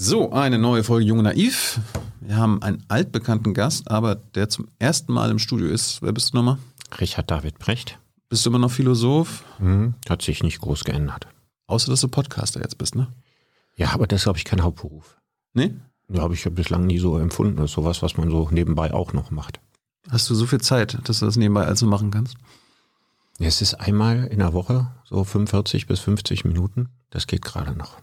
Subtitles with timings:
[0.00, 1.80] So, eine neue Folge Junge Naiv.
[2.20, 6.02] Wir haben einen altbekannten Gast, aber der zum ersten Mal im Studio ist.
[6.02, 6.58] Wer bist du nochmal?
[7.00, 7.98] Richard David Brecht.
[8.28, 9.42] Bist du immer noch Philosoph?
[9.58, 9.94] Mhm.
[10.08, 11.26] Hat sich nicht groß geändert.
[11.66, 13.08] Außer, dass du Podcaster jetzt bist, ne?
[13.74, 15.16] Ja, aber das ist, glaube ich, kein Hauptberuf.
[15.52, 15.74] Nee?
[16.08, 17.56] Ja, habe ich ja bislang nie so empfunden.
[17.56, 19.58] Das ist sowas, was man so nebenbei auch noch macht.
[20.08, 22.36] Hast du so viel Zeit, dass du das nebenbei also machen kannst?
[23.40, 26.88] Ja, es ist einmal in der Woche, so 45 bis 50 Minuten.
[27.10, 27.96] Das geht gerade noch.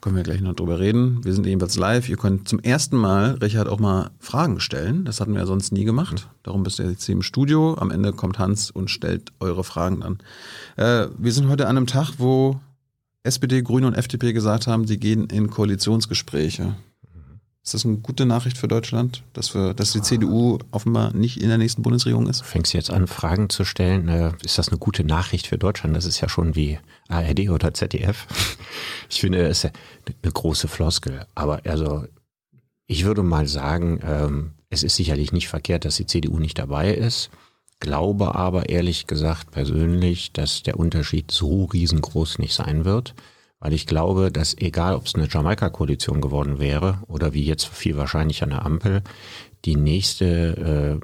[0.00, 1.24] Können wir gleich noch drüber reden.
[1.24, 2.08] Wir sind jedenfalls live.
[2.08, 5.04] Ihr könnt zum ersten Mal, Richard, auch mal Fragen stellen.
[5.04, 6.28] Das hatten wir ja sonst nie gemacht.
[6.42, 7.76] Darum bist du jetzt hier im Studio.
[7.78, 10.18] Am Ende kommt Hans und stellt eure Fragen an.
[10.76, 12.58] Äh, wir sind heute an einem Tag, wo
[13.22, 16.74] SPD, Grüne und FDP gesagt haben, sie gehen in Koalitionsgespräche.
[17.64, 21.48] Ist das eine gute Nachricht für Deutschland, dass, wir, dass die CDU offenbar nicht in
[21.48, 22.42] der nächsten Bundesregierung ist?
[22.42, 24.08] Fängst du jetzt an, Fragen zu stellen?
[24.08, 25.94] Äh, ist das eine gute Nachricht für Deutschland?
[25.94, 28.26] Das ist ja schon wie ARD oder ZDF.
[29.08, 29.72] Ich finde, es ist
[30.22, 31.26] eine große Floskel.
[31.34, 32.06] Aber also,
[32.86, 36.94] ich würde mal sagen, ähm, es ist sicherlich nicht verkehrt, dass die CDU nicht dabei
[36.94, 37.28] ist.
[37.78, 43.14] Glaube aber ehrlich gesagt persönlich, dass der Unterschied so riesengroß nicht sein wird
[43.62, 47.96] weil ich glaube, dass egal, ob es eine Jamaika-Koalition geworden wäre oder wie jetzt viel
[47.96, 49.04] wahrscheinlich der Ampel,
[49.64, 51.00] die nächste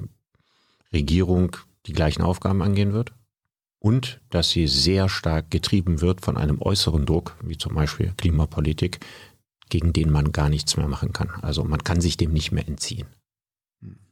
[0.91, 3.13] äh, Regierung die gleichen Aufgaben angehen wird
[3.79, 8.99] und dass sie sehr stark getrieben wird von einem äußeren Druck, wie zum Beispiel Klimapolitik,
[9.69, 11.29] gegen den man gar nichts mehr machen kann.
[11.41, 13.07] Also man kann sich dem nicht mehr entziehen.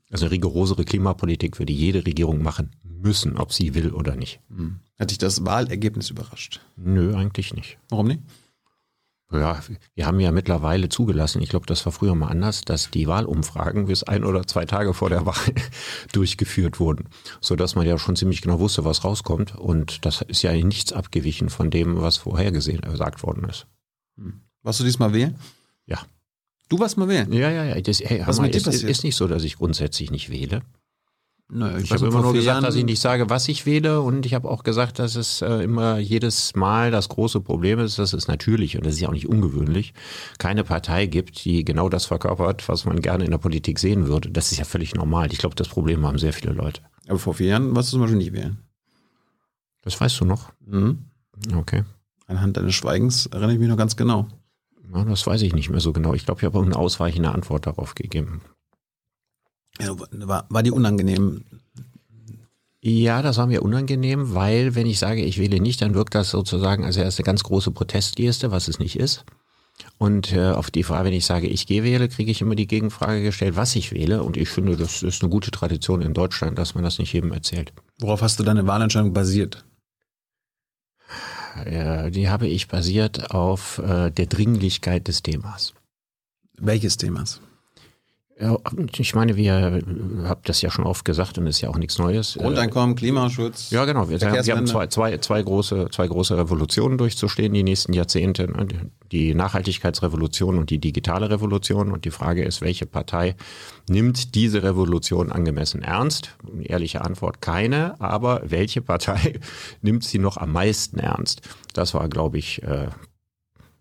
[0.09, 4.39] Also eine rigorosere Klimapolitik würde jede Regierung machen müssen, ob sie will oder nicht.
[4.49, 4.79] Hm.
[4.97, 6.61] Hat dich das Wahlergebnis überrascht?
[6.75, 7.77] Nö, eigentlich nicht.
[7.89, 8.21] Warum nicht?
[9.29, 9.59] Ja,
[9.93, 13.87] wir haben ja mittlerweile zugelassen, ich glaube, das war früher mal anders, dass die Wahlumfragen
[13.87, 15.35] bis ein oder zwei Tage vor der Wahl
[16.13, 17.09] durchgeführt wurden,
[17.41, 19.55] so dass man ja schon ziemlich genau wusste, was rauskommt.
[19.55, 23.67] Und das ist ja nichts abgewichen von dem, was vorhergesehen äh, gesagt worden ist.
[24.15, 24.41] Hm.
[24.63, 25.37] Warst du diesmal wählen?
[26.69, 27.31] Du warst mal wählen?
[27.31, 27.81] Ja, ja, ja.
[27.81, 30.61] Das, hey, was mal, ist, ist nicht so, dass ich grundsätzlich nicht wähle.
[31.49, 34.01] Naja, ich, ich habe immer nur gesagt, Jahren dass ich nicht sage, was ich wähle
[34.01, 37.97] und ich habe auch gesagt, dass es äh, immer jedes Mal das große Problem ist,
[37.99, 39.93] dass es natürlich und das ist ja auch nicht ungewöhnlich,
[40.39, 44.29] keine Partei gibt, die genau das verkörpert, was man gerne in der Politik sehen würde.
[44.29, 45.31] Das ist ja völlig normal.
[45.31, 46.81] Ich glaube, das Problem haben sehr viele Leute.
[47.07, 48.57] Aber vor vier Jahren warst du zum Beispiel nicht wählen.
[49.83, 50.51] Das weißt du noch?
[50.65, 51.05] Mhm.
[51.55, 51.85] Okay.
[52.25, 54.27] Anhand deines Schweigens erinnere ich mich noch ganz genau.
[54.93, 56.13] Ja, das weiß ich nicht mehr so genau.
[56.13, 58.41] Ich glaube, ich habe eine ausweichende Antwort darauf gegeben.
[59.79, 61.43] Ja, war, war die unangenehm?
[62.81, 66.29] Ja, das war mir unangenehm, weil wenn ich sage, ich wähle nicht, dann wirkt das
[66.29, 69.25] sozusagen als erste ganz große Protestgeste, was es nicht ist.
[69.97, 72.67] Und äh, auf die Frage, wenn ich sage, ich gehe wähle, kriege ich immer die
[72.67, 74.23] Gegenfrage gestellt, was ich wähle.
[74.23, 77.31] Und ich finde, das ist eine gute Tradition in Deutschland, dass man das nicht jedem
[77.31, 77.73] erzählt.
[77.99, 79.65] Worauf hast du deine Wahlentscheidung basiert?
[81.65, 85.73] Ja, die habe ich basiert auf äh, der Dringlichkeit des Themas.
[86.57, 87.41] Welches Themas?
[88.39, 88.55] Ja,
[88.95, 89.81] ich meine, wir
[90.25, 92.37] haben das ja schon oft gesagt und ist ja auch nichts Neues.
[92.39, 93.71] Grundeinkommen, Klimaschutz.
[93.71, 94.09] Ja, genau.
[94.09, 98.47] Wir, wir haben zwei, zwei, zwei, große, zwei große Revolutionen durchzustehen die nächsten Jahrzehnte.
[99.11, 101.91] Die Nachhaltigkeitsrevolution und die digitale Revolution.
[101.91, 103.35] Und die Frage ist, welche Partei
[103.89, 106.35] nimmt diese Revolution angemessen ernst?
[106.61, 107.99] Ehrliche Antwort, keine.
[107.99, 109.39] Aber welche Partei
[109.81, 111.41] nimmt sie noch am meisten ernst?
[111.73, 112.89] Das war, glaube ich, äh,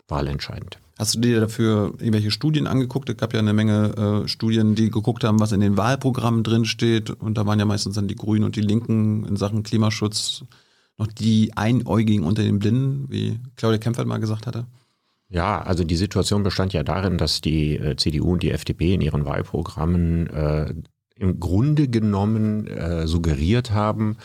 [0.07, 0.79] wahlentscheidend.
[0.97, 3.09] Hast du dir dafür irgendwelche Studien angeguckt?
[3.09, 7.11] Es gab ja eine Menge äh, Studien, die geguckt haben, was in den Wahlprogrammen drinsteht.
[7.11, 10.43] Und da waren ja meistens dann die Grünen und die Linken in Sachen Klimaschutz
[10.97, 14.65] noch die Einäugigen unter den Blinden, wie Claudia Kempfert mal gesagt hatte.
[15.29, 19.01] Ja, also die Situation bestand ja darin, dass die äh, CDU und die FDP in
[19.01, 20.73] ihren Wahlprogrammen äh,
[21.19, 24.17] im Grunde genommen äh, suggeriert haben,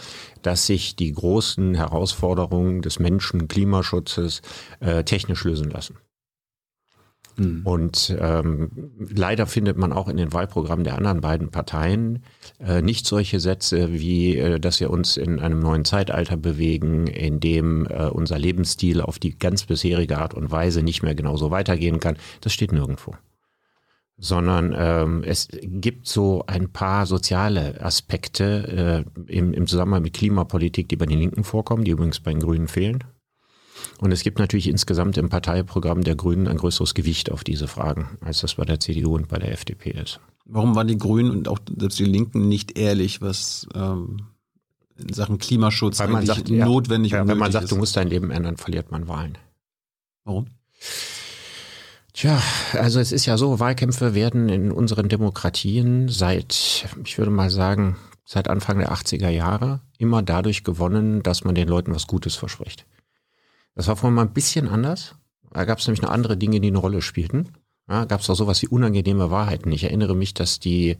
[0.43, 4.43] dass sich die großen Herausforderungen des Menschen, Klimaschutzes
[4.81, 5.97] äh, technisch lösen lassen.
[7.37, 7.62] Mhm.
[7.65, 12.22] Und ähm, leider findet man auch in den Wahlprogrammen der anderen beiden Parteien
[12.60, 17.41] äh, nicht solche Sätze wie, äh, dass wir uns in einem neuen Zeitalter bewegen, in
[17.41, 22.00] dem äh, unser Lebensstil auf die ganz bisherige Art und Weise nicht mehr genauso weitergehen
[22.00, 22.16] kann.
[22.41, 23.15] Das steht nirgendwo
[24.19, 30.88] sondern ähm, es gibt so ein paar soziale Aspekte äh, im, im Zusammenhang mit Klimapolitik,
[30.88, 33.02] die bei den Linken vorkommen, die übrigens bei den Grünen fehlen.
[33.99, 38.19] Und es gibt natürlich insgesamt im Parteiprogramm der Grünen ein größeres Gewicht auf diese Fragen,
[38.20, 40.20] als das bei der CDU und bei der FDP ist.
[40.44, 44.29] Warum waren die Grünen und auch selbst die Linken nicht ehrlich, was ähm,
[44.99, 47.73] in Sachen Klimaschutz Weil man sagt, notwendig ja, Wenn man sagt, ist?
[47.73, 49.38] du musst dein Leben ändern, verliert man Wahlen.
[50.25, 50.46] Warum?
[52.12, 52.43] Tja,
[52.75, 57.96] also es ist ja so, Wahlkämpfe werden in unseren Demokratien seit, ich würde mal sagen,
[58.25, 62.87] seit Anfang der 80er Jahre immer dadurch gewonnen, dass man den Leuten was Gutes verspricht.
[63.74, 65.14] Das war vorhin mal ein bisschen anders.
[65.50, 67.48] Da gab es nämlich noch andere Dinge, die eine Rolle spielten.
[67.88, 69.72] ja, gab es auch sowas wie unangenehme Wahrheiten.
[69.72, 70.96] Ich erinnere mich, dass die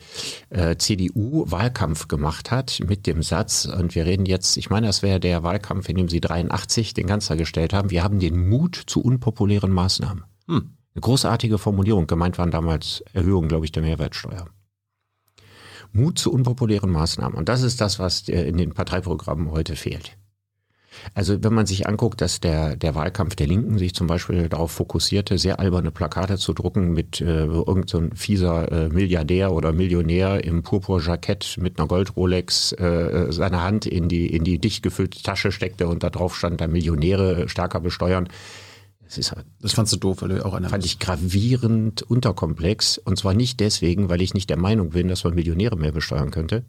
[0.51, 5.03] äh, CDU Wahlkampf gemacht hat mit dem Satz, und wir reden jetzt, ich meine, das
[5.03, 8.83] wäre der Wahlkampf, in dem sie 83 den Kanzler gestellt haben, wir haben den Mut
[8.87, 10.25] zu unpopulären Maßnahmen.
[10.49, 10.77] Hm.
[10.95, 12.07] Eine großartige Formulierung.
[12.07, 14.47] Gemeint waren damals Erhöhungen, glaube ich, der Mehrwertsteuer.
[15.93, 17.37] Mut zu unpopulären Maßnahmen.
[17.37, 20.17] Und das ist das, was äh, in den Parteiprogrammen heute fehlt.
[21.15, 24.73] Also wenn man sich anguckt, dass der, der Wahlkampf der Linken sich zum Beispiel darauf
[24.73, 30.45] fokussierte, sehr alberne Plakate zu drucken mit äh, irgendein so fieser äh, Milliardär oder Millionär
[30.45, 35.23] im Purpur-Jackett mit einer Gold-Rolex äh, äh, seine Hand in die, in die dicht gefüllte
[35.23, 38.29] Tasche steckte und da drauf stand, da Millionäre stärker besteuern.
[39.05, 42.97] Das, ist, halt, das fandst du doof, weil du auch einer Fand ich gravierend unterkomplex.
[42.97, 46.31] Und zwar nicht deswegen, weil ich nicht der Meinung bin, dass man Millionäre mehr besteuern
[46.31, 46.65] könnte,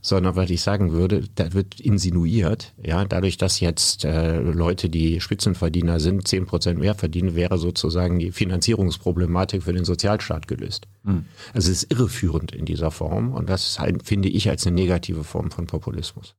[0.00, 5.20] sondern weil ich sagen würde, da wird insinuiert, ja, dadurch, dass jetzt äh, Leute, die
[5.20, 10.86] Spitzenverdiener sind, zehn Prozent mehr verdienen, wäre sozusagen die Finanzierungsproblematik für den Sozialstaat gelöst.
[11.02, 11.24] Mhm.
[11.52, 15.24] Also es ist irreführend in dieser Form und das halt, finde ich als eine negative
[15.24, 16.34] Form von Populismus.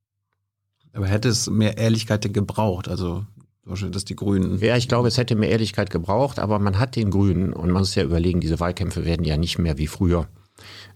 [0.94, 2.90] Aber hätte es mehr Ehrlichkeit gebraucht?
[2.90, 3.26] Also
[3.64, 4.58] dass die Grünen.
[4.60, 7.82] Ja, ich glaube, es hätte mehr Ehrlichkeit gebraucht, aber man hat den Grünen, und man
[7.82, 10.28] muss ja überlegen, diese Wahlkämpfe werden ja nicht mehr wie früher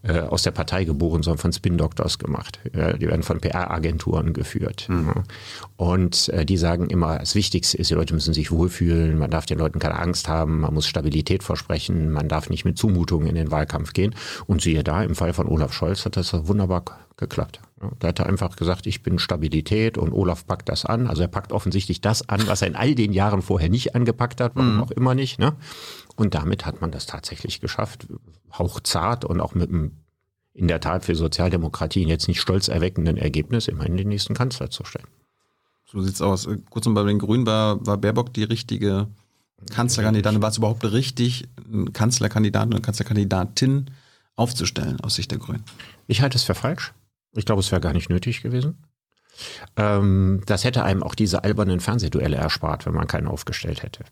[0.06, 2.60] äh, aus der Partei geboren, sondern von Spin-Doctors gemacht.
[2.64, 4.86] Die werden von PR-Agenturen geführt.
[4.88, 5.12] Mhm.
[5.14, 5.22] Ja.
[5.76, 9.46] Und äh, die sagen immer, das Wichtigste ist, die Leute müssen sich wohlfühlen, man darf
[9.46, 13.34] den Leuten keine Angst haben, man muss Stabilität versprechen, man darf nicht mit Zumutungen in
[13.34, 14.14] den Wahlkampf gehen.
[14.46, 16.84] Und siehe da, im Fall von Olaf Scholz hat das wunderbar
[17.16, 17.60] geklappt.
[17.80, 21.06] Ja, da hat er einfach gesagt, ich bin Stabilität und Olaf packt das an.
[21.06, 24.40] Also er packt offensichtlich das an, was er in all den Jahren vorher nicht angepackt
[24.40, 24.82] hat, warum mhm.
[24.82, 25.38] auch immer nicht.
[25.38, 25.54] Ne?
[26.16, 28.06] Und damit hat man das tatsächlich geschafft,
[28.52, 29.92] hauchzart und auch mit einem
[30.54, 34.84] in der Tat für Sozialdemokratien jetzt nicht stolz erweckenden Ergebnis immerhin den nächsten Kanzler zu
[34.84, 35.06] stellen.
[35.84, 36.48] So sieht's aus.
[36.70, 39.08] Kurz noch bei den Grünen war, war Baerbock die richtige
[39.70, 40.40] Kanzlerkandidatin.
[40.40, 43.90] War es überhaupt richtig, einen Kanzlerkandidaten oder Kanzlerkandidatin
[44.34, 45.64] aufzustellen aus Sicht der Grünen?
[46.06, 46.94] Ich halte es für falsch.
[47.32, 48.78] Ich glaube, es wäre gar nicht nötig gewesen.
[49.76, 54.04] Ähm, das hätte einem auch diese albernen Fernsehduelle erspart, wenn man keinen aufgestellt hätte.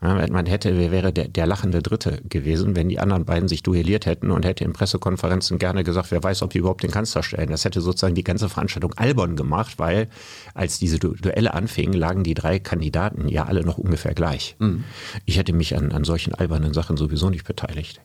[0.00, 4.30] Man hätte, wäre der, der lachende Dritte gewesen, wenn die anderen beiden sich duelliert hätten
[4.30, 7.50] und hätte in Pressekonferenzen gerne gesagt, wer weiß, ob wir überhaupt den Kanzler stellen.
[7.50, 10.08] Das hätte sozusagen die ganze Veranstaltung albern gemacht, weil
[10.54, 14.56] als diese Duelle anfingen, lagen die drei Kandidaten ja alle noch ungefähr gleich.
[14.58, 14.84] Mhm.
[15.24, 18.00] Ich hätte mich an, an solchen albernen Sachen sowieso nicht beteiligt.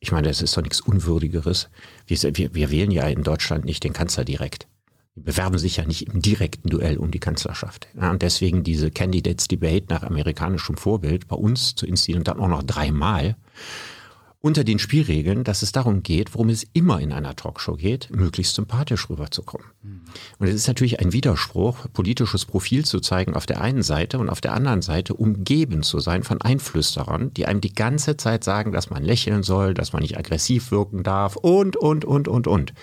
[0.00, 1.70] Ich meine, das ist doch nichts Unwürdigeres.
[2.06, 4.66] Wir, wir, wir wählen ja in Deutschland nicht den Kanzler direkt.
[5.14, 7.88] Die bewerben sich ja nicht im direkten Duell um die Kanzlerschaft.
[7.94, 12.40] Ja, und deswegen diese Candidates Debate nach amerikanischem Vorbild bei uns zu inszenieren und dann
[12.40, 13.36] auch noch dreimal
[14.42, 18.56] unter den Spielregeln, dass es darum geht, worum es immer in einer Talkshow geht, möglichst
[18.56, 19.68] sympathisch rüberzukommen.
[19.82, 20.00] Mhm.
[20.38, 24.28] Und es ist natürlich ein Widerspruch, politisches Profil zu zeigen auf der einen Seite und
[24.28, 28.72] auf der anderen Seite umgeben zu sein von Einflüsterern, die einem die ganze Zeit sagen,
[28.72, 32.74] dass man lächeln soll, dass man nicht aggressiv wirken darf und, und, und, und, und.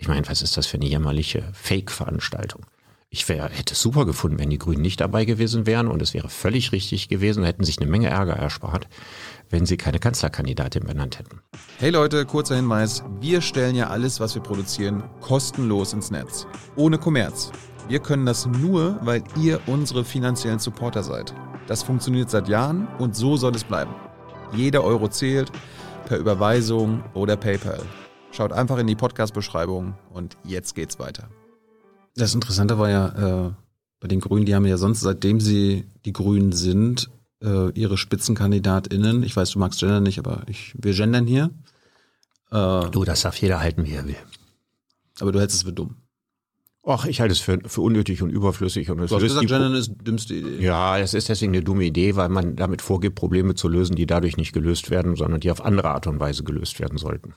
[0.00, 2.64] Ich meine, was ist das für eine jämmerliche Fake-Veranstaltung?
[3.10, 6.14] Ich wär, hätte es super gefunden, wenn die Grünen nicht dabei gewesen wären und es
[6.14, 8.86] wäre völlig richtig gewesen, hätten sich eine Menge Ärger erspart,
[9.50, 11.40] wenn sie keine Kanzlerkandidatin benannt hätten.
[11.78, 13.02] Hey Leute, kurzer Hinweis.
[13.20, 16.46] Wir stellen ja alles, was wir produzieren, kostenlos ins Netz.
[16.76, 17.50] Ohne Kommerz.
[17.88, 21.34] Wir können das nur, weil ihr unsere finanziellen Supporter seid.
[21.66, 23.94] Das funktioniert seit Jahren und so soll es bleiben.
[24.52, 25.50] Jeder Euro zählt,
[26.06, 27.80] per Überweisung oder PayPal.
[28.38, 31.28] Schaut einfach in die Podcast-Beschreibung und jetzt geht's weiter.
[32.14, 33.50] Das Interessante war ja äh,
[33.98, 37.10] bei den Grünen, die haben ja sonst, seitdem sie die Grünen sind,
[37.42, 41.50] äh, ihre SpitzenkandidatInnen, ich weiß, du magst gendern nicht, aber ich, wir gendern hier.
[42.52, 44.14] Äh, du, das darf jeder halten, wie er will.
[45.18, 45.96] Aber du hältst es für dumm.
[46.86, 48.88] Ach, ich halte es für, für unnötig und überflüssig.
[48.88, 50.60] Und du hast gesagt, Gendern ist die dümmste Idee.
[50.60, 54.06] Ja, es ist deswegen eine dumme Idee, weil man damit vorgibt, Probleme zu lösen, die
[54.06, 57.34] dadurch nicht gelöst werden, sondern die auf andere Art und Weise gelöst werden sollten.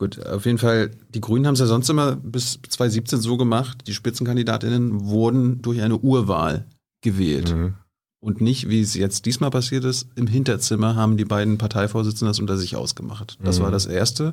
[0.00, 3.86] Gut, auf jeden Fall, die Grünen haben es ja sonst immer bis 2017 so gemacht,
[3.86, 6.64] die Spitzenkandidatinnen wurden durch eine Urwahl
[7.02, 7.54] gewählt.
[7.54, 7.74] Mhm.
[8.18, 12.40] Und nicht, wie es jetzt diesmal passiert ist, im Hinterzimmer haben die beiden Parteivorsitzenden das
[12.40, 13.36] unter sich ausgemacht.
[13.44, 13.64] Das mhm.
[13.64, 14.32] war das Erste.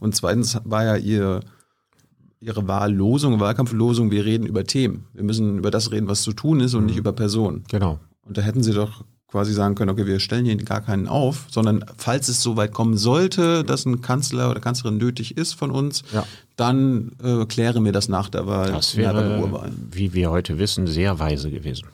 [0.00, 1.40] Und zweitens war ja ihr,
[2.38, 5.06] ihre Wahllosung, Wahlkampflosung, wir reden über Themen.
[5.14, 6.86] Wir müssen über das reden, was zu tun ist und mhm.
[6.88, 7.64] nicht über Personen.
[7.70, 7.98] Genau.
[8.20, 9.02] Und da hätten sie doch
[9.36, 12.72] quasi sagen können, okay, wir stellen hier gar keinen auf, sondern falls es so weit
[12.72, 16.24] kommen sollte, dass ein Kanzler oder Kanzlerin nötig ist von uns, ja.
[16.56, 18.72] dann äh, klären wir das nach der Wahl.
[18.72, 21.88] Das wäre, wie wir heute wissen, sehr weise gewesen.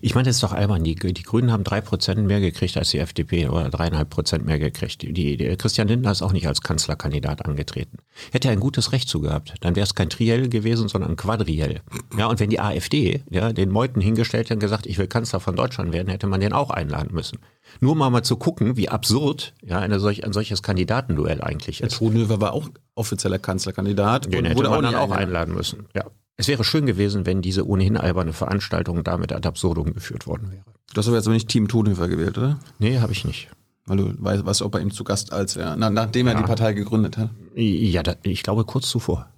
[0.00, 0.84] Ich meine, das ist doch albern.
[0.84, 4.58] Die, die Grünen haben drei Prozent mehr gekriegt als die FDP oder dreieinhalb Prozent mehr
[4.58, 5.02] gekriegt.
[5.02, 7.98] Die, die, Christian Lindner ist auch nicht als Kanzlerkandidat angetreten.
[8.32, 9.54] Hätte er ein gutes Recht zu gehabt.
[9.60, 11.80] Dann wäre es kein Triell gewesen, sondern ein Quadriell.
[12.16, 15.40] Ja, und wenn die AfD ja, den Meuten hingestellt hätte und gesagt, ich will Kanzler
[15.40, 17.38] von Deutschland werden, hätte man den auch einladen müssen.
[17.80, 21.96] Nur mal mal zu gucken, wie absurd ja, eine solch, ein solches Kandidatenduell eigentlich ist.
[21.96, 24.32] Todenhöfer war auch offizieller Kanzlerkandidat.
[24.32, 25.86] Den hätte man dann auch einladen müssen.
[25.94, 26.04] Ja.
[26.42, 30.64] Es wäre schön gewesen, wenn diese ohnehin alberne Veranstaltung damit ad absurdum geführt worden wäre.
[30.92, 32.58] Du hast aber jetzt aber nicht Team Todenhöfer gewählt, oder?
[32.80, 33.48] Nee, habe ich nicht.
[33.86, 36.40] Weil du weißt, warst auch bei ihm zu Gast, als er, na, nachdem er ja.
[36.40, 37.30] die Partei gegründet hat.
[37.54, 39.28] Ja, da, ich glaube kurz zuvor.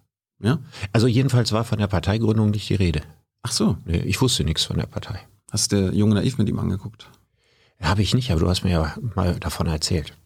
[0.43, 0.61] Ja?
[0.95, 3.03] Also jedenfalls war von der Parteigründung nicht die Rede.
[3.43, 3.77] Ach so.
[3.85, 5.21] Nee, ich wusste nichts von der Partei.
[5.51, 7.11] Hast du der junge Naiv mit ihm angeguckt?
[7.83, 10.17] Habe ich nicht, aber du hast mir ja mal davon erzählt.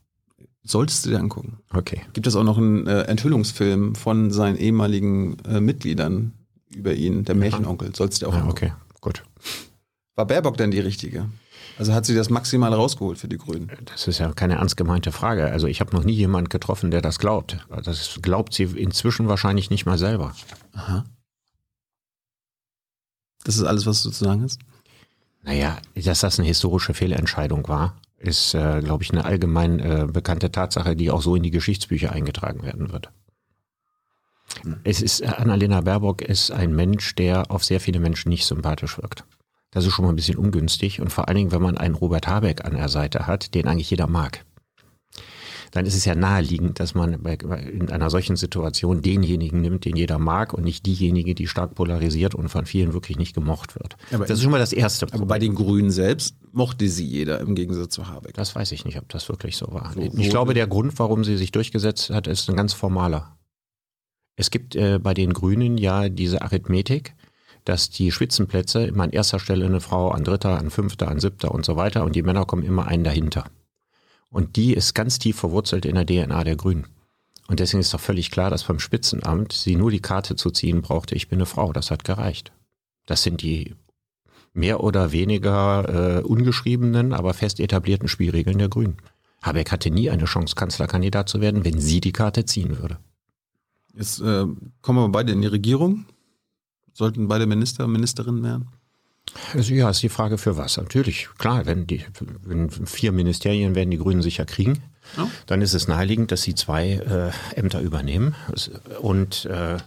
[0.62, 1.58] Solltest du dir angucken.
[1.74, 2.02] Okay.
[2.12, 6.34] Gibt es auch noch einen äh, Enthüllungsfilm von seinen ehemaligen äh, Mitgliedern
[6.70, 7.94] über ihn, der Märchenonkel?
[7.94, 8.46] Sollst du dir auch ja.
[8.46, 9.22] Okay, gut.
[10.14, 11.28] War Baerbock denn die richtige?
[11.78, 13.70] Also hat sie das maximal rausgeholt für die Grünen?
[13.84, 15.46] Das ist ja keine ernst gemeinte Frage.
[15.46, 17.64] Also ich habe noch nie jemanden getroffen, der das glaubt.
[17.84, 20.34] Das glaubt sie inzwischen wahrscheinlich nicht mal selber.
[20.72, 21.04] Aha.
[23.44, 24.58] Das ist alles, was du zu sagen hast?
[25.42, 30.50] Naja, dass das eine historische Fehlentscheidung war, ist, äh, glaube ich, eine allgemein äh, bekannte
[30.50, 33.10] Tatsache, die auch so in die Geschichtsbücher eingetragen werden wird.
[34.84, 39.24] Es ist, Annalena Baerbock ist ein Mensch, der auf sehr viele Menschen nicht sympathisch wirkt.
[39.70, 42.26] Das ist schon mal ein bisschen ungünstig und vor allen Dingen, wenn man einen Robert
[42.26, 44.44] Habeck an der Seite hat, den eigentlich jeder mag
[45.72, 50.18] dann ist es ja naheliegend, dass man in einer solchen Situation denjenigen nimmt, den jeder
[50.18, 53.96] mag und nicht diejenige, die stark polarisiert und von vielen wirklich nicht gemocht wird.
[54.12, 55.06] Aber das ist schon mal das Erste.
[55.12, 58.34] Aber bei den Grünen selbst mochte sie jeder im Gegensatz zu Habeck.
[58.34, 59.92] Das weiß ich nicht, ob das wirklich so war.
[59.94, 63.37] So, ich glaube, der Grund, warum sie sich durchgesetzt hat, ist ein ganz formaler.
[64.38, 67.14] Es gibt äh, bei den Grünen ja diese Arithmetik,
[67.64, 71.52] dass die Spitzenplätze immer an erster Stelle eine Frau, an dritter, an fünfter, an siebter
[71.52, 73.50] und so weiter und die Männer kommen immer einen dahinter.
[74.30, 76.86] Und die ist ganz tief verwurzelt in der DNA der Grünen.
[77.48, 80.82] Und deswegen ist doch völlig klar, dass beim Spitzenamt sie nur die Karte zu ziehen
[80.82, 81.72] brauchte, ich bin eine Frau.
[81.72, 82.52] Das hat gereicht.
[83.06, 83.74] Das sind die
[84.52, 88.98] mehr oder weniger äh, ungeschriebenen, aber fest etablierten Spielregeln der Grünen.
[89.42, 92.98] Habeck hatte nie eine Chance, Kanzlerkandidat zu werden, wenn sie die Karte ziehen würde.
[93.94, 94.46] Jetzt äh,
[94.82, 96.06] kommen wir beide in die Regierung.
[96.92, 98.68] Sollten beide Minister und Ministerinnen werden?
[99.54, 100.76] Also ja, ist die Frage für was.
[100.76, 102.04] Natürlich, klar, wenn die
[102.42, 104.82] wenn vier Ministerien werden die Grünen sicher kriegen.
[105.16, 105.30] Ja.
[105.46, 108.34] Dann ist es naheliegend, dass sie zwei äh, Ämter übernehmen.
[109.00, 109.78] Und äh,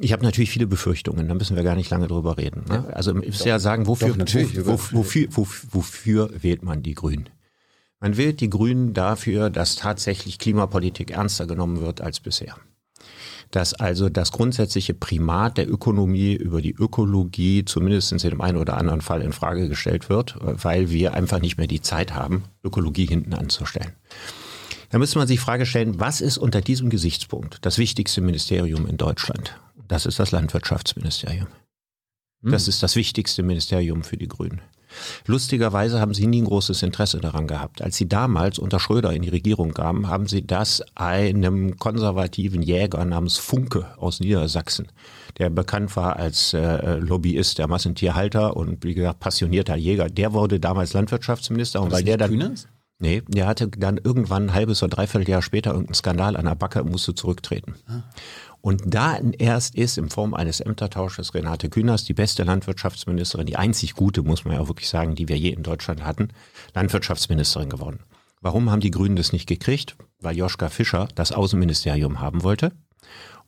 [0.00, 2.64] ich habe natürlich viele Befürchtungen, da müssen wir gar nicht lange drüber reden.
[2.68, 2.84] Ne?
[2.94, 6.94] Also ich muss ja sagen, wofür, Doch, wo, wo, wofür, wofür, wofür wählt man die
[6.94, 7.28] Grünen?
[8.00, 12.56] Man wählt die Grünen dafür, dass tatsächlich Klimapolitik ernster genommen wird als bisher
[13.54, 18.76] dass also das grundsätzliche Primat der Ökonomie über die Ökologie zumindest in dem einen oder
[18.76, 23.06] anderen Fall in Frage gestellt wird, weil wir einfach nicht mehr die Zeit haben, Ökologie
[23.06, 23.92] hinten anzustellen.
[24.90, 28.86] Da müsste man sich die Frage stellen, was ist unter diesem Gesichtspunkt das wichtigste Ministerium
[28.88, 29.56] in Deutschland?
[29.86, 31.46] Das ist das Landwirtschaftsministerium.
[32.42, 32.70] Das hm.
[32.70, 34.62] ist das wichtigste Ministerium für die Grünen.
[35.26, 37.82] Lustigerweise haben sie nie ein großes Interesse daran gehabt.
[37.82, 43.04] Als sie damals unter Schröder in die Regierung kamen, haben sie das einem konservativen Jäger
[43.04, 44.88] namens Funke aus Niedersachsen,
[45.38, 50.60] der bekannt war als äh, Lobbyist der Massentierhalter und wie gesagt passionierter Jäger, der wurde
[50.60, 52.68] damals Landwirtschaftsminister und weil der dann Kühners?
[53.00, 56.54] Nee, der hatte dann irgendwann ein halbes oder dreiviertel Jahr später irgendeinen Skandal an der
[56.54, 57.74] Backe und musste zurücktreten.
[57.88, 58.02] Ah.
[58.64, 63.92] Und da erst ist in Form eines Ämtertausches Renate Künast, die beste Landwirtschaftsministerin, die einzig
[63.92, 66.28] gute, muss man ja wirklich sagen, die wir je in Deutschland hatten,
[66.72, 67.98] Landwirtschaftsministerin geworden.
[68.40, 69.96] Warum haben die Grünen das nicht gekriegt?
[70.18, 72.72] Weil Joschka Fischer das Außenministerium haben wollte.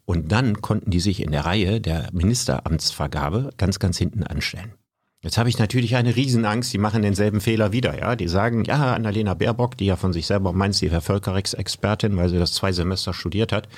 [0.05, 4.75] Und dann konnten die sich in der Reihe der Ministeramtsvergabe ganz, ganz hinten anstellen.
[5.23, 8.17] Jetzt habe ich natürlich eine Riesenangst, die machen denselben Fehler wieder, ja.
[8.17, 12.29] Die sagen, ja, Annalena Baerbock, die ja von sich selber meint, sie wäre Völkerrechtsexpertin, weil
[12.29, 13.69] sie das zwei Semester studiert hat,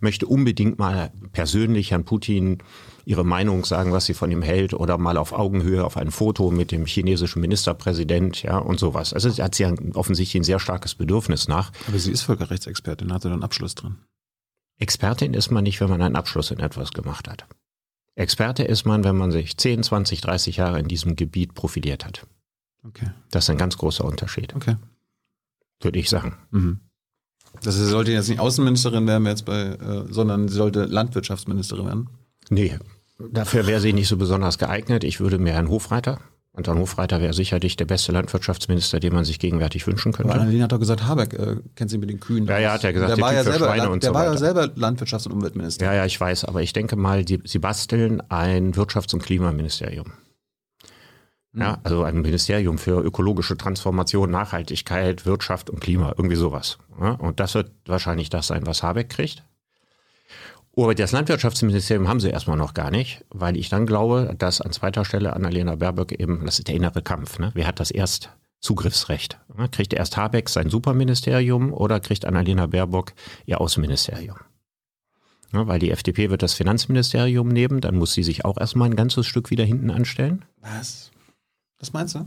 [0.00, 2.58] möchte unbedingt mal persönlich Herrn Putin
[3.04, 6.50] ihre Meinung sagen, was sie von ihm hält, oder mal auf Augenhöhe auf ein Foto
[6.50, 9.12] mit dem chinesischen Ministerpräsident, ja, und sowas.
[9.12, 11.72] Also hat sie offensichtlich ein sehr starkes Bedürfnis nach.
[11.88, 13.96] Aber sie ist Völkerrechtsexpertin, hat sie da einen Abschluss drin?
[14.78, 17.46] Expertin ist man nicht, wenn man einen Abschluss in etwas gemacht hat.
[18.16, 22.26] Experte ist man, wenn man sich 10, 20, 30 Jahre in diesem Gebiet profiliert hat.
[22.86, 23.10] Okay.
[23.30, 24.54] Das ist ein ganz großer Unterschied.
[24.54, 24.76] Okay.
[25.80, 26.36] Würde ich sagen.
[26.50, 26.80] Mhm.
[27.62, 32.10] Das sollte jetzt nicht Außenministerin werden, jetzt bei, äh, sondern sie sollte Landwirtschaftsministerin werden?
[32.50, 32.78] Nee,
[33.18, 35.04] dafür wäre sie nicht so besonders geeignet.
[35.04, 36.20] Ich würde mir einen Hofreiter
[36.56, 40.32] Anton Hofreiter wäre sicherlich der beste Landwirtschaftsminister, den man sich gegenwärtig wünschen könnte.
[40.32, 42.46] Aber Annalena hat doch gesagt, Habeck äh, kennt sie mit den Kühen.
[42.46, 44.36] Ja, ja, hat er gesagt, der, war ja, selber, Schweine und der so war ja
[44.36, 45.84] selber Landwirtschafts- und Umweltminister.
[45.84, 50.12] Ja, ja, ich weiß, aber ich denke mal, die, sie basteln ein Wirtschafts- und Klimaministerium.
[51.56, 56.78] Ja, also ein Ministerium für ökologische Transformation, Nachhaltigkeit, Wirtschaft und Klima, irgendwie sowas.
[57.00, 59.44] Ja, und das wird wahrscheinlich das sein, was Habeck kriegt.
[60.76, 64.72] Aber das Landwirtschaftsministerium haben sie erstmal noch gar nicht, weil ich dann glaube, dass an
[64.72, 67.52] zweiter Stelle Annalena Baerbock eben, das ist der innere Kampf, ne?
[67.54, 69.38] wer hat das erst Zugriffsrecht?
[69.56, 69.68] Ne?
[69.68, 73.12] Kriegt erst Habeck sein Superministerium oder kriegt Annalena Baerbock
[73.46, 74.36] ihr Außenministerium?
[75.52, 75.68] Ne?
[75.68, 79.26] Weil die FDP wird das Finanzministerium nehmen, dann muss sie sich auch erstmal ein ganzes
[79.26, 80.44] Stück wieder hinten anstellen.
[80.60, 81.12] Was?
[81.78, 82.26] Was meinst du?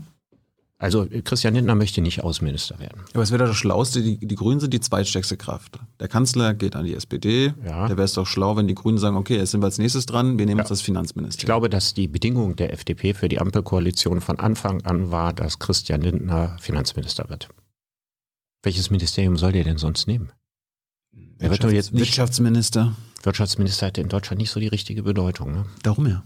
[0.80, 3.02] Also Christian Lindner möchte nicht Außenminister werden.
[3.12, 5.80] Aber es wäre doch das Schlauste, die, die Grünen sind die zweitstärkste Kraft.
[5.98, 7.52] Der Kanzler geht an die SPD.
[7.64, 7.88] Ja.
[7.88, 10.06] Da wäre es doch schlau, wenn die Grünen sagen, okay, jetzt sind wir als nächstes
[10.06, 10.62] dran, wir nehmen Ja.
[10.64, 11.46] uns das Ich Finanzministerium.
[11.46, 16.00] glaube, dass die Bedingung der FDP für die Ampelkoalition von Anfang an war, dass Christian
[16.00, 17.48] Lindner Finanzminister wird.
[18.62, 20.30] Welches Ministerium soll der denn sonst nehmen?
[21.40, 22.94] Er wird doch jetzt nicht, Wirtschaftsminister.
[23.24, 25.52] Wirtschaftsminister hat in Deutschland nicht so die richtige Bedeutung.
[25.52, 25.66] Ne?
[25.82, 26.22] Darum ja.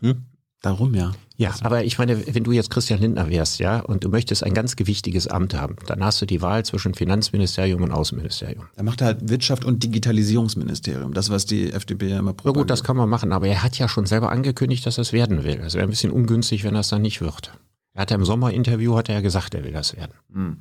[0.00, 0.24] Hm?
[0.62, 1.12] Darum ja.
[1.36, 4.54] Ja, aber ich meine, wenn du jetzt Christian Lindner wärst, ja, und du möchtest ein
[4.54, 8.66] ganz gewichtiges Amt haben, dann hast du die Wahl zwischen Finanzministerium und Außenministerium.
[8.76, 11.14] Er macht halt Wirtschaft und Digitalisierungsministerium.
[11.14, 12.54] Das, was die FDP ja immer Na propagiert.
[12.62, 15.12] gut, das kann man machen, aber er hat ja schon selber angekündigt, dass er es
[15.12, 15.60] werden will.
[15.64, 17.52] Es wäre ein bisschen ungünstig, wenn es dann nicht wird.
[17.94, 20.12] Er hat ja im Sommerinterview hat er ja gesagt, er will das werden.
[20.32, 20.56] Hm.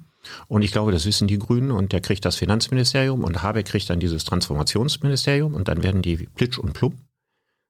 [0.47, 3.89] Und ich glaube, das wissen die Grünen und der kriegt das Finanzministerium und Habeck kriegt
[3.89, 6.95] dann dieses Transformationsministerium und dann werden die Plitsch und Plump.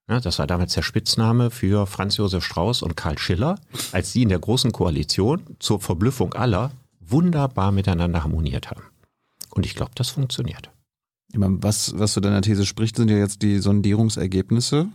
[0.10, 3.60] Ja, das war damals der Spitzname für Franz Josef Strauß und Karl Schiller,
[3.92, 8.84] als die in der Großen Koalition zur Verblüffung aller wunderbar miteinander harmoniert haben.
[9.50, 10.72] Und ich glaube, das funktioniert.
[11.34, 14.90] Was, was zu deiner These spricht, sind ja jetzt die Sondierungsergebnisse,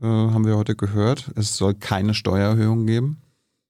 [0.00, 1.30] äh, haben wir heute gehört.
[1.36, 3.18] Es soll keine Steuererhöhung geben.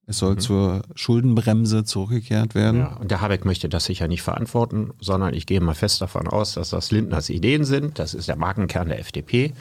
[0.06, 2.80] Es soll zur Schuldenbremse zurückgekehrt werden.
[2.80, 6.26] Ja, und der Habeck möchte das sicher nicht verantworten, sondern ich gehe mal fest davon
[6.26, 8.00] aus, dass das Lindners Ideen sind.
[8.00, 9.52] Das ist der Markenkern der FDP.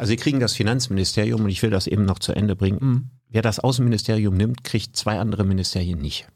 [0.00, 3.10] Also sie kriegen das Finanzministerium und ich will das eben noch zu Ende bringen.
[3.28, 6.26] Wer das Außenministerium nimmt, kriegt zwei andere Ministerien nicht.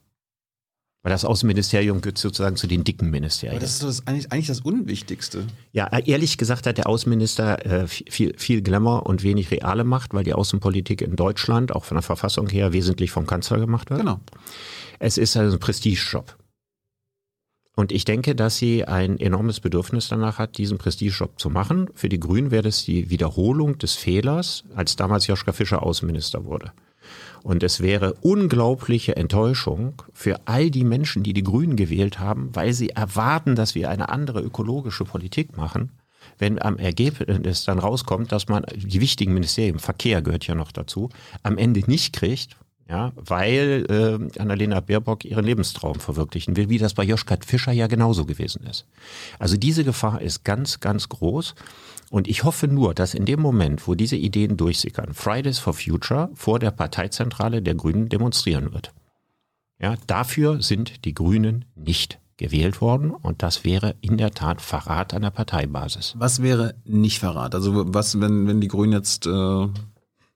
[1.02, 3.56] Weil das Außenministerium gehört sozusagen zu den dicken Ministerien.
[3.56, 5.47] Aber das ist das, eigentlich, eigentlich das Unwichtigste.
[5.73, 10.25] Ja, ehrlich gesagt hat der Außenminister äh, viel, viel Glamour und wenig reale Macht, weil
[10.25, 14.00] die Außenpolitik in Deutschland auch von der Verfassung her wesentlich vom Kanzler gemacht wird.
[14.00, 14.21] Genau.
[14.99, 16.37] Es ist also ein Prestigejob.
[17.76, 21.90] Und ich denke, dass sie ein enormes Bedürfnis danach hat, diesen Prestigejob zu machen.
[21.95, 26.73] Für die Grünen wäre das die Wiederholung des Fehlers, als damals Joschka Fischer Außenminister wurde.
[27.43, 32.73] Und es wäre unglaubliche Enttäuschung für all die Menschen, die die Grünen gewählt haben, weil
[32.73, 35.91] sie erwarten, dass wir eine andere ökologische Politik machen,
[36.39, 41.10] wenn am Ergebnis dann rauskommt, dass man die wichtigen Ministerien, Verkehr gehört ja noch dazu,
[41.43, 42.56] am Ende nicht kriegt,
[42.88, 47.86] ja, weil äh, Annalena Baerbock ihren Lebenstraum verwirklichen will, wie das bei Joschka Fischer ja
[47.86, 48.86] genauso gewesen ist.
[49.38, 51.54] Also diese Gefahr ist ganz, ganz groß.
[52.10, 56.28] Und ich hoffe nur, dass in dem Moment, wo diese Ideen durchsickern, Fridays for Future
[56.34, 58.92] vor der Parteizentrale der Grünen demonstrieren wird.
[59.80, 65.14] Ja, dafür sind die Grünen nicht gewählt worden und das wäre in der Tat Verrat
[65.14, 66.14] an der Parteibasis.
[66.18, 67.54] Was wäre nicht Verrat?
[67.54, 69.68] Also was, wenn, wenn die Grünen jetzt äh,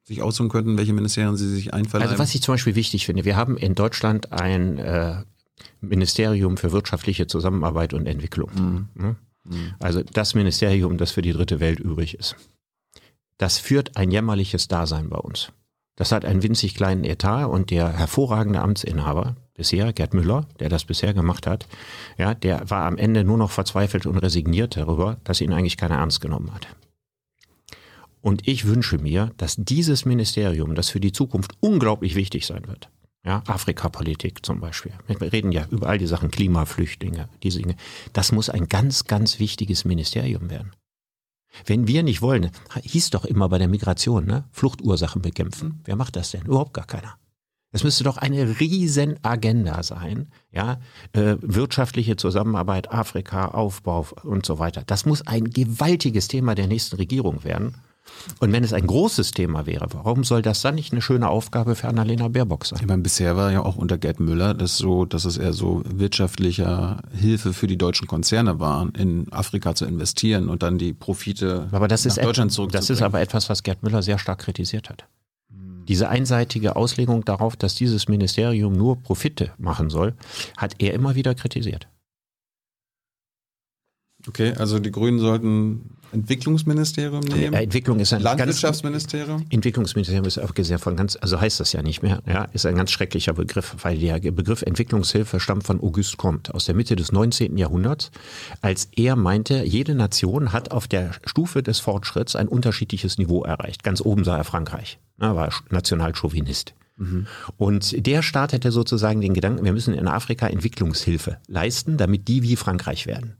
[0.08, 2.10] sich aussuchen könnten, welche Ministerien sie sich einverleiben?
[2.10, 5.22] Also was ich zum Beispiel wichtig finde, wir haben in Deutschland ein äh,
[5.82, 8.50] Ministerium für wirtschaftliche Zusammenarbeit und Entwicklung.
[8.94, 9.16] Ne?
[9.78, 12.36] Also das Ministerium, das für die dritte Welt übrig ist.
[13.36, 15.52] Das führt ein jämmerliches Dasein bei uns.
[15.94, 20.84] Das hat einen winzig kleinen Etat und der hervorragende Amtsinhaber bisher, Gerd Müller, der das
[20.84, 21.66] bisher gemacht hat,
[22.16, 25.96] ja, der war am Ende nur noch verzweifelt und resigniert darüber, dass ihn eigentlich keiner
[25.96, 26.68] ernst genommen hat.
[28.28, 32.90] Und ich wünsche mir, dass dieses Ministerium, das für die Zukunft unglaublich wichtig sein wird,
[33.24, 34.92] ja, Afrikapolitik zum Beispiel.
[35.06, 37.76] Wir reden ja über all die Sachen, Klimaflüchtlinge, diese Dinge.
[38.12, 40.72] Das muss ein ganz, ganz wichtiges Ministerium werden.
[41.64, 42.50] Wenn wir nicht wollen,
[42.82, 44.44] hieß doch immer bei der Migration, ne?
[44.50, 45.80] Fluchtursachen bekämpfen.
[45.86, 46.42] Wer macht das denn?
[46.42, 47.16] Überhaupt gar keiner.
[47.72, 50.80] Es müsste doch eine riesen Agenda sein, ja,
[51.12, 54.82] äh, wirtschaftliche Zusammenarbeit, Afrika, Aufbau und so weiter.
[54.86, 57.76] Das muss ein gewaltiges Thema der nächsten Regierung werden.
[58.40, 61.74] Und wenn es ein großes Thema wäre, warum soll das dann nicht eine schöne Aufgabe
[61.74, 62.78] für Annalena Baerbock sein?
[62.80, 65.82] Ich meine, bisher war ja auch unter Gerd Müller das so, dass es eher so
[65.86, 71.68] wirtschaftlicher Hilfe für die deutschen Konzerne war, in Afrika zu investieren und dann die Profite
[71.72, 72.86] Aber das nach ist, Deutschland zurückzubringen.
[72.86, 75.06] das ist aber etwas, was Gerd Müller sehr stark kritisiert hat.
[75.88, 80.14] Diese einseitige Auslegung darauf, dass dieses Ministerium nur Profite machen soll,
[80.58, 81.88] hat er immer wieder kritisiert.
[84.28, 89.44] Okay, also die Grünen sollten Entwicklungsministerium nehmen, Entwicklung ist ein ganz, Landwirtschaftsministerium.
[89.50, 92.90] Entwicklungsministerium ist abgesehen von ganz, also heißt das ja nicht mehr, ja, ist ein ganz
[92.90, 97.56] schrecklicher Begriff, weil der Begriff Entwicklungshilfe stammt von Auguste Comte aus der Mitte des 19.
[97.56, 98.10] Jahrhunderts,
[98.60, 103.82] als er meinte, jede Nation hat auf der Stufe des Fortschritts ein unterschiedliches Niveau erreicht.
[103.82, 106.74] Ganz oben sah er Frankreich, ne, war Nationalchauvinist.
[107.56, 112.56] Und der startete sozusagen den Gedanken, wir müssen in Afrika Entwicklungshilfe leisten, damit die wie
[112.56, 113.36] Frankreich werden.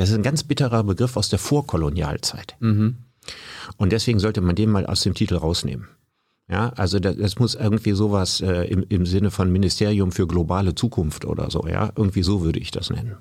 [0.00, 2.56] Das ist ein ganz bitterer Begriff aus der Vorkolonialzeit.
[2.60, 5.88] Und deswegen sollte man den mal aus dem Titel rausnehmen.
[6.48, 10.74] Ja, also das, das muss irgendwie sowas äh, im, im Sinne von Ministerium für globale
[10.74, 11.92] Zukunft oder so, ja.
[11.96, 13.18] Irgendwie so würde ich das nennen.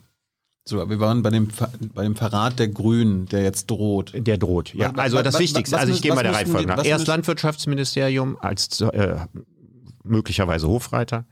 [0.66, 4.14] So, wir waren bei dem, Ver- bei dem Verrat der Grünen, der jetzt droht.
[4.16, 4.92] Der droht, ja.
[4.96, 5.78] Was- Also was- das was- Wichtigste.
[5.78, 6.84] Also ich gehe mal der Reihenfolge nach.
[6.86, 9.18] Erst Landwirtschaftsministerium als äh,
[10.04, 11.26] möglicherweise Hofreiter,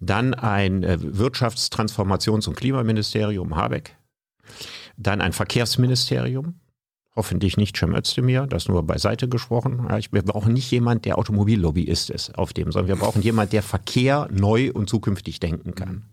[0.00, 3.96] dann ein äh, Wirtschaftstransformations- und Klimaministerium Habeck,
[4.96, 6.60] dann ein Verkehrsministerium,
[7.16, 9.88] hoffentlich nicht Cem Özdemir, das nur beiseite gesprochen.
[10.10, 14.28] Wir brauchen nicht jemand, der Automobillobbyist ist auf dem, sondern wir brauchen jemand, der Verkehr
[14.32, 16.04] neu und zukünftig denken kann.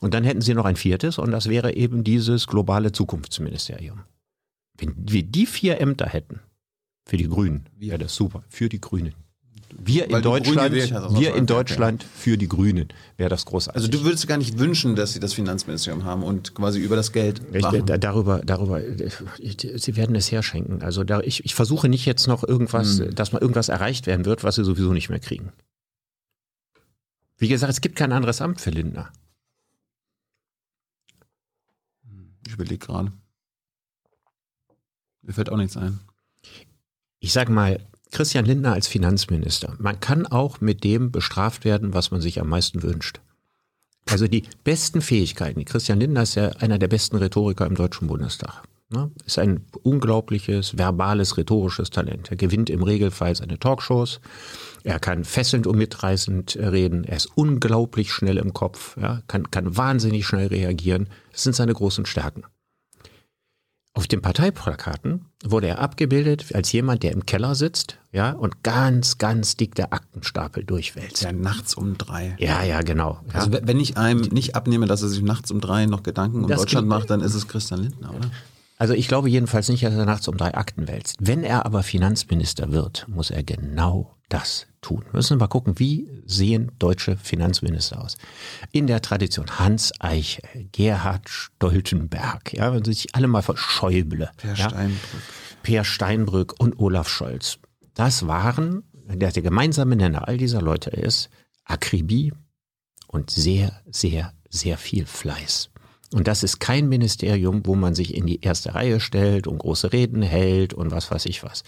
[0.00, 4.02] Und dann hätten sie noch ein viertes und das wäre eben dieses globale Zukunftsministerium.
[4.74, 6.40] Wenn wir die vier Ämter hätten,
[7.04, 8.44] für die Grünen, wäre das super.
[8.48, 9.14] Für die Grünen.
[9.76, 13.76] Wir Weil in Deutschland, wir in Deutschland für die Grünen wäre das großartig.
[13.76, 17.12] Also du würdest gar nicht wünschen, dass sie das Finanzministerium haben und quasi über das
[17.12, 20.82] Geld Ich, darüber, darüber, sie werden es herschenken.
[20.82, 23.14] Also da, ich, ich versuche nicht jetzt noch irgendwas, Hm.
[23.14, 25.52] dass mal irgendwas erreicht werden wird, was sie sowieso nicht mehr kriegen.
[27.36, 29.12] Wie gesagt, es gibt kein anderes Amt für Lindner.
[32.46, 33.12] Ich überlege gerade.
[35.22, 36.00] Mir fällt auch nichts ein.
[37.20, 42.10] Ich sage mal, Christian Lindner als Finanzminister, man kann auch mit dem bestraft werden, was
[42.10, 43.20] man sich am meisten wünscht.
[44.10, 45.64] Also die besten Fähigkeiten.
[45.64, 48.62] Christian Lindner ist ja einer der besten Rhetoriker im Deutschen Bundestag.
[48.90, 49.10] Ne?
[49.26, 52.30] Ist ein unglaubliches, verbales, rhetorisches Talent.
[52.30, 54.20] Er gewinnt im Regelfall seine Talkshows.
[54.82, 57.04] Er kann fesselnd und mitreißend reden.
[57.04, 58.96] Er ist unglaublich schnell im Kopf.
[58.96, 59.22] Ja?
[59.26, 61.08] Kann, kann wahnsinnig schnell reagieren.
[61.32, 62.44] Das sind seine großen Stärken.
[63.98, 69.18] Auf den Parteiplakaten wurde er abgebildet als jemand, der im Keller sitzt, ja, und ganz,
[69.18, 71.22] ganz dick der Aktenstapel durchwälzt.
[71.22, 72.36] Ja, nachts um drei.
[72.38, 73.18] Ja, ja, genau.
[73.26, 73.40] Ja.
[73.40, 76.46] Also wenn ich einem nicht abnehme, dass er sich nachts um drei noch Gedanken um
[76.48, 78.30] Das Deutschland macht, dann ist es Christian Lindner, oder?
[78.78, 81.16] Also ich glaube jedenfalls nicht, dass er nachts um drei Akten wälzt.
[81.18, 85.02] Wenn er aber Finanzminister wird, muss er genau das tun.
[85.06, 88.16] Wir müssen mal gucken, wie sehen deutsche Finanzminister aus?
[88.70, 94.54] In der Tradition Hans Eichel, Gerhard Stoltenberg, ja, wenn Sie sich alle mal Schäuble, Per
[94.54, 95.22] ja, Steinbrück.
[95.62, 97.58] Peer Steinbrück und Olaf Scholz.
[97.94, 101.30] Das waren, der, der gemeinsame Nenner all dieser Leute ist
[101.64, 102.32] Akribie
[103.08, 105.70] und sehr, sehr, sehr viel Fleiß.
[106.12, 109.92] Und das ist kein Ministerium, wo man sich in die erste Reihe stellt und große
[109.92, 111.64] Reden hält und was weiß ich was.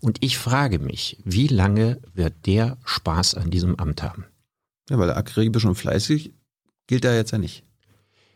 [0.00, 4.24] Und ich frage mich, wie lange wird der Spaß an diesem Amt haben?
[4.90, 6.32] Ja, weil akribisch und fleißig
[6.86, 7.64] gilt er jetzt ja nicht.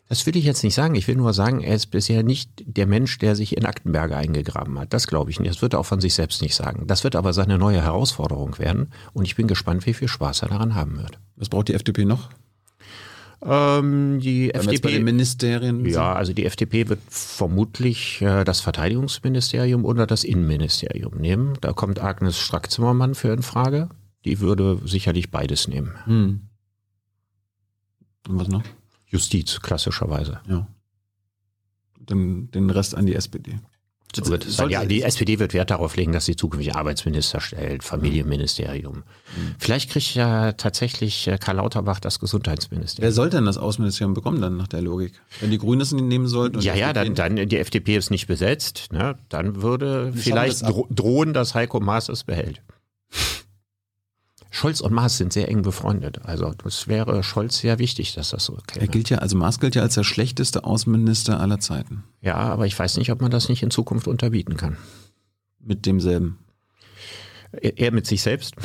[0.08, 0.94] Das will ich jetzt nicht sagen.
[0.94, 4.78] Ich will nur sagen, er ist bisher nicht der Mensch, der sich in Aktenberge eingegraben
[4.78, 4.94] hat.
[4.94, 5.50] Das glaube ich nicht.
[5.50, 6.86] Das wird er auch von sich selbst nicht sagen.
[6.86, 8.90] Das wird aber seine neue Herausforderung werden.
[9.12, 11.18] Und ich bin gespannt, wie viel Spaß er daran haben wird.
[11.36, 12.30] Was braucht die FDP noch?
[13.40, 15.04] Ähm, die Wenn jetzt bei den FDP.
[15.04, 15.86] Ministerien.
[15.86, 21.54] Ja, also die FDP wird vermutlich äh, das Verteidigungsministerium oder das Innenministerium nehmen.
[21.60, 23.90] Da kommt Agnes Strack-Zimmermann für in Frage.
[24.24, 25.94] Die würde sicherlich beides nehmen.
[26.04, 26.40] Hm.
[28.28, 28.64] Und was noch?
[29.06, 30.40] Justiz, klassischerweise.
[30.48, 30.66] Ja.
[31.98, 33.60] Den, den Rest an die SPD.
[34.68, 39.02] Ja, die SPD wird Wert darauf legen, dass sie zukünftig Arbeitsminister stellt, Familienministerium.
[39.58, 43.04] Vielleicht kriegt ja tatsächlich äh, Karl Lauterbach das Gesundheitsministerium.
[43.04, 45.12] Wer soll denn das Außenministerium bekommen dann nach der Logik?
[45.40, 46.56] Wenn die Grünen es nehmen sollten?
[46.56, 49.18] und Ja, ja, dann, dann die FDP ist nicht besetzt, ne?
[49.28, 52.62] dann würde Wie vielleicht das dro drohen, dass Heiko Maas es behält.
[54.50, 56.20] Scholz und Maas sind sehr eng befreundet.
[56.24, 58.88] Also das wäre Scholz sehr wichtig, dass das so Er käme.
[58.88, 62.04] gilt ja, also Maas gilt ja als der schlechteste Außenminister aller Zeiten.
[62.22, 64.76] Ja, aber ich weiß nicht, ob man das nicht in Zukunft unterbieten kann.
[65.60, 66.38] Mit demselben.
[67.52, 68.54] Er, er mit sich selbst.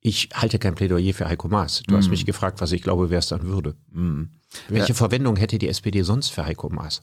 [0.00, 1.82] Ich halte kein Plädoyer für Heiko Maas.
[1.84, 3.74] Du hast mich gefragt, was ich glaube, wer es dann würde.
[3.92, 4.30] Hm.
[4.68, 7.02] Welche Verwendung hätte die SPD sonst für Heiko Maas?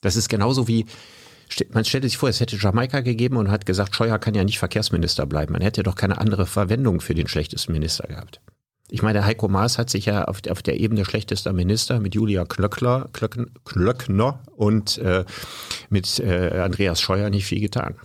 [0.00, 0.84] Das ist genauso wie,
[1.72, 4.58] man stellte sich vor, es hätte Jamaika gegeben und hat gesagt, Scheuer kann ja nicht
[4.58, 5.52] Verkehrsminister bleiben.
[5.52, 8.40] Man hätte doch keine andere Verwendung für den schlechtesten Minister gehabt.
[8.90, 12.44] Ich meine, Heiko Maas hat sich ja auf, auf der Ebene schlechtester Minister mit Julia
[12.44, 15.24] Klöckler, Klöckn, Klöckner und äh,
[15.88, 17.96] mit äh, Andreas Scheuer nicht viel getan.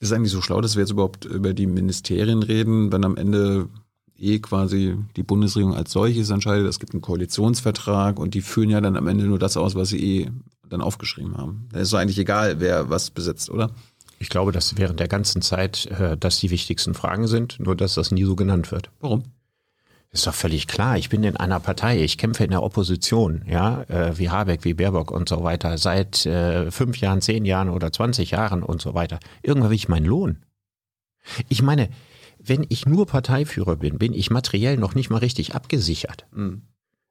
[0.00, 3.68] Ist eigentlich so schlau, dass wir jetzt überhaupt über die Ministerien reden, wenn am Ende
[4.16, 6.66] eh quasi die Bundesregierung als solches entscheidet?
[6.66, 9.90] Es gibt einen Koalitionsvertrag und die führen ja dann am Ende nur das aus, was
[9.90, 10.30] sie eh
[10.70, 11.68] dann aufgeschrieben haben.
[11.72, 13.70] Da ist doch eigentlich egal, wer was besetzt, oder?
[14.18, 17.94] Ich glaube, dass während der ganzen Zeit äh, das die wichtigsten Fragen sind, nur dass
[17.94, 18.90] das nie so genannt wird.
[19.00, 19.24] Warum?
[20.12, 20.98] Ist doch völlig klar.
[20.98, 22.02] Ich bin in einer Partei.
[22.02, 26.26] Ich kämpfe in der Opposition, ja, äh, wie Habeck, wie Baerbock und so weiter, seit
[26.26, 29.20] äh, fünf Jahren, zehn Jahren oder 20 Jahren und so weiter.
[29.42, 30.38] Irgendwann will ich meinen Lohn.
[31.48, 31.90] Ich meine,
[32.38, 36.26] wenn ich nur Parteiführer bin, bin ich materiell noch nicht mal richtig abgesichert.
[36.32, 36.62] Mhm.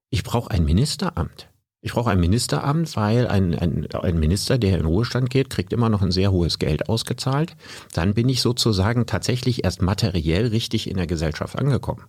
[0.09, 1.49] Ich brauche ein Ministeramt.
[1.81, 5.87] Ich brauche ein Ministeramt, weil ein, ein, ein Minister, der in Ruhestand geht, kriegt immer
[5.87, 7.55] noch ein sehr hohes Geld ausgezahlt.
[7.93, 12.03] Dann bin ich sozusagen tatsächlich erst materiell richtig in der Gesellschaft angekommen.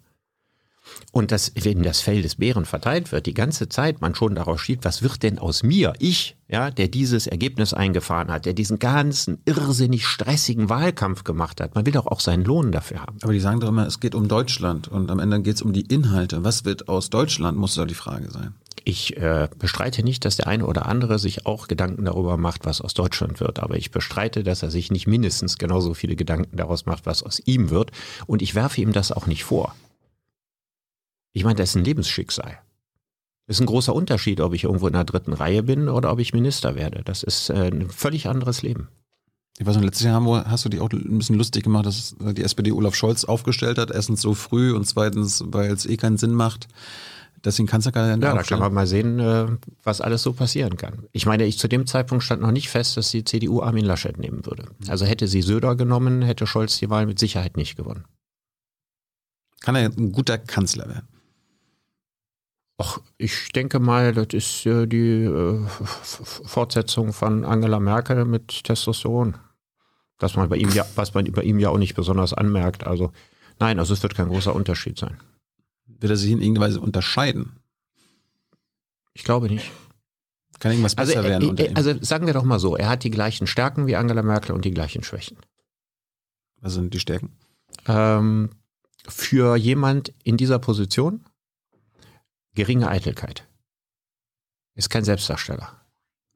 [1.12, 4.61] Und das, wenn das Fell des Bären verteilt wird, die ganze Zeit man schon darauf
[4.61, 5.92] schiebt, was wird denn aus mir?
[5.98, 11.74] Ich, ja, der dieses Ergebnis eingefahren hat, der diesen ganzen irrsinnig stressigen Wahlkampf gemacht hat.
[11.74, 13.18] Man will doch auch seinen Lohn dafür haben.
[13.22, 15.72] Aber die sagen doch immer, es geht um Deutschland und am Ende geht es um
[15.72, 16.44] die Inhalte.
[16.44, 18.54] Was wird aus Deutschland, muss doch die Frage sein.
[18.84, 22.80] Ich äh, bestreite nicht, dass der eine oder andere sich auch Gedanken darüber macht, was
[22.80, 23.58] aus Deutschland wird.
[23.58, 27.40] Aber ich bestreite, dass er sich nicht mindestens genauso viele Gedanken daraus macht, was aus
[27.44, 27.90] ihm wird.
[28.26, 29.74] Und ich werfe ihm das auch nicht vor.
[31.32, 32.58] Ich meine, das ist ein Lebensschicksal.
[33.46, 36.18] Das ist ein großer Unterschied, ob ich irgendwo in der dritten Reihe bin oder ob
[36.20, 37.02] ich Minister werde.
[37.04, 38.88] Das ist äh, ein völlig anderes Leben.
[39.58, 42.42] Ich weiß noch, letztes Jahr hast du dich auch ein bisschen lustig gemacht, dass die
[42.42, 43.90] SPD Olaf Scholz aufgestellt hat.
[43.90, 46.68] Erstens so früh und zweitens, weil es eh keinen Sinn macht,
[47.57, 49.46] sie einen Kanzlerkandidaten Ja, da kann man mal sehen, äh,
[49.83, 51.07] was alles so passieren kann.
[51.12, 54.18] Ich meine, ich zu dem Zeitpunkt stand noch nicht fest, dass die CDU Armin Laschet
[54.18, 54.64] nehmen würde.
[54.88, 58.05] Also hätte sie Söder genommen, hätte Scholz die Wahl mit Sicherheit nicht gewonnen.
[59.61, 61.09] Kann er ein guter Kanzler werden?
[62.79, 69.37] Ach, ich denke mal, das ist äh, die äh, Fortsetzung von Angela Merkel mit Testosteron.
[70.18, 72.87] Dass man bei ihm ja, was man bei ihm ja auch nicht besonders anmerkt.
[72.87, 73.12] Also
[73.59, 75.18] nein, also es wird kein großer Unterschied sein.
[76.00, 77.60] Wird er sich in irgendeiner Weise unterscheiden?
[79.12, 79.70] Ich glaube nicht.
[80.58, 81.58] Kann irgendwas besser also, werden?
[81.58, 84.54] Äh, also sagen wir doch mal so, er hat die gleichen Stärken wie Angela Merkel
[84.54, 85.38] und die gleichen Schwächen.
[86.60, 87.36] Was sind die Stärken?
[87.86, 88.50] Ähm,
[89.08, 91.24] für jemand in dieser Position
[92.54, 93.46] geringe Eitelkeit.
[94.74, 95.79] Ist kein Selbstdarsteller.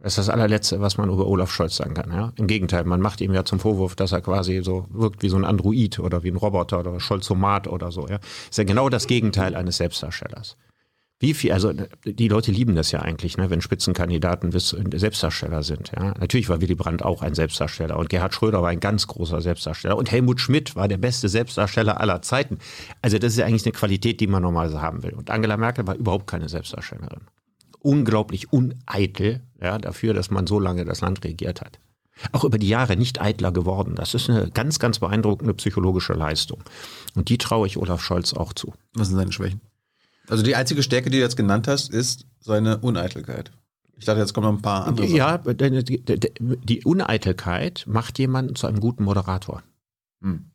[0.04, 2.12] Das ist das allerletzte, was man über Olaf Scholz sagen kann.
[2.12, 2.34] Ja?
[2.36, 5.36] Im Gegenteil, man macht ihm ja zum Vorwurf, dass er quasi so wirkt wie so
[5.36, 8.06] ein Android oder wie ein Roboter oder Scholzomat oder so.
[8.06, 8.18] Ja?
[8.50, 10.58] Ist ja genau das Gegenteil eines Selbstdarstellers.
[11.20, 11.72] Wie viel, also
[12.04, 15.90] die Leute lieben das ja eigentlich, ne, wenn Spitzenkandidaten Selbstdarsteller sind.
[15.96, 16.12] Ja.
[16.20, 19.96] Natürlich war Willy Brandt auch ein Selbstdarsteller und Gerhard Schröder war ein ganz großer Selbstdarsteller
[19.96, 22.58] und Helmut Schmidt war der beste Selbstdarsteller aller Zeiten.
[23.00, 25.14] Also das ist ja eigentlich eine Qualität, die man normalerweise haben will.
[25.14, 27.22] Und Angela Merkel war überhaupt keine Selbstdarstellerin.
[27.84, 31.78] Unglaublich uneitel ja, dafür, dass man so lange das Land regiert hat.
[32.32, 33.94] Auch über die Jahre nicht eitler geworden.
[33.94, 36.62] Das ist eine ganz, ganz beeindruckende psychologische Leistung.
[37.14, 38.72] Und die traue ich Olaf Scholz auch zu.
[38.94, 39.60] Was sind seine Schwächen?
[40.28, 43.52] Also die einzige Stärke, die du jetzt genannt hast, ist seine Uneitelkeit.
[43.96, 45.06] Ich dachte, jetzt kommen noch ein paar andere.
[45.06, 49.62] Ja, die Uneitelkeit macht jemanden zu einem guten Moderator.
[50.22, 50.50] Hm.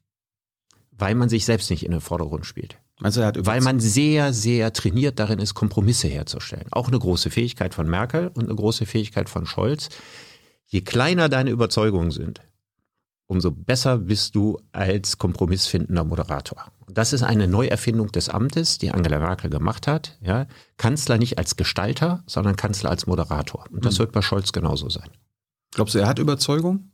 [0.92, 2.78] Weil man sich selbst nicht in den Vordergrund spielt.
[3.04, 6.68] Hat Weil man sehr, sehr trainiert darin ist, Kompromisse herzustellen.
[6.72, 9.90] Auch eine große Fähigkeit von Merkel und eine große Fähigkeit von Scholz.
[10.66, 12.42] Je kleiner deine Überzeugungen sind,
[13.28, 16.72] umso besser bist du als kompromissfindender Moderator.
[16.88, 20.18] Das ist eine Neuerfindung des Amtes, die Angela Merkel gemacht hat.
[20.22, 23.66] Ja, Kanzler nicht als Gestalter, sondern Kanzler als Moderator.
[23.72, 24.00] Und das mhm.
[24.00, 25.10] wird bei Scholz genauso sein.
[25.72, 26.92] Glaubst du, er hat Überzeugung?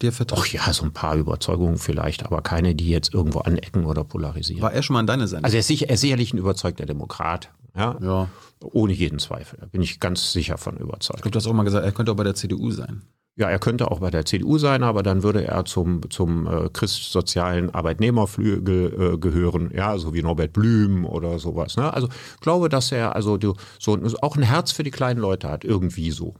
[0.00, 0.38] Vertritt?
[0.38, 4.62] Ach ja, so ein paar Überzeugungen vielleicht, aber keine, die jetzt irgendwo anecken oder polarisieren.
[4.62, 5.44] War er schon mal in deine Sendung?
[5.44, 7.50] Also er ist, sicher, er ist sicherlich ein überzeugter Demokrat.
[7.76, 8.28] Ja, ja.
[8.72, 9.58] Ohne jeden Zweifel.
[9.60, 11.18] Da bin ich ganz sicher von überzeugt.
[11.18, 13.02] Ich glaube, du hast auch mal gesagt, er könnte auch bei der CDU sein.
[13.36, 16.68] Ja, er könnte auch bei der CDU sein, aber dann würde er zum, zum äh,
[16.72, 21.76] christsozialen Arbeitnehmerflügel äh, gehören, ja, so wie Norbert Blüm oder sowas.
[21.76, 21.92] Ne?
[21.92, 22.08] Also
[22.40, 26.12] glaube, dass er also die, so auch ein Herz für die kleinen Leute hat, irgendwie
[26.12, 26.34] so.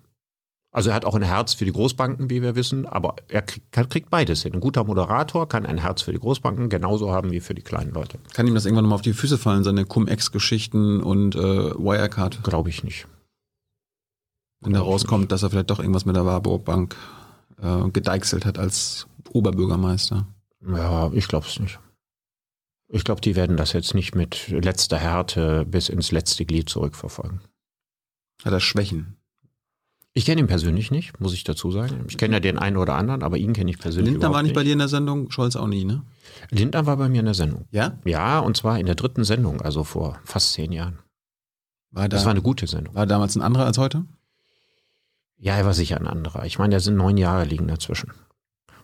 [0.75, 3.73] Also er hat auch ein Herz für die Großbanken, wie wir wissen, aber er kriegt,
[3.91, 4.53] kriegt beides hin.
[4.53, 7.93] Ein guter Moderator kann ein Herz für die Großbanken genauso haben wie für die kleinen
[7.93, 8.19] Leute.
[8.35, 12.43] Kann ihm das irgendwann nochmal auf die Füße fallen, seine Cum-Ex-Geschichten und äh, Wirecard?
[12.43, 13.07] Glaube ich nicht
[14.65, 16.97] wenn da rauskommt, dass er vielleicht doch irgendwas mit der Warburg Bank
[17.61, 20.27] äh, gedeichselt hat als Oberbürgermeister.
[20.67, 21.79] Ja, ich glaube es nicht.
[22.89, 27.41] Ich glaube, die werden das jetzt nicht mit letzter Härte bis ins letzte Glied zurückverfolgen.
[28.45, 29.17] Hat er Schwächen?
[30.17, 32.05] Ich kenne ihn persönlich nicht, muss ich dazu sagen.
[32.09, 34.51] Ich kenne ja den einen oder anderen, aber ihn kenne ich persönlich Lindner war nicht,
[34.51, 36.03] nicht bei dir in der Sendung, Scholz auch nie, ne?
[36.51, 37.67] Lindner war bei mir in der Sendung.
[37.73, 37.99] Ja?
[38.05, 41.01] Ja, und zwar in der dritten Sendung, also vor fast zehn Jahren.
[41.91, 42.95] War da, das war eine gute Sendung.
[42.95, 44.05] War damals ein anderer als heute?
[45.37, 46.45] Ja, er war sicher ein anderer.
[46.45, 48.13] Ich meine, da sind neun Jahre liegen dazwischen.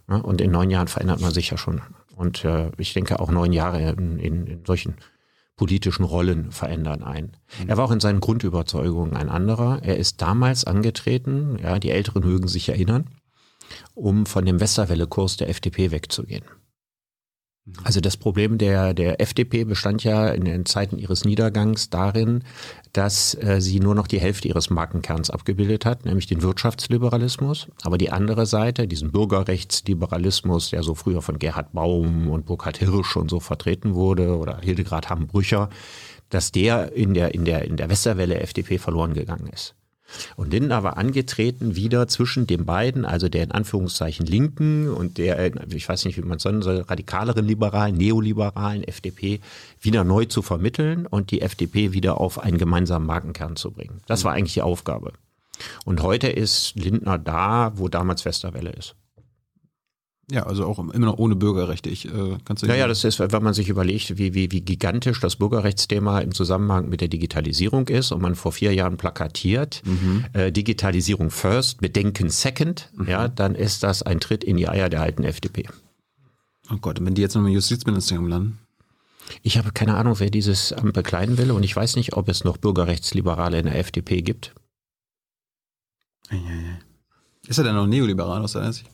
[0.09, 1.81] Und in neun Jahren verändert man sich ja schon.
[2.17, 4.97] Und äh, ich denke auch neun Jahre in, in, in solchen
[5.61, 7.33] politischen Rollen verändern ein.
[7.67, 9.81] Er war auch in seinen Grundüberzeugungen ein anderer.
[9.83, 13.11] Er ist damals angetreten, ja, die Älteren mögen sich erinnern,
[13.93, 16.45] um von dem Westerwelle-Kurs der FDP wegzugehen.
[17.85, 22.43] Also das Problem der, der FDP bestand ja in den Zeiten ihres Niedergangs darin,
[22.93, 27.69] dass äh, sie nur noch die Hälfte ihres Markenkerns abgebildet hat, nämlich den Wirtschaftsliberalismus.
[27.83, 33.17] Aber die andere Seite, diesen Bürgerrechtsliberalismus, der so früher von Gerhard Baum und Burkhard Hirsch
[33.17, 35.69] und so vertreten wurde oder Hildegard Hamm-Brücher,
[36.31, 39.75] dass der in der, in der, in der Westerwelle FDP verloren gegangen ist.
[40.37, 45.55] Und Lindner war angetreten wieder zwischen den beiden, also der in Anführungszeichen Linken und der,
[45.73, 49.41] ich weiß nicht, wie man es nennen soll, radikaleren Liberalen, neoliberalen FDP
[49.81, 54.01] wieder neu zu vermitteln und die FDP wieder auf einen gemeinsamen Markenkern zu bringen.
[54.07, 55.13] Das war eigentlich die Aufgabe.
[55.85, 58.95] Und heute ist Lindner da, wo damals Westerwelle ist.
[60.31, 61.91] Ja, also auch immer noch ohne Bürgerrechte.
[61.91, 64.61] Ich, äh, kannst du ja, ja, das ist, wenn man sich überlegt, wie, wie, wie
[64.61, 69.83] gigantisch das Bürgerrechtsthema im Zusammenhang mit der Digitalisierung ist und man vor vier Jahren plakatiert,
[69.85, 70.25] mhm.
[70.33, 73.09] äh, Digitalisierung first, Bedenken second, mhm.
[73.09, 75.67] ja, dann ist das ein Tritt in die Eier der alten FDP.
[76.73, 78.59] Oh Gott, und wenn die jetzt noch im Justizministerium landen?
[79.43, 82.45] Ich habe keine Ahnung, wer dieses Amt bekleiden will und ich weiß nicht, ob es
[82.45, 84.55] noch Bürgerrechtsliberale in der FDP gibt.
[87.47, 88.89] Ist er denn noch neoliberal aus deiner Sicht?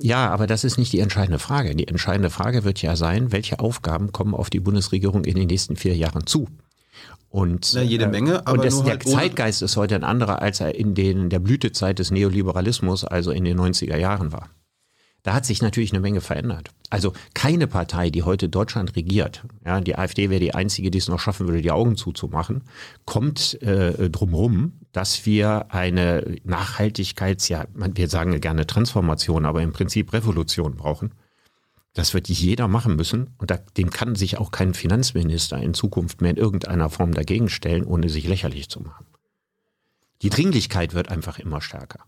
[0.00, 1.74] Ja, aber das ist nicht die entscheidende Frage.
[1.74, 5.76] Die entscheidende Frage wird ja sein, welche Aufgaben kommen auf die Bundesregierung in den nächsten
[5.76, 6.48] vier Jahren zu?
[7.30, 10.40] Und, ja, jede äh, Menge, aber und das, der halt Zeitgeist ist heute ein anderer,
[10.40, 14.48] als er in den, der Blütezeit des Neoliberalismus, also in den 90er Jahren war.
[15.24, 16.70] Da hat sich natürlich eine Menge verändert.
[16.90, 21.08] Also keine Partei, die heute Deutschland regiert, ja, die AfD wäre die einzige, die es
[21.08, 22.62] noch schaffen würde, die Augen zuzumachen,
[23.04, 30.12] kommt äh, drumherum, dass wir eine Nachhaltigkeits, ja, wir sagen gerne Transformation, aber im Prinzip
[30.12, 31.12] Revolution brauchen.
[31.94, 36.20] Das wird jeder machen müssen und da, dem kann sich auch kein Finanzminister in Zukunft
[36.20, 39.06] mehr in irgendeiner Form dagegen stellen, ohne sich lächerlich zu machen.
[40.22, 42.00] Die Dringlichkeit wird einfach immer stärker.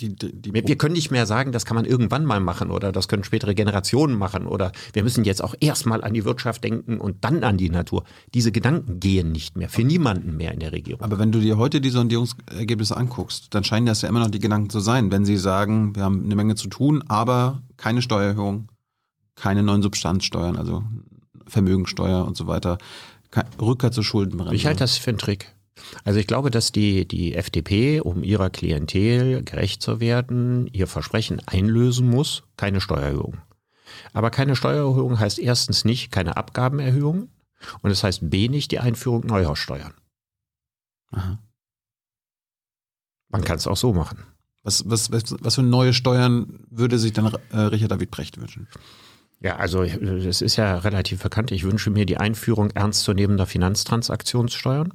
[0.00, 2.92] Die, die wir, wir, können nicht mehr sagen, das kann man irgendwann mal machen oder
[2.92, 6.98] das können spätere Generationen machen oder wir müssen jetzt auch erstmal an die Wirtschaft denken
[6.98, 8.04] und dann an die Natur.
[8.34, 11.00] Diese Gedanken gehen nicht mehr, für niemanden mehr in der Regierung.
[11.00, 14.38] Aber wenn du dir heute die Sondierungsergebnisse anguckst, dann scheinen das ja immer noch die
[14.38, 18.68] Gedanken zu sein, wenn sie sagen, wir haben eine Menge zu tun, aber keine Steuererhöhung,
[19.34, 20.82] keine neuen Substanzsteuern, also
[21.46, 22.76] Vermögensteuer und so weiter,
[23.60, 24.54] Rückkehr zur Schuldenbremse.
[24.54, 25.55] Ich halte das für einen Trick.
[26.04, 31.40] Also ich glaube, dass die, die FDP, um ihrer Klientel gerecht zu werden, ihr Versprechen
[31.46, 33.38] einlösen muss, keine Steuererhöhung.
[34.12, 37.28] Aber keine Steuererhöhung heißt erstens nicht keine Abgabenerhöhung
[37.82, 39.94] und es heißt B nicht die Einführung neuer Steuern.
[41.10, 41.38] Aha.
[43.28, 44.24] Man kann es auch so machen.
[44.62, 48.66] Was, was, was, was für neue Steuern würde sich dann äh, Richard David Brecht wünschen?
[49.40, 51.52] Ja, also es ist ja relativ bekannt.
[51.52, 54.94] Ich wünsche mir die Einführung ernstzunehmender Finanztransaktionssteuern.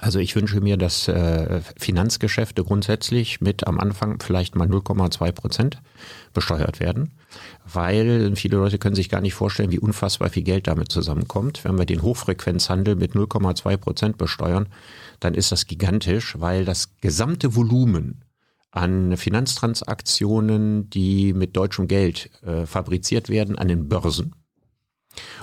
[0.00, 5.82] Also ich wünsche mir, dass äh, Finanzgeschäfte grundsätzlich mit am Anfang vielleicht mal 0,2 Prozent
[6.32, 7.12] besteuert werden,
[7.64, 11.64] weil viele Leute können sich gar nicht vorstellen, wie unfassbar viel Geld damit zusammenkommt.
[11.64, 14.66] Wenn wir den Hochfrequenzhandel mit 0,2 Prozent besteuern,
[15.20, 18.24] dann ist das gigantisch, weil das gesamte Volumen
[18.72, 24.34] an Finanztransaktionen, die mit deutschem Geld äh, fabriziert werden, an den Börsen,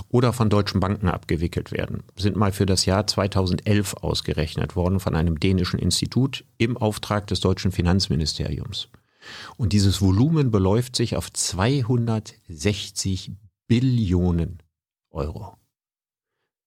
[0.10, 5.16] oder von deutschen Banken abgewickelt werden, sind mal für das Jahr 2011 ausgerechnet worden von
[5.16, 8.90] einem dänischen Institut im Auftrag des deutschen Finanzministeriums.
[9.58, 13.32] Und dieses Volumen beläuft sich auf 260
[13.68, 14.64] Billionen
[15.12, 15.56] Euro.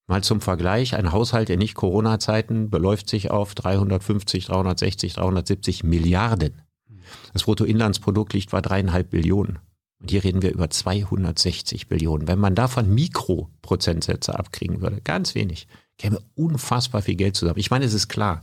[0.06, 6.60] Mal zum Vergleich, ein Haushalt in Nicht-Corona-Zeiten beläuft sich auf 350, 360, 370 Milliarden.
[7.32, 9.60] Das Bruttoinlandsprodukt liegt bei dreieinhalb Billionen.
[10.00, 12.28] Und hier reden wir über 260 Billionen.
[12.28, 15.66] Wenn man davon Mikroprozentsätze abkriegen würde, ganz wenig,
[15.98, 17.58] käme unfassbar viel Geld zusammen.
[17.58, 18.40] Ich meine, es ist klar,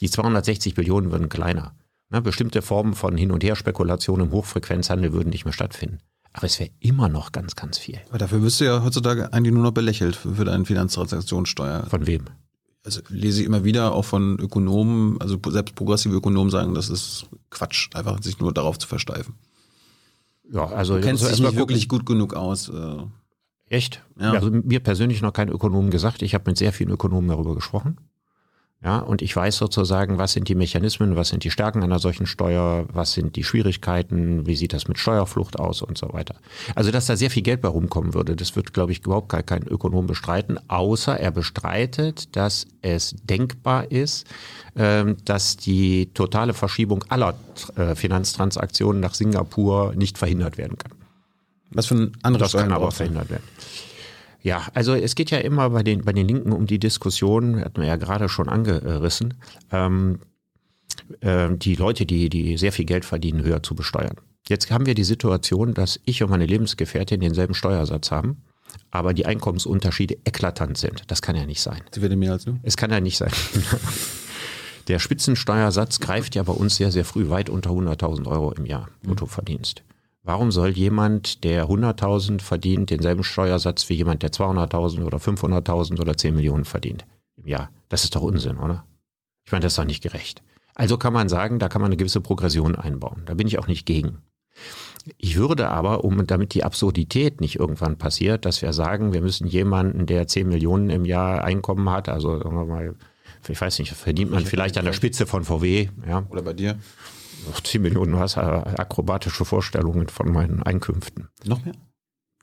[0.00, 1.74] die 260 Billionen würden kleiner.
[2.10, 5.98] Ne, bestimmte Formen von Hin- und Her-Spekulation im Hochfrequenzhandel würden nicht mehr stattfinden.
[6.34, 8.00] Aber es wäre immer noch ganz, ganz viel.
[8.08, 11.86] Aber dafür wirst du ja heutzutage eigentlich nur noch belächelt für deine Finanztransaktionssteuer.
[11.88, 12.24] Von wem?
[12.84, 17.26] Also lese ich immer wieder auch von Ökonomen, also selbst progressive Ökonomen sagen, das ist
[17.50, 19.34] Quatsch, einfach sich nur darauf zu versteifen.
[20.52, 22.68] Ja, also du kennst dich nicht wirklich gut genug aus.
[22.68, 23.06] Äh.
[23.68, 24.04] Echt?
[24.20, 24.32] Ja.
[24.32, 26.20] Also mir persönlich noch kein Ökonom gesagt.
[26.22, 27.96] Ich habe mit sehr vielen Ökonomen darüber gesprochen.
[28.84, 32.26] Ja, und ich weiß sozusagen, was sind die Mechanismen, was sind die Stärken einer solchen
[32.26, 36.34] Steuer, was sind die Schwierigkeiten, wie sieht das mit Steuerflucht aus und so weiter.
[36.74, 39.44] Also, dass da sehr viel Geld bei rumkommen würde, das wird, glaube ich, überhaupt gar
[39.44, 44.26] kein Ökonom bestreiten, außer er bestreitet, dass es denkbar ist,
[44.74, 47.34] ähm, dass die totale Verschiebung aller
[47.76, 50.92] äh, Finanztransaktionen nach Singapur nicht verhindert werden kann.
[51.70, 53.44] Was für ein anderes Das kann aber verhindert werden.
[54.42, 57.80] Ja, also es geht ja immer bei den, bei den Linken um die Diskussion, hatten
[57.80, 59.34] wir ja gerade schon angerissen,
[59.70, 60.18] ähm,
[61.20, 64.16] äh, die Leute, die, die sehr viel Geld verdienen, höher zu besteuern.
[64.48, 68.42] Jetzt haben wir die Situation, dass ich und meine Lebensgefährtin denselben Steuersatz haben,
[68.90, 71.04] aber die Einkommensunterschiede eklatant sind.
[71.06, 71.80] Das kann ja nicht sein.
[71.92, 72.58] Sie werden mehr als du?
[72.62, 73.30] Es kann ja nicht sein.
[74.88, 78.88] Der Spitzensteuersatz greift ja bei uns sehr, sehr früh weit unter 100.000 Euro im Jahr
[79.04, 79.84] Bruttoverdienst.
[80.24, 86.16] Warum soll jemand, der 100.000 verdient, denselben Steuersatz wie jemand, der 200.000 oder 500.000 oder
[86.16, 87.04] 10 Millionen verdient
[87.36, 87.70] im Jahr?
[87.88, 88.84] Das ist doch Unsinn, oder?
[89.44, 90.42] Ich meine, das ist doch nicht gerecht.
[90.74, 93.22] Also kann man sagen, da kann man eine gewisse Progression einbauen.
[93.26, 94.18] Da bin ich auch nicht gegen.
[95.18, 99.48] Ich würde aber, um damit die Absurdität nicht irgendwann passiert, dass wir sagen, wir müssen
[99.48, 102.94] jemanden, der 10 Millionen im Jahr Einkommen hat, also sagen wir mal,
[103.48, 106.24] ich weiß nicht, verdient man vielleicht an der Spitze von VW, ja.
[106.30, 106.78] Oder bei dir?
[107.48, 111.28] Noch 10 Millionen, du hast akrobatische Vorstellungen von meinen Einkünften.
[111.44, 111.74] Noch mehr?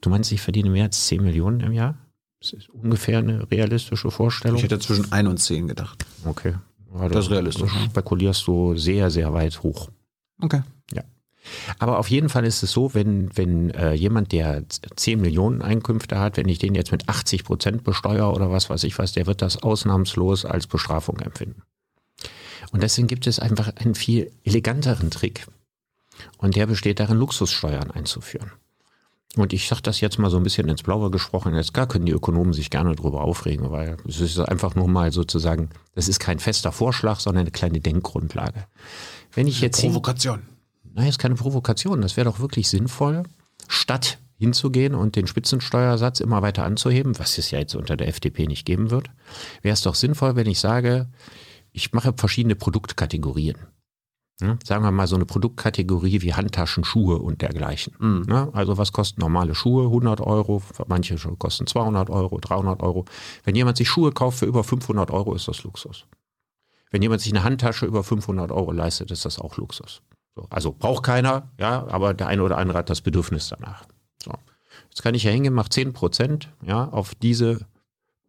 [0.01, 1.97] Du meinst, ich verdiene mehr als 10 Millionen im Jahr?
[2.41, 4.57] Das ist ungefähr eine realistische Vorstellung.
[4.57, 6.05] Ich hätte zwischen 1 und 10 gedacht.
[6.23, 6.55] Okay.
[7.09, 7.71] Das ist realistisch.
[7.71, 9.89] Da spekulierst du sehr, sehr weit hoch.
[10.41, 10.63] Okay.
[10.93, 11.03] Ja.
[11.77, 16.19] Aber auf jeden Fall ist es so, wenn, wenn äh, jemand, der 10 Millionen Einkünfte
[16.19, 19.27] hat, wenn ich den jetzt mit 80 Prozent besteuere oder was weiß ich was, der
[19.27, 21.63] wird das ausnahmslos als Bestrafung empfinden.
[22.71, 25.47] Und deswegen gibt es einfach einen viel eleganteren Trick.
[26.37, 28.51] Und der besteht darin, Luxussteuern einzuführen.
[29.35, 32.05] Und ich sage das jetzt mal so ein bisschen ins Blaue gesprochen, jetzt gar können
[32.05, 36.19] die Ökonomen sich gerne darüber aufregen, weil es ist einfach nur mal sozusagen, das ist
[36.19, 38.65] kein fester Vorschlag, sondern eine kleine Denkgrundlage.
[39.33, 40.41] Wenn ich jetzt Provokation.
[40.95, 42.01] Nein, ist keine Provokation.
[42.01, 43.23] Das wäre doch wirklich sinnvoll,
[43.67, 48.47] statt hinzugehen und den Spitzensteuersatz immer weiter anzuheben, was es ja jetzt unter der FDP
[48.47, 49.09] nicht geben wird,
[49.61, 51.07] wäre es doch sinnvoll, wenn ich sage,
[51.71, 53.57] ich mache verschiedene Produktkategorien.
[54.41, 57.93] Ja, sagen wir mal so eine Produktkategorie wie Handtaschen, Schuhe und dergleichen.
[57.99, 58.25] Mhm.
[58.29, 59.85] Ja, also was kosten normale Schuhe?
[59.85, 63.03] 100 Euro, manche kosten 200 Euro, 300 Euro.
[63.43, 66.05] Wenn jemand sich Schuhe kauft für über 500 Euro, ist das Luxus.
[66.89, 70.01] Wenn jemand sich eine Handtasche über 500 Euro leistet, ist das auch Luxus.
[70.35, 73.85] So, also braucht keiner, ja, aber der eine oder andere hat das Bedürfnis danach.
[74.23, 74.31] So.
[74.89, 77.65] Jetzt kann ich ja hingehen, mache 10 Prozent ja, auf diese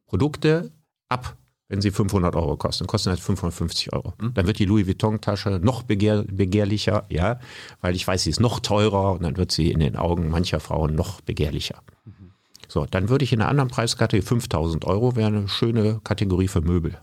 [0.06, 0.72] Produkte
[1.08, 1.36] ab
[1.70, 4.12] wenn sie 500 Euro kosten, kosten halt 550 Euro.
[4.20, 4.34] Mhm.
[4.34, 7.38] Dann wird die Louis Vuitton-Tasche noch begehr, begehrlicher, ja,
[7.80, 10.58] weil ich weiß, sie ist noch teurer und dann wird sie in den Augen mancher
[10.58, 11.80] Frauen noch begehrlicher.
[12.04, 12.32] Mhm.
[12.66, 16.60] So, dann würde ich in einer anderen Preiskategorie 5000 Euro wäre eine schöne Kategorie für
[16.60, 16.98] Möbel.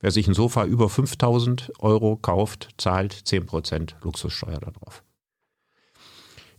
[0.00, 5.04] Wer sich ein Sofa über 5000 Euro kauft, zahlt 10% Luxussteuer darauf.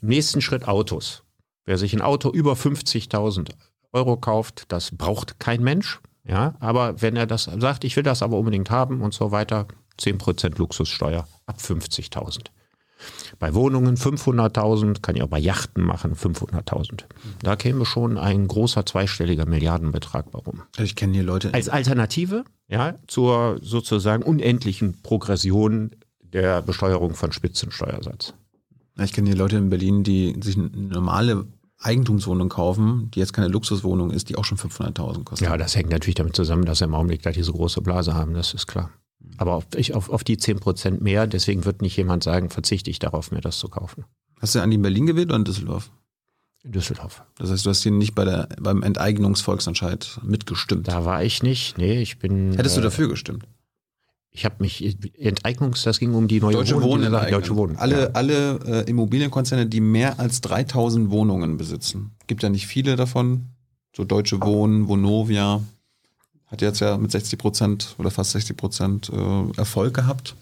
[0.01, 1.23] Im nächsten Schritt Autos.
[1.65, 3.49] Wer sich ein Auto über 50.000
[3.91, 5.99] Euro kauft, das braucht kein Mensch.
[6.23, 9.67] Ja, aber wenn er das sagt, ich will das aber unbedingt haben und so weiter,
[9.99, 12.45] 10% Luxussteuer ab 50.000.
[13.39, 17.05] Bei Wohnungen 500.000, kann ich auch bei Yachten machen, 500.000.
[17.41, 20.61] Da käme schon ein großer zweistelliger Milliardenbetrag warum.
[20.77, 21.51] Ich kenne hier Leute.
[21.53, 25.91] Als Alternative ja, zur sozusagen unendlichen Progression
[26.21, 28.33] der Besteuerung von Spitzensteuersatz.
[28.99, 31.47] Ich kenne hier Leute in Berlin, die sich eine normale
[31.81, 35.47] Eigentumswohnung kaufen, die jetzt keine Luxuswohnung ist, die auch schon 500.000 kostet.
[35.47, 38.33] Ja, das hängt natürlich damit zusammen, dass wir im Augenblick da diese große Blase haben,
[38.33, 38.91] das ist klar.
[39.37, 42.89] Aber auf, ich, auf, auf die 10 Prozent mehr, deswegen wird nicht jemand sagen, verzichte
[42.89, 44.05] ich darauf, mir das zu kaufen.
[44.39, 45.91] Hast du an die in Berlin gewählt oder in Düsseldorf?
[46.63, 47.23] In Düsseldorf.
[47.37, 50.87] Das heißt, du hast hier nicht bei der, beim Enteignungsvolksentscheid mitgestimmt.
[50.87, 52.53] Da war ich nicht, nee, ich bin.
[52.53, 53.45] Hättest äh, du dafür gestimmt?
[54.33, 57.11] Ich habe mich, Enteignungs, das ging um die neue Deutsche Wohnen.
[57.11, 57.75] Wohnen Deutsche Wohnen.
[57.75, 58.09] Alle, ja.
[58.13, 62.11] alle äh, Immobilienkonzerne, die mehr als 3000 Wohnungen besitzen.
[62.27, 63.47] Gibt ja nicht viele davon.
[63.95, 65.61] So Deutsche Wohnen, Vonovia.
[66.47, 70.35] Hat jetzt ja mit 60 Prozent oder fast 60 Prozent äh, Erfolg gehabt.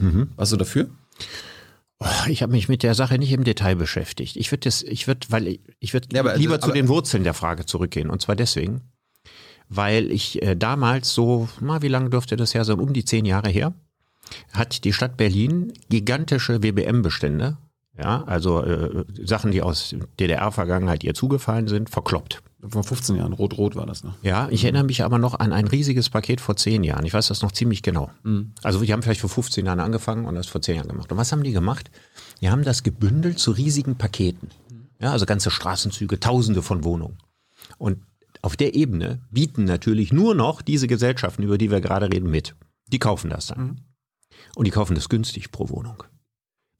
[0.00, 0.30] Mhm.
[0.34, 0.88] Warst du dafür?
[2.00, 4.36] Oh, ich habe mich mit der Sache nicht im Detail beschäftigt.
[4.36, 7.24] Ich würde das, ich würde, weil ich, ich würde ja, lieber also, zu den Wurzeln
[7.24, 8.10] der Frage zurückgehen.
[8.10, 8.80] Und zwar deswegen,
[9.70, 13.24] weil ich äh, damals so, mal wie lange dürfte das her sein, um die zehn
[13.24, 13.72] Jahre her,
[14.52, 17.56] hat die Stadt Berlin gigantische WBM-Bestände,
[17.98, 22.42] ja, also äh, Sachen, die aus DDR-Vergangenheit ihr zugefallen sind, verkloppt.
[22.66, 24.14] Vor 15 Jahren, rot-rot war das noch.
[24.22, 27.06] Ja, ich erinnere mich aber noch an ein riesiges Paket vor zehn Jahren.
[27.06, 28.10] Ich weiß das noch ziemlich genau.
[28.22, 28.52] Mhm.
[28.62, 31.10] Also die haben vielleicht vor 15 Jahren angefangen und das vor zehn Jahren gemacht.
[31.10, 31.90] Und was haben die gemacht?
[32.40, 34.50] Die haben das gebündelt zu riesigen Paketen.
[35.00, 37.16] Ja, also ganze Straßenzüge, tausende von Wohnungen.
[37.78, 37.98] Und
[38.42, 42.54] auf der Ebene bieten natürlich nur noch diese Gesellschaften, über die wir gerade reden, mit.
[42.88, 43.60] Die kaufen das dann.
[43.60, 43.76] Mhm.
[44.56, 46.02] Und die kaufen das günstig pro Wohnung.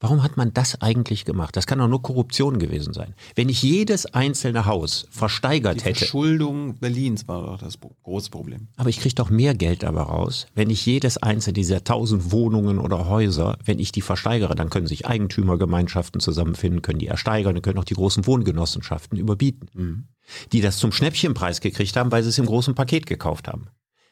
[0.01, 1.55] Warum hat man das eigentlich gemacht?
[1.55, 3.13] Das kann doch nur Korruption gewesen sein.
[3.35, 5.99] Wenn ich jedes einzelne Haus versteigert die hätte.
[5.99, 8.67] Verschuldung Berlins war doch das große Problem.
[8.77, 12.79] Aber ich kriege doch mehr Geld dabei raus, wenn ich jedes einzelne dieser tausend Wohnungen
[12.79, 17.61] oder Häuser, wenn ich die versteigere, dann können sich Eigentümergemeinschaften zusammenfinden, können die ersteigern, dann
[17.61, 19.69] können auch die großen Wohngenossenschaften überbieten.
[19.73, 20.03] Mhm.
[20.51, 23.67] Die das zum Schnäppchenpreis gekriegt haben, weil sie es im großen Paket gekauft haben.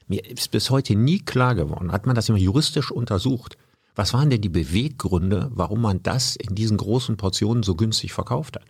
[0.07, 3.57] Mir ist bis heute nie klar geworden, hat man das immer juristisch untersucht,
[3.95, 8.55] Was waren denn die Beweggründe, warum man das in diesen großen Portionen so günstig verkauft
[8.55, 8.65] hat?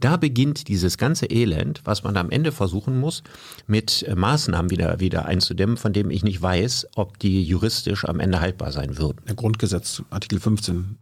[0.00, 3.22] Da beginnt dieses ganze Elend, was man am Ende versuchen muss,
[3.66, 8.20] mit äh, Maßnahmen wieder, wieder einzudämmen, von dem ich nicht weiß, ob die juristisch am
[8.20, 9.20] Ende haltbar sein würden.
[9.28, 10.98] Der Grundgesetz, Artikel 15,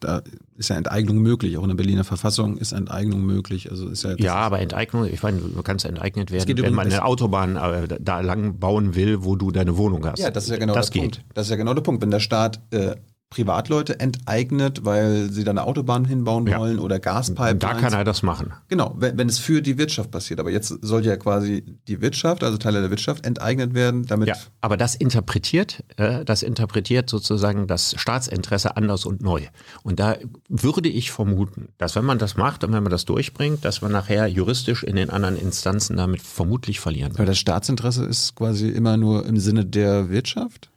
[0.00, 0.22] da
[0.56, 1.56] ist ja Enteignung möglich.
[1.56, 3.70] Auch in der Berliner Verfassung ist Enteignung möglich.
[3.70, 7.04] Also ist ja, ja aber Enteignung, ich meine, du kannst enteignet werden, wenn man eine
[7.04, 10.18] Autobahn äh, da lang bauen will, wo du deine Wohnung hast.
[10.18, 11.12] Ja, das ist ja genau das der geht.
[11.12, 11.24] Punkt.
[11.34, 12.02] Das ist ja genau der Punkt.
[12.02, 12.96] Wenn der Staat äh,
[13.30, 16.58] Privatleute enteignet, weil sie da eine Autobahn hinbauen Ja.
[16.58, 17.58] wollen oder Gaspipelines.
[17.58, 18.52] Da kann er das machen.
[18.68, 20.40] Genau, wenn, wenn es für die Wirtschaft passiert.
[20.40, 24.34] Aber jetzt soll ja quasi die Wirtschaft, also Teile der Wirtschaft, enteignet werden, damit Ja,
[24.62, 29.42] aber das interpretiert, äh, das interpretiert sozusagen das Staatsinteresse anders und neu.
[29.82, 30.16] Und da
[30.48, 33.92] würde ich vermuten, dass wenn man das macht und wenn man das durchbringt, dass man
[33.92, 37.28] nachher juristisch in den anderen Instanzen damit vermutlich verlieren Aber wird.
[37.30, 40.70] das Staatsinteresse ist quasi immer nur im Sinne der Wirtschaft?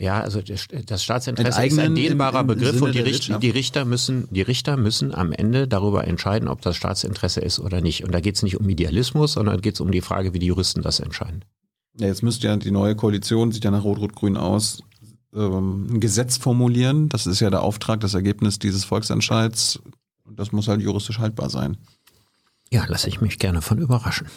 [0.00, 4.28] Ja, also das Staatsinteresse ist ein dehnbarer Begriff Sinne und die, Richt die Richter müssen,
[4.30, 8.04] die Richter müssen am Ende darüber entscheiden, ob das Staatsinteresse ist oder nicht.
[8.04, 10.46] Und da geht es nicht um Idealismus, sondern geht es um die Frage, wie die
[10.46, 11.44] Juristen das entscheiden.
[11.98, 14.84] Ja, jetzt müsste ja die neue Koalition, sieht ja nach Rot-Rot-Grün aus,
[15.34, 17.08] ähm, ein Gesetz formulieren.
[17.08, 19.80] Das ist ja der Auftrag, das Ergebnis dieses Volksentscheids.
[20.24, 21.76] Und das muss halt juristisch haltbar sein.
[22.70, 24.28] Ja, lasse ich mich gerne von überraschen.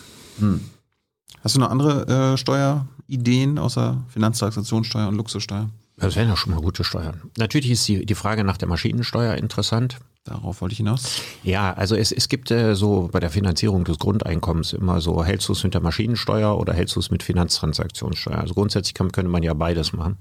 [1.43, 5.69] Hast du noch andere äh, Steuerideen außer Finanztransaktionssteuer und Luxussteuer?
[5.97, 7.21] Das wären ja schon mal gute Steuern.
[7.37, 9.99] Natürlich ist die, die Frage nach der Maschinensteuer interessant.
[10.23, 11.21] Darauf wollte ich hinaus.
[11.43, 15.47] Ja, also es, es gibt äh, so bei der Finanzierung des Grundeinkommens immer so, hältst
[15.47, 18.37] du es mit der Maschinensteuer oder hältst du es mit Finanztransaktionssteuer?
[18.37, 20.17] Also grundsätzlich kann, könnte man ja beides machen.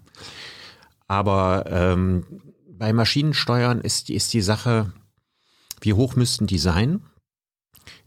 [1.06, 2.24] Aber ähm,
[2.66, 4.92] bei Maschinensteuern ist, ist die Sache,
[5.82, 7.02] wie hoch müssten die sein?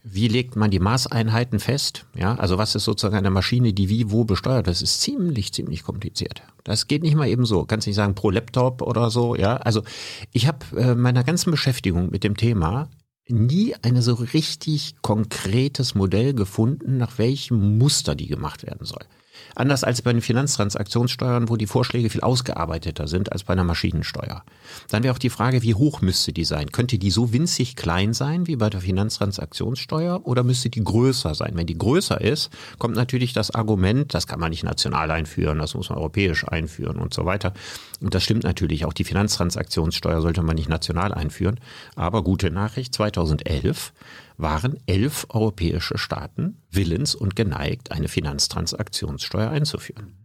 [0.06, 2.04] Wie legt man die Maßeinheiten fest?
[2.14, 4.66] Ja, also was ist sozusagen eine Maschine, die wie wo besteuert?
[4.66, 6.42] Das ist ziemlich, ziemlich kompliziert.
[6.62, 7.64] Das geht nicht mal eben so.
[7.64, 9.34] Kannst nicht sagen pro Laptop oder so.
[9.34, 9.82] Ja, also
[10.30, 12.90] ich habe äh, meiner ganzen Beschäftigung mit dem Thema
[13.28, 19.06] nie eine so richtig konkretes Modell gefunden, nach welchem Muster die gemacht werden soll.
[19.54, 24.42] Anders als bei den Finanztransaktionssteuern, wo die Vorschläge viel ausgearbeiteter sind als bei einer Maschinensteuer.
[24.88, 26.72] Dann wäre auch die Frage, wie hoch müsste die sein?
[26.72, 31.52] Könnte die so winzig klein sein wie bei der Finanztransaktionssteuer oder müsste die größer sein?
[31.54, 35.74] Wenn die größer ist, kommt natürlich das Argument, das kann man nicht national einführen, das
[35.74, 37.52] muss man europäisch einführen und so weiter.
[38.00, 38.84] Und das stimmt natürlich.
[38.84, 41.60] Auch die Finanztransaktionssteuer sollte man nicht national einführen.
[41.94, 43.92] Aber gute Nachricht, 2011
[44.36, 50.16] waren elf europäische Staaten willens und geneigt, eine Finanztransaktionssteuer einzuführen.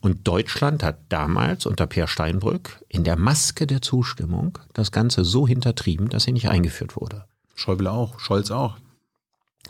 [0.00, 5.46] Und Deutschland hat damals unter Peer Steinbrück in der Maske der Zustimmung das Ganze so
[5.46, 7.24] hintertrieben, dass sie nicht eingeführt wurde.
[7.54, 8.76] Schäuble auch, Scholz auch.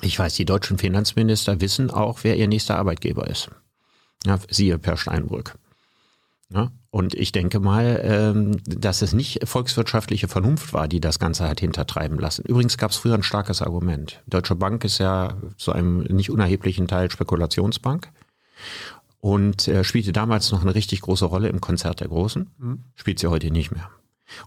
[0.02, 3.50] Ich weiß, die deutschen Finanzminister wissen auch, wer ihr nächster Arbeitgeber ist.
[4.24, 5.54] Ja, siehe Per Steinbrück.
[6.50, 11.46] Ja, und ich denke mal, ähm, dass es nicht volkswirtschaftliche Vernunft war, die das Ganze
[11.46, 12.46] hat hintertreiben lassen.
[12.46, 14.22] Übrigens gab es früher ein starkes Argument.
[14.26, 18.10] Deutsche Bank ist ja zu einem nicht unerheblichen Teil Spekulationsbank
[19.20, 22.46] und äh, spielte damals noch eine richtig große Rolle im Konzert der Großen,
[22.94, 23.90] spielt sie heute nicht mehr.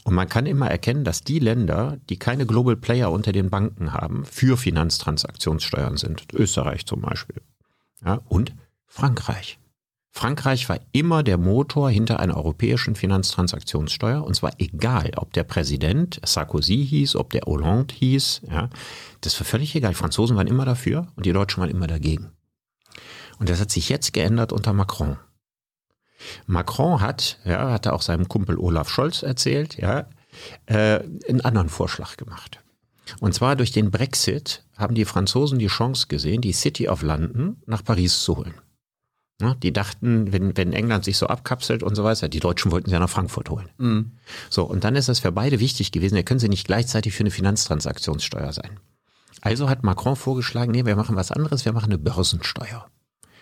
[0.04, 3.94] Und man kann immer erkennen, dass die Länder, die keine Global Player unter den Banken
[3.94, 6.26] haben, für Finanztransaktionssteuern sind.
[6.34, 7.44] Österreich zum Beispiel.
[8.04, 8.56] Ja, und
[8.88, 9.60] Frankreich.
[10.12, 16.20] Frankreich war immer der Motor hinter einer europäischen Finanztransaktionssteuer und zwar egal, ob der Präsident
[16.26, 18.70] Sarkozy hieß, ob der Hollande hieß, ja,
[19.22, 19.92] das war völlig egal.
[19.92, 22.32] Die Franzosen waren immer dafür und die Deutschen waren immer dagegen.
[23.38, 25.18] Und das hat sich jetzt geändert unter Macron.
[26.46, 30.08] Macron hat, ja, hatte auch seinem Kumpel Olaf Scholz erzählt, ja,
[30.66, 32.60] äh, einen anderen Vorschlag gemacht.
[33.20, 37.58] Und zwar durch den Brexit haben die Franzosen die Chance gesehen, die City of London
[37.66, 38.54] nach Paris zu holen.
[39.42, 42.90] Ja, die dachten, wenn, wenn England sich so abkapselt und so weiter, die Deutschen wollten
[42.90, 43.70] sie ja nach Frankfurt holen.
[44.50, 47.22] So, und dann ist es für beide wichtig gewesen, da können sie nicht gleichzeitig für
[47.22, 48.80] eine Finanztransaktionssteuer sein.
[49.42, 52.88] Also hat Macron vorgeschlagen, nee, wir machen was anderes, wir machen eine Börsensteuer.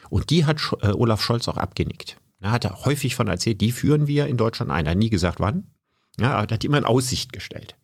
[0.09, 2.17] Und die hat äh, Olaf Scholz auch abgenickt.
[2.39, 4.85] Da hat er häufig von erzählt, die führen wir in Deutschland ein.
[4.85, 5.71] Er hat nie gesagt, wann.
[6.19, 7.75] Ja, aber er hat immer in Aussicht gestellt.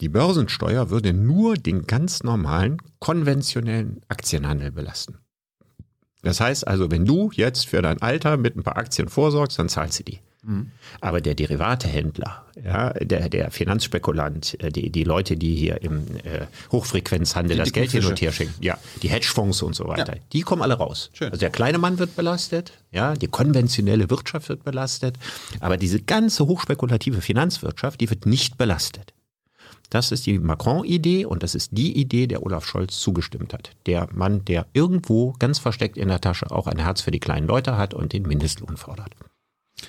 [0.00, 5.18] Die Börsensteuer würde nur den ganz normalen, konventionellen Aktienhandel belasten.
[6.24, 9.68] Das heißt also, wenn du jetzt für dein Alter mit ein paar Aktien vorsorgst, dann
[9.68, 10.18] zahlst du die.
[11.00, 16.46] Aber der Derivatehändler, ja, der, der Finanzspekulant, äh, die, die Leute, die hier im äh,
[16.70, 20.20] Hochfrequenzhandel Die das Geld hin und her schicken, ja, die Hedgefonds und so weiter, Ja.
[20.34, 21.08] die kommen alle raus.
[21.14, 21.28] Schön.
[21.30, 25.16] Also der kleine Mann wird belastet, ja, die konventionelle Wirtschaft wird belastet,
[25.60, 29.13] aber diese ganze hochspekulative Finanzwirtschaft, die wird nicht belastet.
[29.94, 33.70] Das ist die Macron-Idee und das ist die Idee, der Olaf Scholz zugestimmt hat.
[33.86, 37.46] Der Mann, der irgendwo ganz versteckt in der Tasche auch ein Herz für die kleinen
[37.46, 39.14] Leute hat und den Mindestlohn fordert.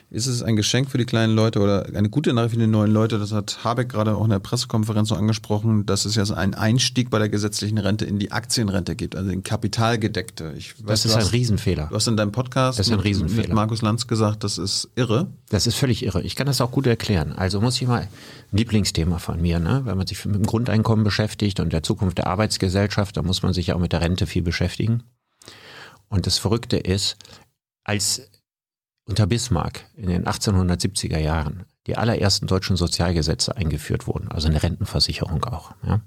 [0.10, 2.92] Ist es ein Geschenk für die kleinen Leute oder eine gute Nachricht für die neuen
[2.92, 3.20] Leute?
[3.20, 6.54] Das hat Habeck gerade auch in der Pressekonferenz noch angesprochen, dass es ja so einen
[6.54, 10.54] Einstieg bei der gesetzlichen Rente in die Aktienrente gibt, also in kapitalgedeckte.
[10.58, 11.88] Ich weiß, das ist hast, ein Riesenfehler.
[11.88, 13.48] Du hast in deinem Podcast das ist ein Riesenfehler.
[13.48, 15.28] mit Markus Lanz gesagt, das ist irre.
[15.50, 16.22] Das ist völlig irre.
[16.22, 17.34] Ich kann das auch gut erklären.
[17.34, 18.08] Also muss ich mal,
[18.52, 19.82] Lieblingsthema von mir, ne?
[19.86, 23.54] wenn man sich mit dem Grundeinkommen beschäftigt und der Zukunft der Arbeitsgesellschaft, da muss man
[23.54, 25.04] sich ja auch mit der Rente viel beschäftigen.
[26.10, 27.18] Und das Verrückte ist,
[27.84, 28.30] als
[29.06, 35.44] unter Bismarck in den 1870er Jahren die allerersten deutschen Sozialgesetze eingeführt wurden, also eine Rentenversicherung
[35.46, 36.02] auch, ja,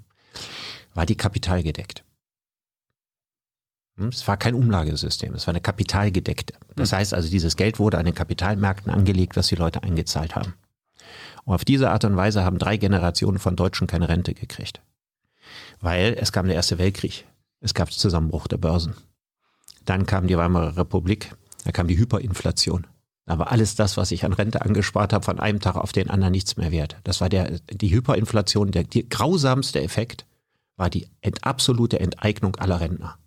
[0.93, 2.03] war die kapitalgedeckt.
[3.95, 6.53] Hm, es war kein Umlagesystem, es war eine kapitalgedeckte.
[6.75, 6.97] Das hm.
[6.97, 10.53] heißt also, dieses Geld wurde an den Kapitalmärkten angelegt, was die Leute eingezahlt haben.
[11.45, 14.81] Und auf diese Art und Weise haben drei Generationen von Deutschen keine Rente gekriegt.
[15.79, 17.25] Weil es kam der Erste Weltkrieg,
[17.61, 18.95] es gab Zusammenbruch der Börsen.
[19.85, 22.87] Dann kam die Weimarer Republik, da kam die Hyperinflation.
[23.25, 26.09] Da war alles das, was ich an Rente angespart habe, von einem Tag auf den
[26.09, 26.97] anderen nichts mehr wert.
[27.03, 30.25] Das war der, die Hyperinflation, der die grausamste Effekt
[30.77, 33.19] war die ent, absolute Enteignung aller Rentner.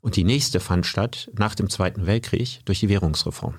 [0.00, 3.58] Und die nächste fand statt nach dem Zweiten Weltkrieg durch die Währungsreform.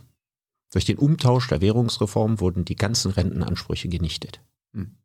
[0.71, 4.41] Durch den Umtausch der Währungsreform wurden die ganzen Rentenansprüche genichtet.
[4.73, 4.97] Hm.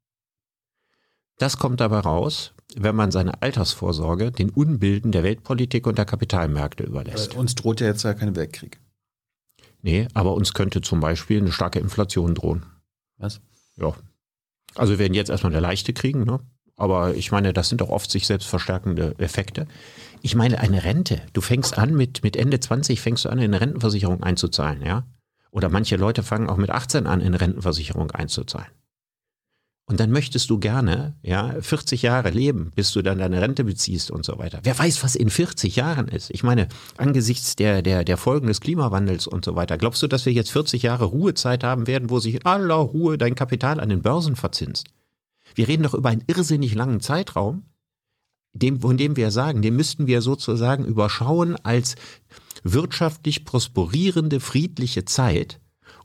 [1.36, 6.84] Das kommt dabei raus, wenn man seine Altersvorsorge den Unbilden der Weltpolitik und der Kapitalmärkte
[6.84, 7.34] überlässt.
[7.34, 8.80] Bei uns droht ja jetzt ja kein Weltkrieg.
[9.82, 12.66] Nee, aber uns könnte zum Beispiel eine starke Inflation drohen.
[13.16, 13.40] Was?
[13.76, 13.94] Ja.
[14.74, 16.40] Also wir werden jetzt erstmal eine leichte kriegen, ne?
[16.76, 19.66] Aber ich meine, das sind doch oft sich selbst verstärkende Effekte.
[20.22, 21.20] Ich meine, eine Rente.
[21.32, 25.04] Du fängst an mit, mit Ende 20 fängst du an, in eine Rentenversicherung einzuzahlen, ja?
[25.50, 28.70] Oder manche Leute fangen auch mit 18 an, in Rentenversicherung einzuzahlen.
[29.89, 34.11] Und dann möchtest du gerne, ja, 40 Jahre leben, bis du dann deine Rente beziehst
[34.11, 34.61] und so weiter.
[34.62, 36.30] Wer weiß, was in 40 Jahren ist?
[36.30, 36.68] Ich meine,
[36.99, 40.51] angesichts der, der, der Folgen des Klimawandels und so weiter, glaubst du, dass wir jetzt
[40.53, 44.36] 40 Jahre Ruhezeit haben werden, wo sich in aller Ruhe dein Kapital an den Börsen
[44.36, 44.89] verzinst?
[45.55, 47.64] Wir reden doch über einen irrsinnig langen Zeitraum,
[48.53, 51.95] dem, von dem wir sagen, den müssten wir sozusagen überschauen als
[52.62, 55.61] wirtschaftlich prosperierende, friedliche Zeit,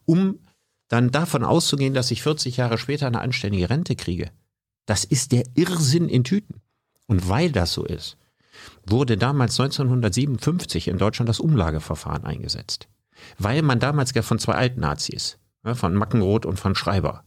[0.05, 0.39] um
[0.87, 4.31] dann davon auszugehen, dass ich 40 Jahre später eine anständige Rente kriege,
[4.85, 6.61] das ist der Irrsinn in Tüten.
[7.07, 8.17] Und weil das so ist,
[8.85, 12.87] wurde damals 1957 in Deutschland das Umlageverfahren eingesetzt.
[13.37, 15.37] Weil man damals ja von zwei alten Nazis,
[15.73, 17.23] von Mackenroth und von Schreiber,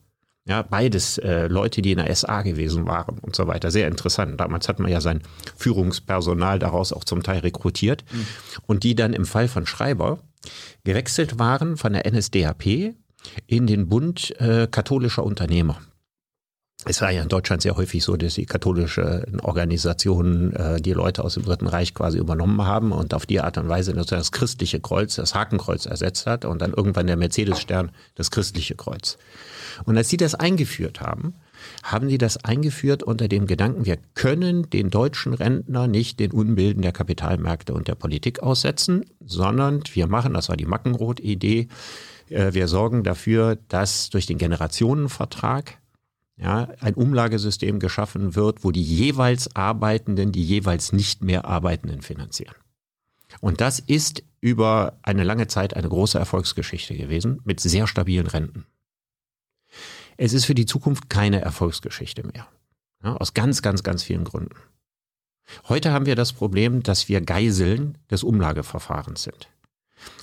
[0.49, 3.73] ja, beides äh, Leute, die in der SA gewesen waren und so weiter.
[3.73, 4.41] Sehr interessant.
[4.41, 5.23] Damals hat man ja sein
[5.57, 8.05] Führungspersonal daraus auch zum Teil rekrutiert.
[8.13, 8.27] Mhm.
[8.67, 10.21] Und die dann im Fall von Schreiber
[10.85, 12.95] gewechselt waren von der NSDAP
[13.47, 15.81] in den Bund äh, katholischer Unternehmer.
[16.85, 21.25] Es war ja in Deutschland sehr häufig so, dass die katholischen Organisationen äh, die Leute
[21.25, 24.79] aus dem Dritten Reich quasi übernommen haben und auf die Art und Weise das christliche
[24.79, 29.17] Kreuz, das Hakenkreuz ersetzt hat und dann irgendwann der Mercedes-Stern das christliche Kreuz.
[29.85, 31.35] Und als sie das eingeführt haben,
[31.83, 36.83] haben sie das eingeführt unter dem Gedanken, wir können den deutschen Rentner nicht den Unbilden
[36.83, 41.67] der Kapitalmärkte und der Politik aussetzen, sondern wir machen, das war die Mackenroth-Idee, äh,
[42.29, 45.79] wir sorgen dafür, dass durch den Generationenvertrag
[46.37, 52.55] ja, ein Umlagesystem geschaffen wird, wo die jeweils Arbeitenden die jeweils nicht mehr Arbeitenden finanzieren.
[53.41, 58.66] Und das ist über eine lange Zeit eine große Erfolgsgeschichte gewesen mit sehr stabilen Renten.
[60.16, 62.47] Es ist für die Zukunft keine Erfolgsgeschichte mehr.
[63.03, 64.57] Ja, aus ganz, ganz, ganz vielen Gründen.
[65.68, 69.49] Heute haben wir das Problem, dass wir Geiseln des Umlageverfahrens sind.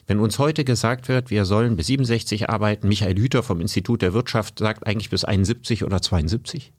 [0.06, 4.14] Wenn uns heute gesagt wird, wir sollen bis 67 arbeiten, Michael Hüter vom Institut der
[4.14, 6.74] Wirtschaft sagt eigentlich bis 71 oder 72.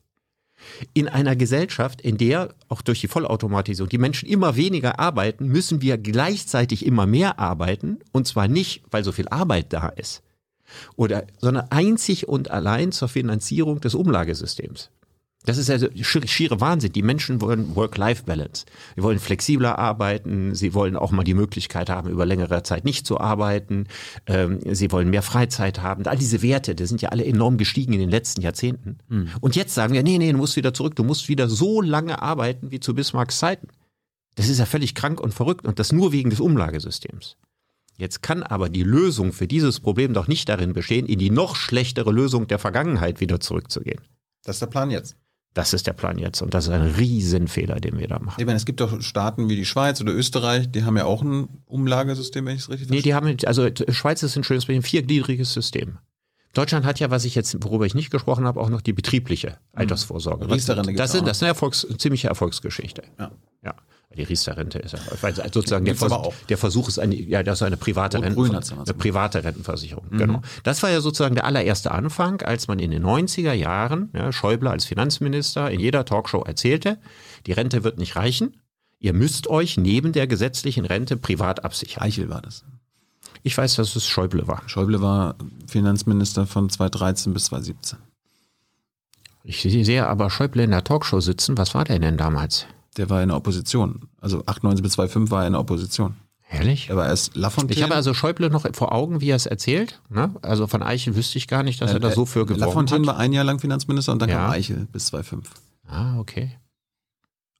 [0.92, 5.82] In einer Gesellschaft, in der auch durch die Vollautomatisierung die Menschen immer weniger arbeiten, müssen
[5.82, 7.98] wir gleichzeitig immer mehr arbeiten.
[8.12, 10.22] Und zwar nicht, weil so viel Arbeit da ist,
[10.96, 14.90] oder, sondern einzig und allein zur Finanzierung des Umlagesystems.
[15.44, 16.92] Das ist also schiere Wahnsinn.
[16.92, 18.64] Die Menschen wollen Work-Life-Balance.
[18.96, 20.54] Sie wollen flexibler arbeiten.
[20.54, 23.86] Sie wollen auch mal die Möglichkeit haben, über längere Zeit nicht zu arbeiten.
[24.26, 26.06] Ähm, sie wollen mehr Freizeit haben.
[26.06, 28.98] All diese Werte, die sind ja alle enorm gestiegen in den letzten Jahrzehnten.
[29.08, 29.28] Mhm.
[29.40, 30.96] Und jetzt sagen wir, nee, nee, du musst wieder zurück.
[30.96, 33.68] Du musst wieder so lange arbeiten wie zu Bismarcks Zeiten.
[34.36, 37.36] Das ist ja völlig krank und verrückt und das nur wegen des Umlagesystems.
[37.96, 41.54] Jetzt kann aber die Lösung für dieses Problem doch nicht darin bestehen, in die noch
[41.54, 44.00] schlechtere Lösung der Vergangenheit wieder zurückzugehen.
[44.42, 45.16] Das ist der Plan jetzt.
[45.54, 48.40] Das ist der Plan jetzt und das ist ein Riesenfehler, den wir da machen.
[48.40, 51.22] Ich meine, es gibt doch Staaten wie die Schweiz oder Österreich, die haben ja auch
[51.22, 52.98] ein Umlagesystem, wenn ich es richtig verstehe.
[52.98, 55.98] Nee, die haben, also Schweiz ist ein schönes, ein viergliedriges System.
[56.54, 59.58] Deutschland hat ja, was ich jetzt, worüber ich nicht gesprochen habe, auch noch die betriebliche
[59.72, 60.44] Altersvorsorge.
[60.46, 60.50] Mhm.
[60.50, 63.02] Das, das, ist, das ist eine Erfolgs-, ziemliche Erfolgsgeschichte.
[63.18, 63.30] Ja.
[63.64, 63.74] ja.
[64.16, 66.12] Die Riester-Rente ist ja weil sozusagen der, Vers
[66.48, 70.06] der Versuch ist eine, ja, das ist eine private, Renten eine private Rentenversicherung.
[70.10, 70.42] Genau.
[70.62, 74.70] Das war ja sozusagen der allererste Anfang, als man in den 90er Jahren, ja, Schäuble
[74.70, 76.98] als Finanzminister in jeder Talkshow erzählte,
[77.46, 78.56] die Rente wird nicht reichen.
[79.00, 82.02] Ihr müsst euch neben der gesetzlichen Rente privat absichern.
[82.02, 82.64] Eichel war das.
[83.42, 84.62] Ich weiß, dass es Schäuble war.
[84.66, 85.36] Schäuble war
[85.66, 87.98] Finanzminister von 2013 bis 2017.
[89.42, 91.58] Ich sehe aber Schäuble in der Talkshow sitzen.
[91.58, 92.66] Was war der denn damals?
[92.96, 94.08] Der war in der Opposition.
[94.20, 96.14] Also 98 bis 2005 war er in der Opposition.
[96.40, 96.90] Herrlich.
[96.90, 97.76] Er war erst Lafontaine.
[97.76, 100.00] Ich habe also Schäuble noch vor Augen, wie er es erzählt.
[100.10, 100.34] Ne?
[100.42, 103.14] Also von Eichel wüsste ich gar nicht, dass er da so für Lafontaine hat.
[103.14, 104.36] war ein Jahr lang Finanzminister und dann Ja.
[104.36, 105.50] kam Eichel bis 2005.
[105.88, 106.56] Ah, okay.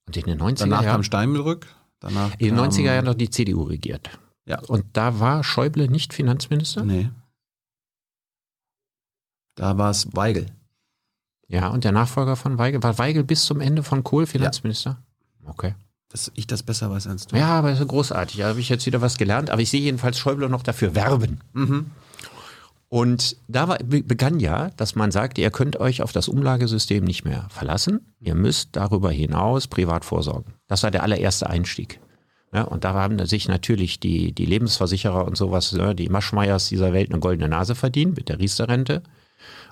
[0.07, 1.67] Und in den 90er Danach kam Jahren, Steinbrück.
[1.99, 4.11] Danach in den kam, 90er Jahren hat die CDU regiert.
[4.47, 4.61] Ja.
[4.61, 6.85] Und da war Schäuble nicht Finanzminister?
[6.85, 7.11] Nee.
[9.57, 10.47] Da war es Weigel.
[11.49, 15.03] Ja, und der Nachfolger von Weigel, war Weigel bis zum Ende von Kohl Finanzminister?
[15.47, 15.75] Okay.
[16.09, 17.37] Dass ich das besser weiß als du.
[17.37, 18.39] Ja, aber das ist großartig.
[18.39, 19.51] Da habe ich jetzt wieder was gelernt.
[19.51, 21.41] Aber ich sehe jedenfalls Schäuble noch dafür werben.
[21.53, 21.91] Mhm.
[22.89, 27.03] Und da war, be- begann ja, dass man sagt, ihr könnt euch auf das Umlagesystem
[27.03, 28.15] nicht mehr verlassen.
[28.21, 30.55] Ihr müsst darüber hinaus privat vorsorgen.
[30.69, 31.99] Das war der allererste Einstieg.
[32.53, 36.93] Ja, und da haben sich natürlich die, die Lebensversicherer und sowas, ne, die Maschmeyers dieser
[36.93, 39.03] Welt eine goldene Nase verdient mit der Riester-Rente.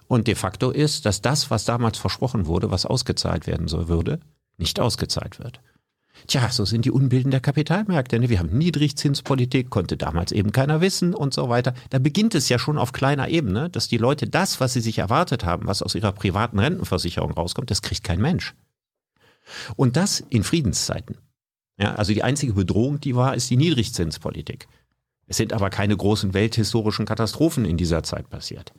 [0.09, 4.18] Und de facto ist, dass das, was damals versprochen wurde, was ausgezahlt werden soll, würde,
[4.63, 5.61] nicht ausgezahlt wird.
[6.27, 8.19] Tja, so sind die Unbilden der Kapitalmärkte.
[8.19, 8.29] Ne?
[8.29, 11.75] Wir haben Niedrigzinspolitik, konnte damals eben keiner wissen und so weiter.
[11.91, 14.99] Da beginnt es ja schon auf kleiner Ebene, dass die Leute das, was sie sich
[14.99, 18.55] erwartet haben, was aus ihrer privaten Rentenversicherung rauskommt, das kriegt kein Mensch.
[19.75, 21.19] Und das in Friedenszeiten.
[21.79, 24.69] Ja, also die einzige Bedrohung, die war, ist die Niedrigzinspolitik.
[25.27, 28.73] Es sind aber keine großen welthistorischen Katastrophen in dieser Zeit passiert.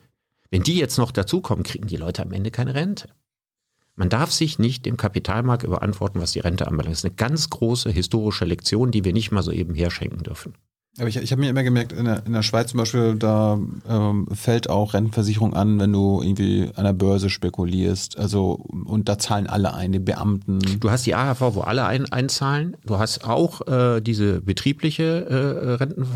[0.50, 3.08] Wenn die jetzt noch dazukommen, kriegen die Leute am Ende keine Rente.
[3.96, 6.92] Man darf sich nicht dem Kapitalmarkt überantworten, was die Rente anbelangt.
[6.92, 10.54] Das ist eine ganz große historische Lektion, die wir nicht mal so eben herschenken dürfen.
[10.98, 13.58] Aber ich, ich habe mir immer gemerkt, in der, in der Schweiz zum Beispiel, da
[13.88, 18.16] ähm, fällt auch Rentenversicherung an, wenn du irgendwie an der Börse spekulierst.
[18.16, 20.60] Also, und da zahlen alle ein, die Beamten.
[20.78, 22.76] Du hast die AHV, wo alle ein, einzahlen.
[22.86, 26.06] Du hast auch äh, diese betriebliche äh, Renten,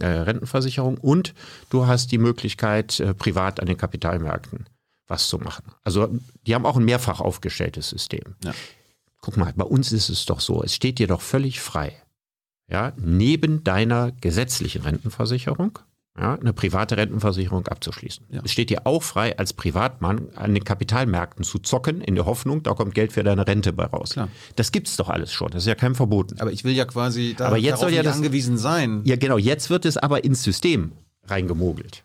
[0.00, 1.34] äh, Rentenversicherung und
[1.70, 4.66] du hast die Möglichkeit, äh, privat an den Kapitalmärkten
[5.08, 5.64] was zu machen.
[5.84, 6.08] Also
[6.46, 8.36] die haben auch ein mehrfach aufgestelltes System.
[8.44, 8.52] Ja.
[9.20, 11.92] Guck mal, bei uns ist es doch so, es steht dir doch völlig frei,
[12.70, 15.78] ja, neben deiner gesetzlichen Rentenversicherung
[16.20, 18.26] ja, eine private Rentenversicherung abzuschließen.
[18.30, 18.42] Ja.
[18.44, 22.64] Es steht dir auch frei, als Privatmann an den Kapitalmärkten zu zocken, in der Hoffnung,
[22.64, 24.10] da kommt Geld für deine Rente bei raus.
[24.14, 24.28] Klar.
[24.56, 26.40] Das gibt's doch alles schon, das ist ja kein Verboten.
[26.40, 29.02] Aber ich will ja quasi da, Aber jetzt darauf soll ja nicht das- angewiesen sein.
[29.04, 30.90] Ja, genau, jetzt wird es aber ins System
[31.26, 32.02] reingemogelt.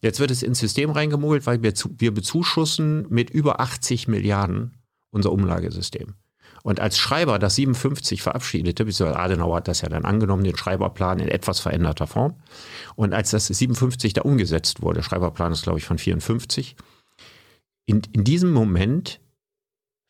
[0.00, 4.74] Jetzt wird es ins System reingemogelt, weil wir, zu, wir bezuschussen mit über 80 Milliarden
[5.10, 6.14] unser Umlagesystem.
[6.62, 11.20] Und als Schreiber das 57 verabschiedete, beziehungsweise Adenauer hat das ja dann angenommen, den Schreiberplan
[11.20, 12.34] in etwas veränderter Form.
[12.96, 16.76] Und als das 57 da umgesetzt wurde, Schreiberplan ist, glaube ich, von 54,
[17.86, 19.20] in, in diesem Moment,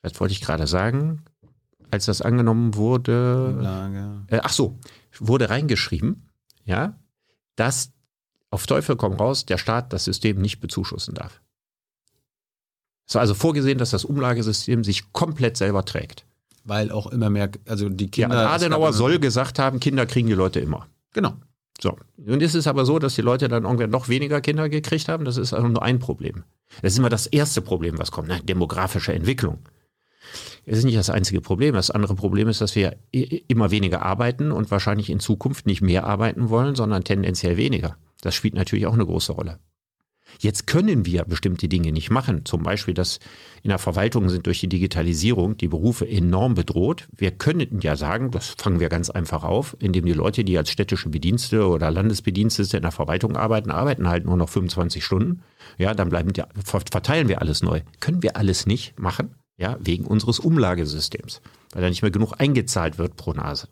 [0.01, 1.25] das wollte ich gerade sagen,
[1.91, 4.79] als das angenommen wurde, äh, ach so,
[5.19, 6.31] wurde reingeschrieben,
[6.65, 6.99] ja,
[7.55, 7.93] dass
[8.57, 11.43] auf Teufel komm raus, der Staat das System nicht bezuschussen darf.
[13.07, 16.25] Es war also vorgesehen, dass das Umlagesystem sich komplett selber trägt.
[16.65, 18.49] Weil auch immer mehr, also die Ja, Kinder.
[18.51, 20.87] Adenauer es gab- soll gesagt haben, Kinder kriegen die Leute immer.
[21.13, 21.35] Genau.
[21.83, 21.99] So.
[22.17, 25.27] Nun ist es aber so, dass die Leute dann irgendwann noch weniger Kinder gekriegt haben.
[25.27, 26.45] Das ist also nur ein Problem.
[26.81, 28.41] Das ist immer das erste Problem, was kommt, ne?
[28.43, 29.59] demografische Entwicklung.
[30.65, 31.75] Das ist nicht das einzige Problem.
[31.75, 36.05] Das andere Problem ist, dass wir immer weniger arbeiten und wahrscheinlich in Zukunft nicht mehr
[36.05, 37.97] arbeiten wollen, sondern tendenziell weniger.
[38.23, 39.59] Das spielt natürlich auch eine große Rolle.
[40.41, 42.45] Jetzt können wir bestimmte Dinge nicht machen.
[42.45, 43.21] Zum Beispiel, dass
[43.63, 47.07] in der Verwaltung sind durch die Digitalisierung die Berufe enorm bedroht.
[47.17, 50.71] Wir könnten ja sagen, das fangen wir ganz einfach auf, indem die Leute, die als
[50.71, 55.43] städtische Bedienstete oder Landesbedienstete in der Verwaltung arbeiten, arbeiten halt nur noch 25 Stunden.
[55.79, 57.83] Ja, dann bleiben die, ver- verteilen wir alles neu.
[58.01, 61.41] Können wir alles nicht machen, ja, wegen unseres Umlagesystems,
[61.73, 63.69] weil da nicht mehr genug eingezahlt wird pro Nase.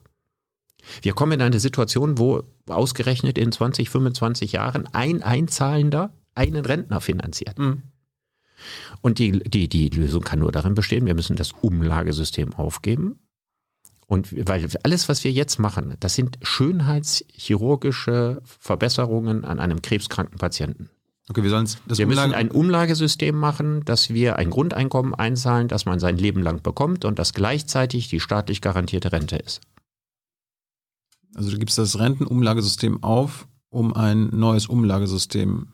[1.03, 7.01] Wir kommen in eine Situation, wo ausgerechnet in 20, 25 Jahren ein Einzahlender einen Rentner
[7.01, 7.59] finanziert.
[7.59, 7.83] Mhm.
[9.01, 13.19] Und die, die, die Lösung kann nur darin bestehen, wir müssen das Umlagesystem aufgeben.
[14.07, 20.91] Und weil alles, was wir jetzt machen, das sind schönheitschirurgische Verbesserungen an einem krebskranken Patienten.
[21.29, 25.87] Okay, wir sollen das Wir müssen ein Umlagesystem machen, dass wir ein Grundeinkommen einzahlen, das
[25.87, 29.63] man sein Leben lang bekommt und das gleichzeitig die staatlich garantierte Rente ist.
[31.35, 35.69] Also du gibst das Rentenumlagesystem auf, um ein neues Umlagesystem.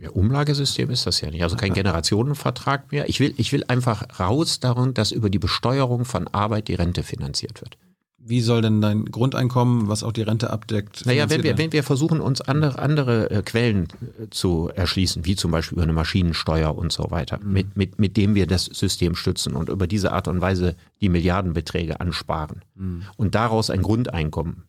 [0.00, 1.42] Ja, Umlagesystem ist das ja nicht.
[1.42, 3.08] Also kein Generationenvertrag mehr.
[3.08, 7.02] Ich will, ich will einfach raus darum, dass über die Besteuerung von Arbeit die Rente
[7.02, 7.76] finanziert wird.
[8.22, 11.06] Wie soll denn dein Grundeinkommen, was auch die Rente abdeckt?
[11.06, 15.36] Naja, wenn wir, wenn wir versuchen, uns andere, andere äh, Quellen äh, zu erschließen, wie
[15.36, 17.52] zum Beispiel über eine Maschinensteuer und so weiter, mhm.
[17.52, 21.08] mit, mit, mit dem wir das System stützen und über diese Art und Weise die
[21.08, 23.04] Milliardenbeträge ansparen mhm.
[23.16, 24.64] und daraus ein Grundeinkommen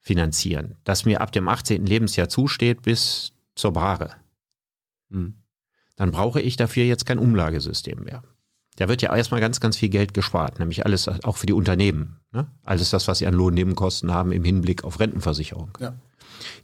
[0.00, 1.84] finanzieren, das mir ab dem 18.
[1.84, 4.12] Lebensjahr zusteht bis zur Bahre,
[5.10, 5.34] mhm.
[5.96, 8.22] dann brauche ich dafür jetzt kein Umlagesystem mehr.
[8.76, 12.16] Da wird ja erstmal ganz, ganz viel Geld gespart, nämlich alles auch für die Unternehmen.
[12.32, 12.46] Ne?
[12.64, 15.70] Alles das, was sie an Lohnnebenkosten haben im Hinblick auf Rentenversicherung.
[15.78, 15.94] Ja.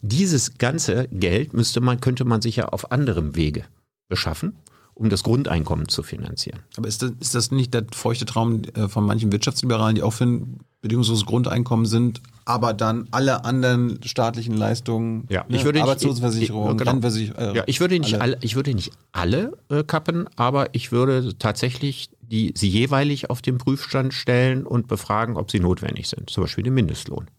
[0.00, 3.64] Dieses ganze Geld müsste man, könnte man sich ja auf anderem Wege
[4.08, 4.56] beschaffen,
[4.94, 6.60] um das Grundeinkommen zu finanzieren.
[6.76, 10.12] Aber ist das, ist das nicht der feuchte Traum äh, von manchen Wirtschaftsliberalen, die auch
[10.12, 15.78] für ein bedingungsloses Grundeinkommen sind, aber dann alle anderen staatlichen Leistungen, ja, ich ne, würde
[15.78, 16.90] nicht, Arbeitslosenversicherung, genau.
[16.90, 20.74] Rentenversicherung, äh, ja, ich würde nicht alle, alle ich würde nicht alle äh, kappen, aber
[20.74, 26.08] ich würde tatsächlich die sie jeweilig auf den Prüfstand stellen und befragen, ob sie notwendig
[26.08, 26.28] sind.
[26.28, 27.30] Zum Beispiel den Mindestlohn.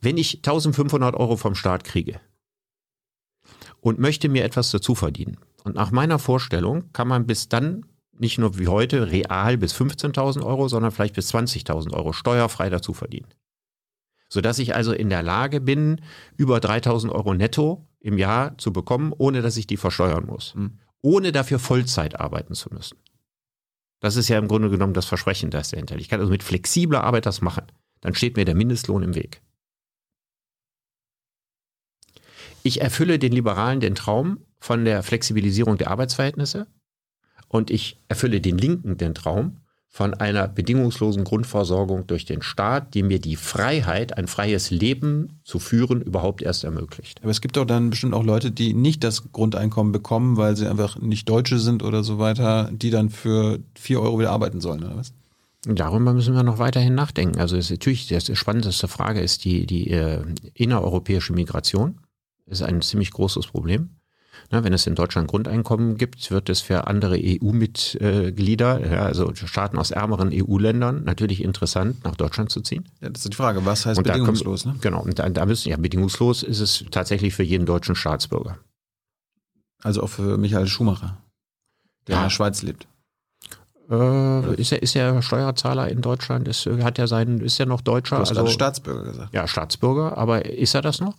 [0.00, 2.20] Wenn ich 1500 Euro vom Staat kriege
[3.80, 7.86] und möchte mir etwas dazu verdienen und nach meiner Vorstellung kann man bis dann
[8.18, 12.92] nicht nur wie heute real bis 15.000 Euro, sondern vielleicht bis 20.000 Euro steuerfrei dazu
[12.92, 13.28] verdienen.
[14.28, 16.00] Sodass ich also in der Lage bin,
[16.36, 20.54] über 3.000 Euro netto im Jahr zu bekommen, ohne dass ich die versteuern muss.
[20.54, 20.78] Mhm.
[21.02, 22.98] Ohne dafür Vollzeit arbeiten zu müssen.
[24.00, 25.96] Das ist ja im Grunde genommen das Versprechen, das dahinter.
[25.96, 27.66] Ich kann also mit flexibler Arbeit das machen.
[28.00, 29.40] Dann steht mir der Mindestlohn im Weg.
[32.62, 36.66] Ich erfülle den Liberalen den Traum von der Flexibilisierung der Arbeitsverhältnisse
[37.56, 39.56] und ich erfülle den Linken den Traum
[39.88, 45.58] von einer bedingungslosen Grundversorgung durch den Staat, die mir die Freiheit, ein freies Leben zu
[45.58, 47.20] führen, überhaupt erst ermöglicht.
[47.22, 50.66] Aber es gibt doch dann bestimmt auch Leute, die nicht das Grundeinkommen bekommen, weil sie
[50.66, 54.84] einfach nicht Deutsche sind oder so weiter, die dann für vier Euro wieder arbeiten sollen,
[54.84, 55.14] oder was?
[55.62, 57.40] Darüber müssen wir noch weiterhin nachdenken.
[57.40, 61.98] Also ist natürlich die spannendste Frage ist die, die äh, innereuropäische Migration.
[62.44, 63.95] Das ist ein ziemlich großes Problem.
[64.52, 69.76] Ne, wenn es in Deutschland Grundeinkommen gibt, wird es für andere EU-Mitglieder, ja, also Staaten
[69.76, 72.88] aus ärmeren EU-Ländern, natürlich interessant, nach Deutschland zu ziehen.
[73.00, 74.62] Ja, das ist die Frage, was heißt und bedingungslos?
[74.62, 74.80] Kommt, ne?
[74.82, 78.58] Genau, und da, da müssen, ja, bedingungslos ist es tatsächlich für jeden deutschen Staatsbürger.
[79.82, 81.18] Also auch für Michael Schumacher,
[82.06, 82.20] der ja.
[82.20, 82.86] in der Schweiz lebt.
[83.90, 86.48] Äh, ist er ist er Steuerzahler in Deutschland?
[86.48, 88.16] Ist, hat er seinen, ist er noch Deutscher?
[88.16, 89.34] Du hast also Staatsbürger gesagt.
[89.34, 91.14] Ja, Staatsbürger, aber ist er das noch?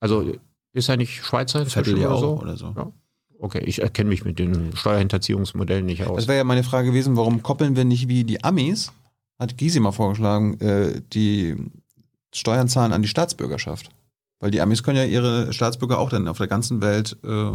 [0.00, 0.34] Also
[0.74, 2.40] ist er nicht Schweizer inzwischen oder so?
[2.40, 2.74] Oder so.
[2.76, 2.92] Ja.
[3.38, 6.16] Okay, ich erkenne mich mit den Steuerhinterziehungsmodellen nicht aus.
[6.16, 8.92] Das wäre ja meine Frage gewesen, warum koppeln wir nicht wie die Amis,
[9.38, 11.56] hat Gysi mal vorgeschlagen, äh, die
[12.34, 13.90] Steuern zahlen an die Staatsbürgerschaft.
[14.40, 17.52] Weil die Amis können ja ihre Staatsbürger auch dann auf der ganzen Welt äh,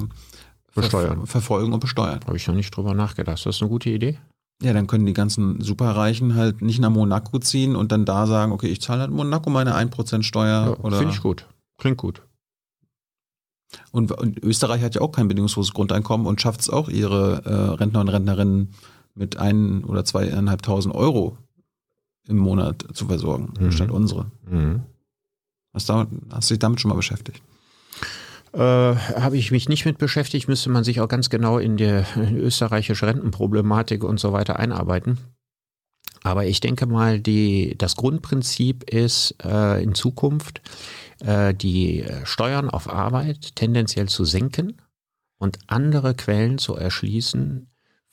[0.74, 1.20] besteuern.
[1.20, 2.20] Ver verfolgen und besteuern.
[2.26, 3.38] Habe ich noch nicht drüber nachgedacht.
[3.38, 4.18] Ist das eine gute Idee?
[4.62, 8.52] Ja, dann können die ganzen Superreichen halt nicht nach Monaco ziehen und dann da sagen,
[8.52, 10.78] okay, ich zahle halt Monaco meine 1% Steuer.
[10.84, 11.46] Ja, Finde ich gut.
[11.78, 12.22] Klingt gut.
[13.92, 17.76] Und, und, Österreich hat ja auch kein bedingungsloses Grundeinkommen und schafft es auch, ihre äh,
[17.76, 18.74] Rentner und Rentnerinnen
[19.16, 21.38] mit ein oder zweieinhalbtausend Euro
[22.28, 23.72] im Monat zu versorgen, mhm.
[23.72, 24.32] statt unsere.
[24.50, 24.82] Mhm.
[25.74, 27.42] Hast, du, hast du dich damit schon mal beschäftigt?
[28.54, 32.04] Äh, Habe ich mich nicht mit beschäftigt, müsste man sich auch ganz genau in die
[32.18, 35.20] österreichische Rentenproblematik und so weiter einarbeiten.
[36.24, 40.62] Aber ich denke mal, die, das Grundprinzip ist äh, in Zukunft,
[41.22, 44.82] äh, die Steuern auf Arbeit tendenziell zu senken
[45.38, 47.70] und andere Quellen zu erschließen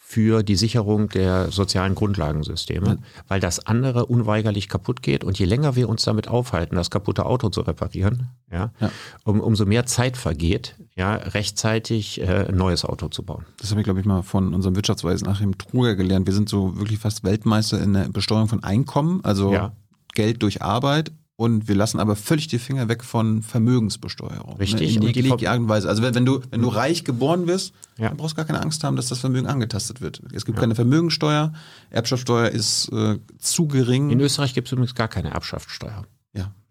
[0.08, 2.96] für die Sicherung der sozialen Grundlagensysteme, ja.
[3.26, 5.24] weil das andere unweigerlich kaputt geht.
[5.24, 8.92] Und je länger wir uns damit aufhalten, das kaputte Auto zu reparieren, ja, ja.
[9.24, 13.46] Um, umso mehr Zeit vergeht, ja, rechtzeitig äh, ein neues Auto zu bauen.
[13.58, 16.28] Das habe ich, glaube ich, mal von unserem Wirtschaftsweisen Achim Truger gelernt.
[16.28, 19.72] Wir sind so wirklich fast Weltmeister in der Besteuerung von Einkommen, also ja.
[20.14, 24.54] Geld durch Arbeit und wir lassen aber völlig die Finger weg von Vermögensbesteuerung.
[24.54, 24.98] Ne, Richtig.
[24.98, 25.08] Ne?
[25.08, 25.88] In jegliche Art und Weise.
[25.88, 28.08] Also wenn, wenn, du, wenn du reich geboren wirst, ja.
[28.08, 30.22] dann brauchst du gar keine Angst haben, dass das Vermögen angetastet wird.
[30.32, 30.62] Es gibt ja.
[30.62, 31.52] keine Vermögensteuer,
[31.90, 34.10] Erbschaftssteuer ist äh, zu gering.
[34.10, 36.06] In Österreich gibt es übrigens gar keine Erbschaftssteuer.
[36.34, 36.52] Ja.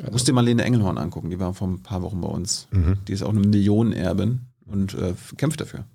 [0.00, 0.12] Also.
[0.12, 2.68] Musst dir mal Lene Engelhorn angucken, die war vor ein paar Wochen bei uns.
[2.70, 2.98] Mhm.
[3.08, 5.86] Die ist auch eine Millionenerbin und äh, kämpft dafür.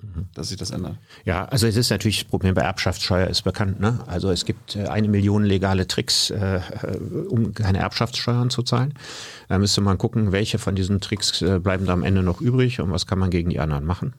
[0.00, 0.26] Mhm.
[0.32, 0.96] dass sich das ändert.
[1.24, 3.80] Ja, also es ist natürlich das Problem bei Erbschaftssteuer ist bekannt.
[3.80, 3.98] Ne?
[4.06, 6.60] Also es gibt äh, eine Million legale Tricks, äh,
[7.28, 8.94] um keine Erbschaftssteuern zu zahlen.
[9.48, 12.80] Da müsste man gucken, welche von diesen Tricks äh, bleiben da am Ende noch übrig
[12.80, 14.14] und was kann man gegen die anderen machen.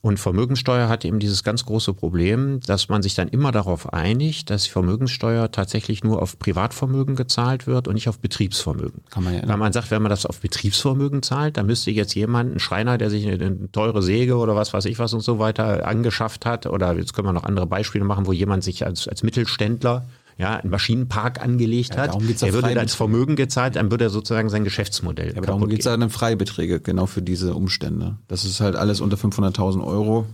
[0.00, 4.48] Und Vermögenssteuer hat eben dieses ganz große Problem, dass man sich dann immer darauf einigt,
[4.48, 9.02] dass Vermögenssteuer tatsächlich nur auf Privatvermögen gezahlt wird und nicht auf Betriebsvermögen.
[9.10, 12.14] Kann man ja Weil man sagt, wenn man das auf Betriebsvermögen zahlt, dann müsste jetzt
[12.14, 15.20] jemand, ein Schreiner, der sich eine, eine teure Säge oder was weiß ich was und
[15.20, 18.86] so weiter angeschafft hat, oder jetzt können wir noch andere Beispiele machen, wo jemand sich
[18.86, 20.06] als, als Mittelständler
[20.38, 24.48] ja, einen Maschinenpark angelegt Ja, hat, er würde ins Vermögen gezahlt, dann würde er sozusagen
[24.48, 28.18] sein Geschäftsmodell Ja, aber darum geht es ja dann Freibeträge, genau für diese Umstände.
[28.28, 30.26] Das ist halt alles unter 500.000 Euro.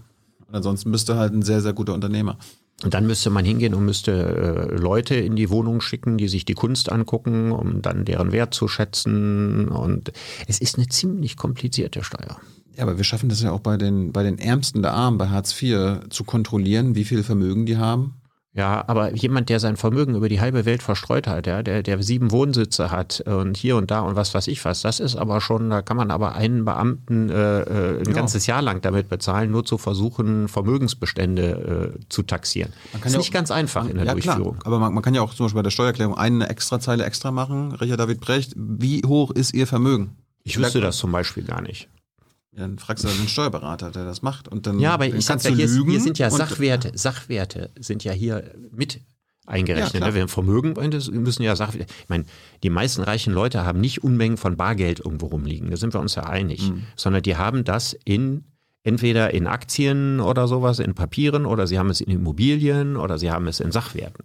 [0.47, 2.37] Und ansonsten müsste halt ein sehr, sehr guter Unternehmer.
[2.83, 6.45] Und dann müsste man hingehen und müsste äh, Leute in die Wohnung schicken, die sich
[6.45, 9.69] die Kunst angucken, um dann deren Wert zu schätzen.
[9.69, 10.13] Und
[10.49, 12.39] es ist eine ziemlich komplizierte Steuer.
[12.77, 15.29] Ja, aber wir schaffen das ja auch bei den, bei den Ärmsten der Armen, bei
[15.29, 18.17] Hartz IV, zu kontrollieren, wie viel Vermögen die haben.
[18.57, 22.01] Ja, aber jemand, der sein Vermögen über die halbe Welt verstreut hat, ja, der, der
[22.05, 25.41] sieben Wohnsitze hat und hier und da und was weiß ich was, das ist aber
[25.41, 28.13] schon, da kann man aber einen Beamten äh, äh, ein Ja.
[28.13, 32.73] ganzes Jahr lang damit bezahlen, nur zu versuchen, Vermögensbestände äh, zu taxieren.
[32.93, 34.59] kann ist ja nicht auch- ganz einfach in der ja, Durchführung.
[34.59, 34.67] klar.
[34.67, 37.73] Aber man, man kann ja auch zum Beispiel bei der Steuererklärung eine Extrazeile extra machen.
[37.73, 40.17] Richard David Brecht, wie hoch ist Ihr Vermögen?
[40.45, 41.89] Ich wüsste das zum Beispiel gar nicht.
[42.57, 44.49] Dann fragst du einen Steuerberater, der das macht.
[44.49, 45.91] Und dann, Ja, aber dann ich kannst ja, du hier, lügen.
[45.91, 46.93] hier sind ja und- Sachwerte.
[46.95, 49.01] Sachwerte sind ja hier mit
[49.47, 50.01] eingerechnet.
[50.03, 50.15] Ja, ne?
[50.15, 50.75] Wenn Vermögen
[51.13, 51.93] müssen ja Sachwerte.
[52.03, 52.25] Ich meine,
[52.63, 55.71] die meisten reichen Leute haben nicht Unmengen von Bargeld irgendwo rumliegen.
[55.71, 56.71] Da sind wir uns ja einig.
[56.71, 56.85] Mhm.
[56.97, 58.45] Sondern die haben das in
[58.85, 63.31] entweder in Aktien oder sowas, in Papieren oder sie haben es in Immobilien oder sie
[63.31, 64.25] haben es in Sachwerten.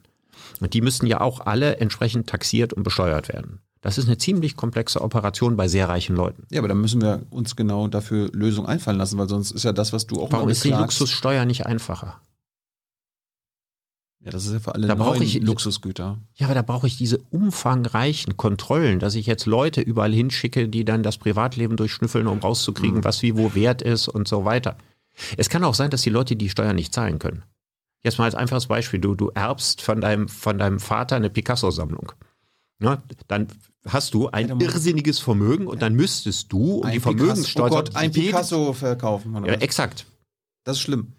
[0.60, 3.62] Und die müssen ja auch alle entsprechend taxiert und besteuert werden.
[3.82, 6.46] Das ist eine ziemlich komplexe Operation bei sehr reichen Leuten.
[6.52, 9.72] Ja, aber dann müssen wir uns genau dafür Lösungen einfallen lassen, weil sonst ist ja
[9.72, 12.20] das, was du auch Warum ist die Luxussteuer nicht einfacher?
[14.22, 16.18] Ja, das ist ja für alle Da neuen ich- Luxusgüter.
[16.36, 20.84] Ja, aber da brauche ich diese umfangreichen Kontrollen, dass ich jetzt Leute überall hinschicke, die
[20.84, 24.78] dann das Privatleben durchschnüffeln, um rauszukriegen, was wie wo wert ist und so weiter.
[25.38, 27.44] Es kann auch sein, dass die Leute die Steuern nicht zahlen können.
[28.04, 32.12] Jetzt mal als einfaches Beispiel, du, du erbst von deinem, von deinem Vater eine Picasso-Sammlung.
[32.80, 33.02] Ne?
[33.28, 33.48] Dann
[33.86, 37.66] hast du ein irrsinniges Vermögen und dann müsstest du um die Vermögenssteuer...
[37.66, 39.36] Oh Gott, ein Picasso verkaufen.
[39.36, 40.06] Oder Ja, exakt.
[40.64, 41.14] das ist schlimm.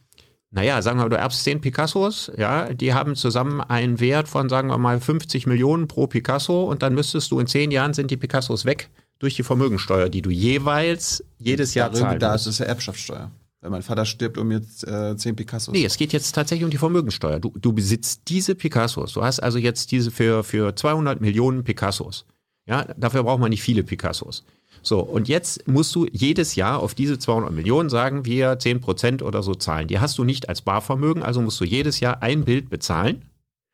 [0.53, 4.49] Naja, sagen wir mal, du erbst zehn Picassos, ja, die haben zusammen einen Wert von,
[4.49, 8.11] sagen wir mal, 50 Millionen pro Picasso und dann müsstest du in zehn Jahren sind
[8.11, 8.91] die Picassos weg
[9.21, 12.49] durch die Vermögensteuer, die du jeweils jedes Jahr Darüber, zahlen da musst.
[12.49, 13.31] ist es ja Erbschaftssteuer.
[13.61, 15.73] Wenn mein Vater stirbt um jetzt äh, zehn Picassos.
[15.73, 17.39] Nee, es geht jetzt tatsächlich um die Vermögensteuer.
[17.39, 19.13] Du, du besitzt diese Picassos.
[19.13, 22.25] Du hast also jetzt diese für, für 200 Millionen Picassos.
[22.71, 24.45] Ja, dafür braucht man nicht viele Picassos.
[24.81, 29.23] So, und jetzt musst du jedes Jahr auf diese 200 Millionen sagen, wir 10 Prozent
[29.23, 29.89] oder so zahlen.
[29.89, 33.25] Die hast du nicht als Barvermögen, also musst du jedes Jahr ein Bild bezahlen,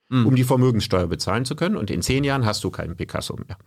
[0.08, 0.26] Mhm.
[0.26, 1.76] um die Vermögensteuer bezahlen zu können.
[1.76, 3.58] Und in zehn Jahren hast du keinen Picasso mehr.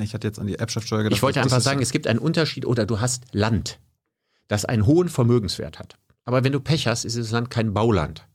[0.00, 1.16] Ich hatte jetzt an die Erbschaftssteuer gedacht.
[1.16, 3.80] Ich wollte einfach sagen, es gibt einen Unterschied oder du hast Land,
[4.46, 5.96] das einen hohen Vermögenswert hat.
[6.24, 8.27] Aber wenn du Pech hast, ist das Land kein Bauland.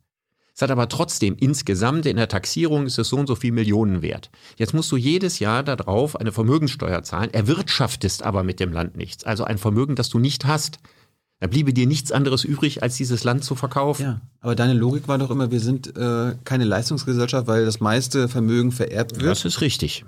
[0.56, 4.02] Es hat aber trotzdem insgesamt in der Taxierung ist es so und so viel Millionen
[4.04, 4.30] wert.
[4.58, 9.24] Jetzt musst du jedes Jahr darauf eine Vermögenssteuer zahlen, erwirtschaftest aber mit dem Land nichts.
[9.24, 10.78] Also ein Vermögen, das du nicht hast.
[11.40, 14.04] Da bliebe dir nichts anderes übrig, als dieses Land zu verkaufen.
[14.04, 18.30] Ja, aber deine Logik war doch immer, wir sind äh, keine Leistungsgesellschaft, weil das meiste
[18.30, 19.32] Vermögen vererbt wird.
[19.32, 20.06] Das ist richtig.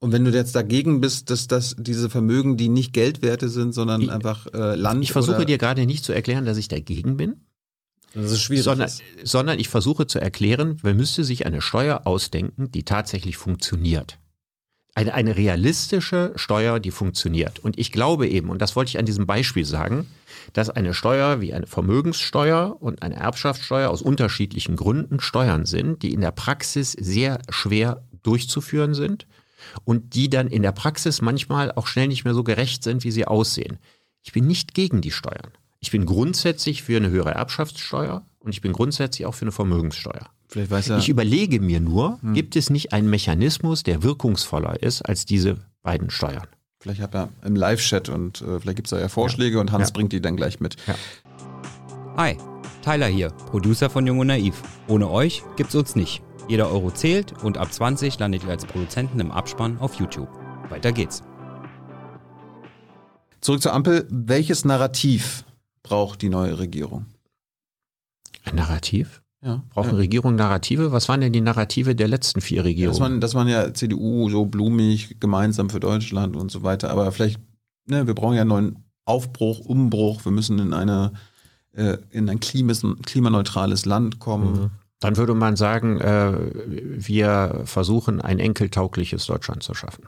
[0.00, 4.00] Und wenn du jetzt dagegen bist, dass, dass diese Vermögen, die nicht Geldwerte sind, sondern
[4.00, 5.04] Ich- einfach äh, Land.
[5.04, 7.36] Ich versuche dir gerade nicht zu erklären, dass ich dagegen bin.
[8.14, 8.64] Das ist schwierig.
[8.64, 8.90] sondern,
[9.22, 14.18] sondern ich versuche zu erklären, man müsste sich eine Steuer ausdenken, die tatsächlich funktioniert.
[14.94, 17.58] Eine, eine realistische Steuer, die funktioniert.
[17.60, 20.08] Und ich glaube eben, und das wollte ich an diesem Beispiel sagen,
[20.54, 26.12] dass eine Steuer wie eine Vermögenssteuer und eine Erbschaftssteuer aus unterschiedlichen Gründen Steuern sind, die
[26.12, 29.26] in der Praxis sehr schwer durchzuführen sind
[29.84, 33.10] und die dann in der Praxis manchmal auch schnell nicht mehr so gerecht sind, wie
[33.10, 33.78] sie aussehen.
[34.22, 35.52] Ich bin nicht gegen die Steuern.
[35.80, 40.28] Ich bin grundsätzlich für eine höhere Erbschaftssteuer und ich bin grundsätzlich auch für eine Vermögenssteuer.
[40.48, 40.98] Vielleicht weiß ja.
[40.98, 46.10] Ich überlege mir nur, gibt es nicht einen Mechanismus, der wirkungsvoller ist als diese beiden
[46.10, 46.46] Steuern?
[46.80, 49.88] Vielleicht hab er im Live-Chat und äh, vielleicht gibt es da ja Vorschläge und Hans
[49.88, 49.92] Ja.
[49.94, 50.76] bringt die dann gleich mit.
[52.16, 52.36] Hi,
[52.82, 54.62] Tyler hier, Producer von Jung und Naiv.
[54.88, 56.22] Ohne euch gibt's uns nicht.
[56.48, 60.28] Jeder Euro zählt und ab 20 landet ihr als Produzenten im Abspann auf YouTube.
[60.70, 61.22] Weiter geht's.
[63.40, 64.06] Zurück zur Ampel.
[64.10, 65.44] Welches Narrativ
[65.88, 67.06] braucht die neue Regierung?
[68.44, 69.22] Ein Narrativ?
[69.42, 69.62] Ja.
[69.70, 70.90] Braucht eine Regierung Narrative?
[70.92, 73.00] Was waren denn die Narrative der letzten vier Ja, das, Regierungen?
[73.00, 76.90] waren, das waren ja CDU so blumig, gemeinsam für Deutschland und so weiter.
[76.90, 77.40] Aber vielleicht,
[77.86, 80.24] ne, wir brauchen ja einen neuen Aufbruch, Umbruch.
[80.24, 81.12] Wir müssen in eine
[81.72, 84.70] äh, in ein klimas, klimaneutrales Land kommen.
[85.00, 86.32] Dann würde man sagen, äh,
[86.66, 90.04] wir versuchen ein enkeltaugliches Deutschland zu schaffen.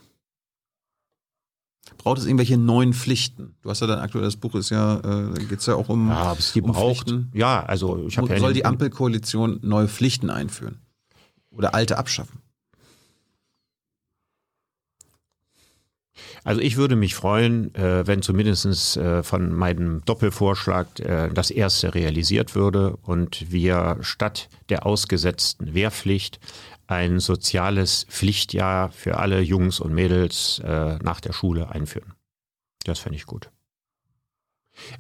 [2.03, 3.57] Braucht es irgendwelche neuen Pflichten?
[3.61, 6.33] Du hast ja dein aktuelles Buch, ist ja, äh, geht es ja auch um, Ja,
[6.33, 7.09] es die um braucht.
[7.09, 7.31] Pflichten.
[7.35, 10.79] Ja, also ich habe ja Soll die Ampelkoalition neue Pflichten einführen?
[11.51, 12.39] Oder alte abschaffen?
[16.43, 21.95] Also ich würde mich freuen, äh, wenn zumindest äh, von meinem Doppelvorschlag äh, das erste
[21.95, 26.41] realisiert würde und wir statt der ausgesetzten Wehrpflicht
[26.91, 32.15] ein soziales Pflichtjahr für alle Jungs und Mädels äh, nach der Schule einführen.
[32.85, 33.51] Das fände ich gut.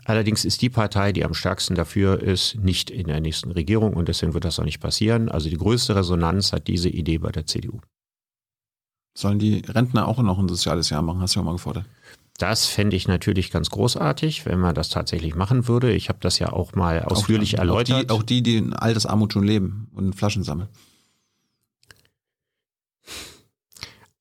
[0.04, 4.08] Allerdings ist die Partei, die am stärksten dafür ist, nicht in der nächsten Regierung und
[4.08, 5.28] deswegen wird das auch nicht passieren.
[5.28, 7.80] Also die größte Resonanz hat diese Idee bei der CDU.
[9.16, 11.20] Sollen die Rentner auch noch ein soziales Jahr machen?
[11.20, 11.86] Hast du ja mal gefordert.
[12.38, 15.92] Das fände ich natürlich ganz großartig, wenn man das tatsächlich machen würde.
[15.92, 17.96] Ich habe das ja auch mal ausführlich auch, erläutert.
[17.96, 20.68] Auch die, auch die, die in Altersarmut schon leben und Flaschen sammeln.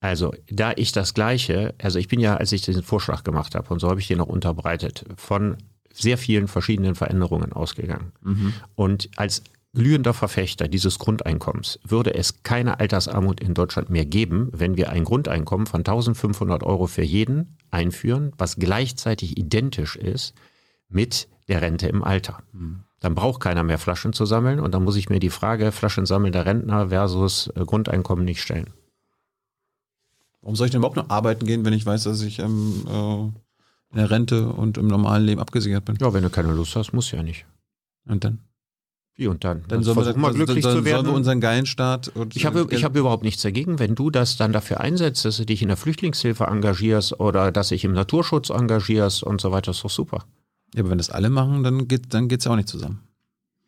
[0.01, 3.73] Also, da ich das Gleiche, also ich bin ja, als ich diesen Vorschlag gemacht habe,
[3.73, 5.57] und so habe ich den auch unterbreitet, von
[5.93, 8.13] sehr vielen verschiedenen Veränderungen ausgegangen.
[8.75, 9.43] Und als
[9.73, 15.03] glühender Verfechter dieses Grundeinkommens würde es keine Altersarmut in Deutschland mehr geben, wenn wir ein
[15.03, 20.33] Grundeinkommen von 1500 Euro für jeden einführen, was gleichzeitig identisch ist
[20.87, 22.41] mit der Rente im Alter.
[22.99, 26.45] Dann braucht keiner mehr Flaschen zu sammeln und dann muss ich mir die Frage Flaschensammelnder
[26.45, 28.73] Rentner versus äh, Grundeinkommen nicht stellen.
[30.41, 33.23] Warum soll ich denn überhaupt noch arbeiten gehen, wenn ich weiß, dass ich ähm, äh,
[33.91, 35.97] in der Rente und im normalen Leben abgesichert bin?
[35.99, 37.45] Ja, wenn du keine Lust hast, muss ja nicht.
[38.07, 38.39] Und dann?
[39.15, 39.65] Wie und dann?
[39.67, 41.03] Dann sollen wir, mal glücklich sollen, zu werden.
[41.03, 44.09] Sollen wir unseren geilen Staat und ich habe, ich habe überhaupt nichts dagegen, wenn du
[44.09, 47.91] das dann dafür einsetzt, dass du dich in der Flüchtlingshilfe engagierst oder dass dich im
[47.91, 50.23] Naturschutz engagierst und so weiter, ist doch super.
[50.73, 53.08] ja, aber wenn das alle machen, dann geht dann geht's ja auch nicht zusammen.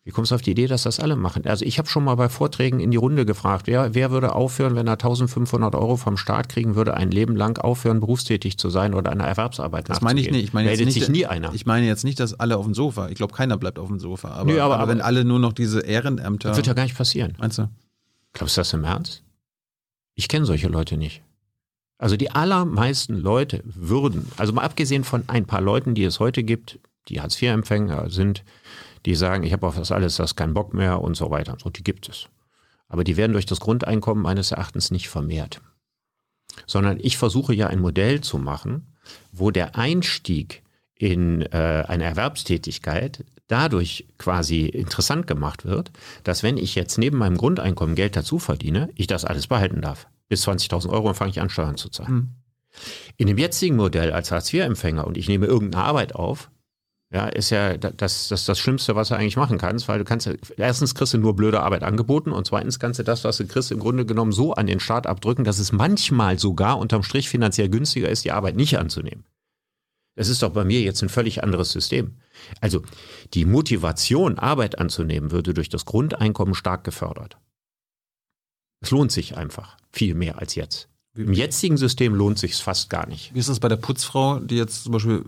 [0.03, 1.45] Wie kommst du auf die Idee, dass das alle machen?
[1.45, 4.75] Also ich habe schon mal bei Vorträgen in die Runde gefragt, wer, wer würde aufhören,
[4.75, 8.95] wenn er 1500 Euro vom Staat kriegen würde, ein Leben lang aufhören, berufstätig zu sein
[8.95, 10.43] oder einer Erwerbsarbeit Das meine ich nicht.
[10.45, 11.53] Ich meine jetzt Meldet nicht, sich nie einer.
[11.53, 13.09] Ich meine jetzt nicht, dass alle auf dem Sofa.
[13.09, 14.29] Ich glaube, keiner bleibt auf dem Sofa.
[14.31, 16.49] Aber, Nö, aber- aber, wenn alle nur noch diese Ehrenämter.
[16.49, 17.33] das wird ja gar nicht passieren.
[17.37, 17.69] meinst du?
[18.33, 19.23] Glaubst du das im Ernst?
[20.15, 21.21] Ich kenne solche Leute nicht.
[21.99, 26.41] Also die allermeisten Leute würden, also mal abgesehen von ein paar Leuten, die es heute
[26.43, 26.79] gibt,
[27.09, 28.43] die Hartz-IV-Empfänger sind,
[29.05, 31.57] die sagen, ich habe auf das alles das keinen Bock mehr und so weiter.
[31.61, 32.27] So, die gibt es.
[32.87, 35.61] Aber die werden durch das Grundeinkommen meines Erachtens nicht vermehrt.
[36.67, 38.95] Sondern ich versuche ja ein Modell zu machen,
[39.31, 40.63] wo der Einstieg
[40.95, 45.91] in äh, eine Erwerbstätigkeit dadurch quasi interessant gemacht wird,
[46.23, 50.07] dass wenn ich jetzt neben meinem Grundeinkommen Geld dazu verdiene, ich das alles behalten darf.
[50.29, 52.35] Bis 20.000 Euro und fange ich an, Steuern zu zahlen.
[53.17, 56.49] In dem jetzigen Modell als Hartz-IV-Empfänger und ich nehme irgendeine Arbeit auf,
[57.13, 60.05] ja, ist ja da- das, das, das Schlimmste, was du eigentlich machen kannst, weil du
[60.05, 63.45] kannst, erstens kriegst du nur blöde Arbeit angeboten und zweitens kannst du das, was du
[63.45, 67.27] kriegst, im Grunde genommen so an den Staat abdrücken, dass es manchmal sogar unterm Strich
[67.29, 69.25] finanziell günstiger ist, die Arbeit nicht anzunehmen.
[70.15, 72.17] Das ist doch bei mir jetzt ein völlig anderes System.
[72.59, 72.81] Also
[73.33, 77.37] die Motivation, Arbeit anzunehmen, würde durch das Grundeinkommen stark gefördert.
[78.81, 80.89] Es lohnt sich einfach viel mehr als jetzt.
[81.13, 83.33] Im jetzigen System lohnt sich fast gar nicht.
[83.33, 85.25] Wie ist das bei der Putzfrau, die jetzt zum Beispiel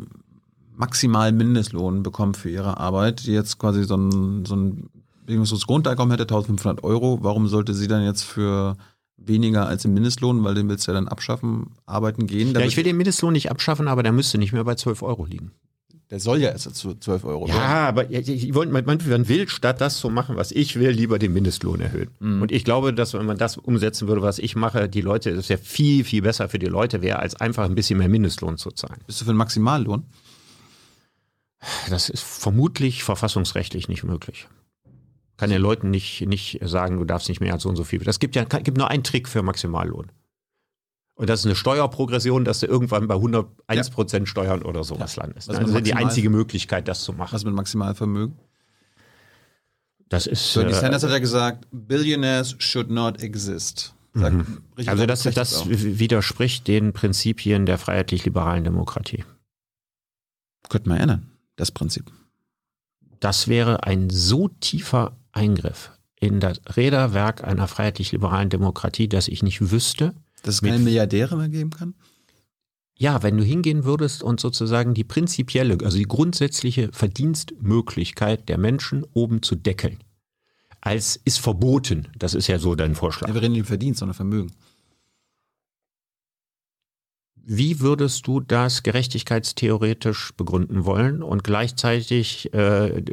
[0.75, 4.89] maximal Mindestlohn bekommt für ihre Arbeit, die jetzt quasi so ein, so ein
[5.25, 7.19] bedingungsloses Grundeinkommen hätte, 1500 Euro.
[7.21, 8.77] Warum sollte sie dann jetzt für
[9.17, 12.53] weniger als den Mindestlohn, weil den willst du ja dann abschaffen, arbeiten gehen?
[12.53, 15.25] Ja, ich will den Mindestlohn nicht abschaffen, aber der müsste nicht mehr bei 12 Euro
[15.25, 15.51] liegen.
[16.09, 17.47] der soll ja erst zu 12 Euro.
[17.47, 21.33] Ja, aber ich, wollte, man, will, statt das zu machen, was ich will, lieber den
[21.33, 22.09] Mindestlohn erhöhen.
[22.19, 25.47] Und ich glaube, dass wenn man das umsetzen würde, was ich mache, die Leute, das
[25.47, 28.71] ja viel, viel besser für die Leute wäre, als einfach ein bisschen mehr Mindestlohn zu
[28.71, 28.99] zahlen.
[29.07, 30.03] Bist du für einen Maximallohn?
[31.89, 34.47] Das ist vermutlich verfassungsrechtlich nicht möglich.
[35.37, 37.99] Kann den Leuten nicht, nicht sagen, du darfst nicht mehr als so und so viel.
[37.99, 40.11] Das gibt ja gibt nur einen Trick für Maximallohn.
[41.15, 45.47] Und das ist eine Steuerprogression, dass du irgendwann bei 101 Prozent Steuern oder sowas landest.
[45.47, 47.33] Was Das mit ist die einzige Möglichkeit, das zu machen.
[47.33, 48.35] Was mit Maximalvermögen?
[50.09, 50.53] Das ist.
[50.53, 53.95] Bernie äh, Sanders hat ja gesagt, Billionaires should not exist.
[54.13, 54.35] Sagt
[54.77, 55.65] richtig also das, das auch.
[55.67, 59.23] widerspricht den Prinzipien der freiheitlich-liberalen Demokratie.
[60.69, 62.11] könnte man ändern, das Prinzip.
[63.19, 69.71] Das wäre ein so tiefer Eingriff in das Räderwerk einer freiheitlich-liberalen Demokratie, dass ich nicht
[69.71, 71.95] wüsste, Dass es keine Milliardäre mehr geben kann?
[72.95, 79.03] Ja, wenn du hingehen würdest und sozusagen die prinzipielle, also die grundsätzliche Verdienstmöglichkeit der Menschen
[79.13, 79.99] oben zu deckeln,
[80.79, 83.27] als ist verboten, das ist ja so dein Vorschlag.
[83.27, 84.51] Ja, wir reden nicht über Verdienst, sondern Vermögen.
[87.45, 93.03] Wie würdest du das gerechtigkeitstheoretisch begründen wollen und gleichzeitig äh,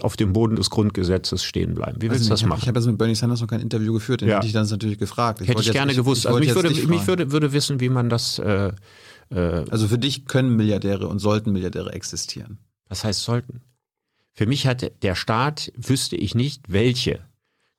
[0.00, 2.00] auf dem Boden des Grundgesetzes stehen bleiben?
[2.00, 2.60] Wie willst du nicht, das ich hab- machen?
[2.62, 4.36] Ich habe jetzt mit Bernie Sanders noch kein Interview geführt, den Ja.
[4.36, 5.40] hätte ich dann natürlich gefragt.
[5.40, 6.22] Hätte ich wollte jetzt- gerne gewusst.
[6.24, 8.72] ich also mich, würde, mich würde, würde wissen, wie man das äh,
[9.30, 12.58] Äh, also für dich können Milliardäre und sollten Milliardäre existieren.
[12.90, 13.62] Was heißt sollten?
[14.34, 17.20] Für mich hat der Staat, wüsste ich nicht, welche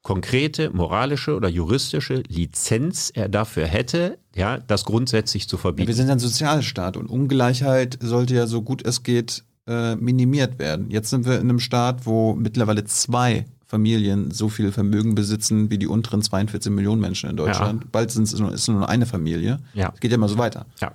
[0.06, 5.86] konkrete moralische oder juristische Lizenz er dafür hätte, ja, das grundsätzlich zu verbieten.
[5.86, 10.60] Ja, wir sind ein Sozialstaat und Ungleichheit sollte ja so gut es geht äh, minimiert
[10.60, 10.92] werden.
[10.92, 15.80] Jetzt sind wir in einem Staat, wo mittlerweile zwei Familien so viel Vermögen besitzen wie
[15.80, 17.86] die unteren 42 Millionen Menschen in Deutschland.
[17.86, 17.90] Ja.
[17.92, 19.58] Bald sind es nur, ist nur eine Familie.
[19.74, 19.92] Ja.
[19.92, 20.68] Es geht ja immer so weiter.
[20.82, 20.92] Ja.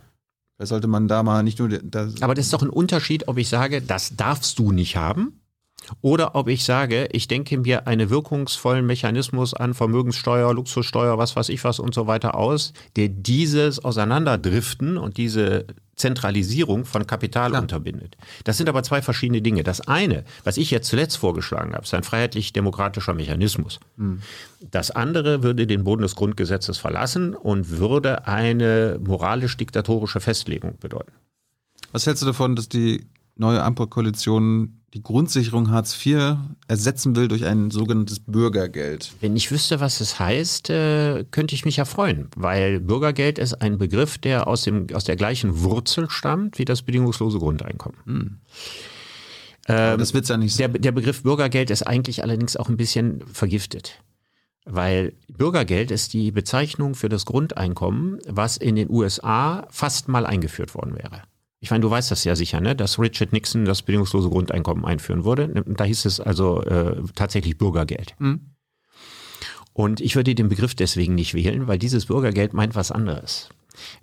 [0.57, 1.69] Da sollte man da mal nicht nur.
[1.69, 5.40] Das Aber das ist doch ein Unterschied, ob ich sage, das darfst du nicht haben
[6.01, 11.49] oder ob ich sage, ich denke mir einen wirkungsvollen Mechanismus an Vermögenssteuer, Luxussteuer, was weiß
[11.49, 15.67] ich was und so weiter aus, der dieses Auseinanderdriften und diese
[15.97, 17.63] Zentralisierung von Kapital Klar.
[17.63, 18.17] unterbindet.
[18.45, 19.63] Das sind aber zwei verschiedene Dinge.
[19.63, 23.81] Das eine, was ich jetzt zuletzt vorgeschlagen habe, ist ein freiheitlich-demokratischer Mechanismus.
[23.99, 24.23] Hm.
[24.71, 31.13] Das andere würde den Boden des Grundgesetzes verlassen und würde eine moralisch-diktatorische Festlegung bedeuten.
[31.93, 36.37] Was hältst du davon, dass die neue Ampelkoalition die Grundsicherung Hartz IV
[36.67, 39.13] ersetzen will durch ein sogenanntes Bürgergeld.
[39.21, 43.55] Wenn ich wüsste, was es heißt, äh, könnte ich mich ja freuen, weil Bürgergeld ist
[43.55, 47.99] ein Begriff, der aus, dem, aus der gleichen Wurzel stammt wie das bedingungslose Grundeinkommen.
[48.05, 48.39] Hm.
[49.69, 50.59] Ähm, das wird ja nicht so.
[50.59, 54.03] Der, der Begriff Bürgergeld ist eigentlich allerdings auch ein bisschen vergiftet.
[54.65, 60.75] Weil Bürgergeld ist die Bezeichnung für das Grundeinkommen, was in den USA fast mal eingeführt
[60.75, 61.23] worden wäre.
[61.63, 62.75] Ich meine, du weißt das ja sicher, ne?
[62.75, 65.63] dass Richard Nixon das bedingungslose Grundeinkommen einführen würde.
[65.67, 68.15] Da hieß es also äh, tatsächlich Bürgergeld.
[68.19, 68.55] Mhm.
[69.75, 73.51] Und ich würde den Begriff deswegen nicht wählen, weil dieses Bürgergeld meint was anderes.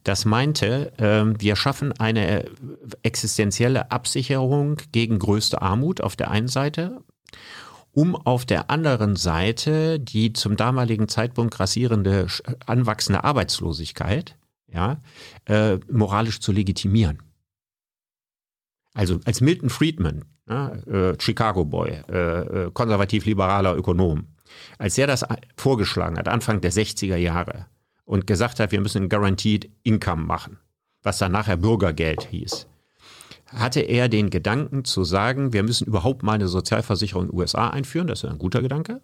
[0.03, 2.45] Das meinte, äh, wir schaffen eine
[3.03, 7.01] existenzielle Absicherung gegen größte Armut auf der einen Seite,
[7.91, 12.27] um auf der anderen Seite die zum damaligen Zeitpunkt grassierende,
[12.65, 14.37] anwachsende Arbeitslosigkeit
[14.71, 15.01] ja,
[15.45, 17.19] äh, moralisch zu legitimieren.
[18.97, 24.25] Also als Milton Friedman, ja, äh, Chicago Boy, äh, äh, konservativ-liberaler Ökonom,
[24.79, 25.23] als er das
[25.55, 27.67] vorgeschlagen hat, Anfang der 60er Jahre,
[28.05, 30.57] und gesagt hat, wir müssen ein Guaranteed Income machen,
[31.03, 32.65] was dann nachher Bürgergeld hieß,
[33.45, 37.69] hatte er den Gedanken zu sagen, wir müssen überhaupt mal eine Sozialversicherung in den USA
[37.69, 39.01] einführen, das ist ein guter Gedanke.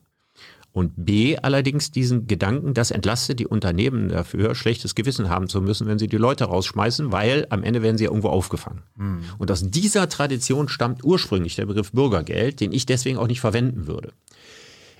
[0.73, 5.85] Und B allerdings diesen Gedanken, das entlastet die Unternehmen dafür, schlechtes Gewissen haben zu müssen,
[5.85, 8.81] wenn sie die Leute rausschmeißen, weil am Ende werden sie ja irgendwo aufgefangen.
[8.95, 9.21] Mhm.
[9.37, 13.85] Und aus dieser Tradition stammt ursprünglich der Begriff Bürgergeld, den ich deswegen auch nicht verwenden
[13.85, 14.13] würde.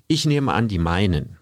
[0.08, 1.38] Ich nehme an, die meinen,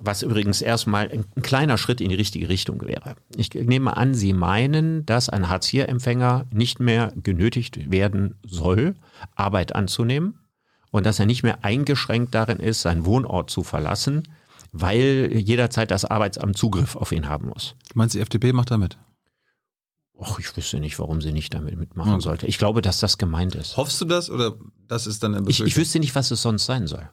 [0.00, 3.16] was übrigens erstmal ein, ein kleiner Schritt in die richtige Richtung wäre.
[3.36, 8.94] Ich nehme an, Sie meinen, dass ein Hartz-IV-Empfänger nicht mehr genötigt werden soll,
[9.34, 10.38] Arbeit anzunehmen
[10.90, 14.28] und dass er nicht mehr eingeschränkt darin ist, seinen Wohnort zu verlassen,
[14.72, 17.74] weil jederzeit das Arbeitsamt Zugriff auf ihn haben muss.
[17.90, 18.98] Du meinst, die FDP macht damit?
[20.14, 22.22] Och, ich wüsste nicht, warum sie nicht damit mitmachen okay.
[22.22, 22.46] sollte.
[22.46, 23.76] Ich glaube, dass das gemeint ist.
[23.76, 24.56] Hoffst du das oder
[24.88, 27.08] das ist dann ein ich, ich wüsste nicht, was es sonst sein soll.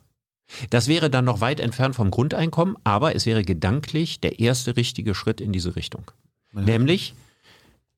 [0.69, 5.15] Das wäre dann noch weit entfernt vom Grundeinkommen, aber es wäre gedanklich der erste richtige
[5.15, 6.11] Schritt in diese Richtung.
[6.53, 6.61] Ja.
[6.61, 7.13] Nämlich,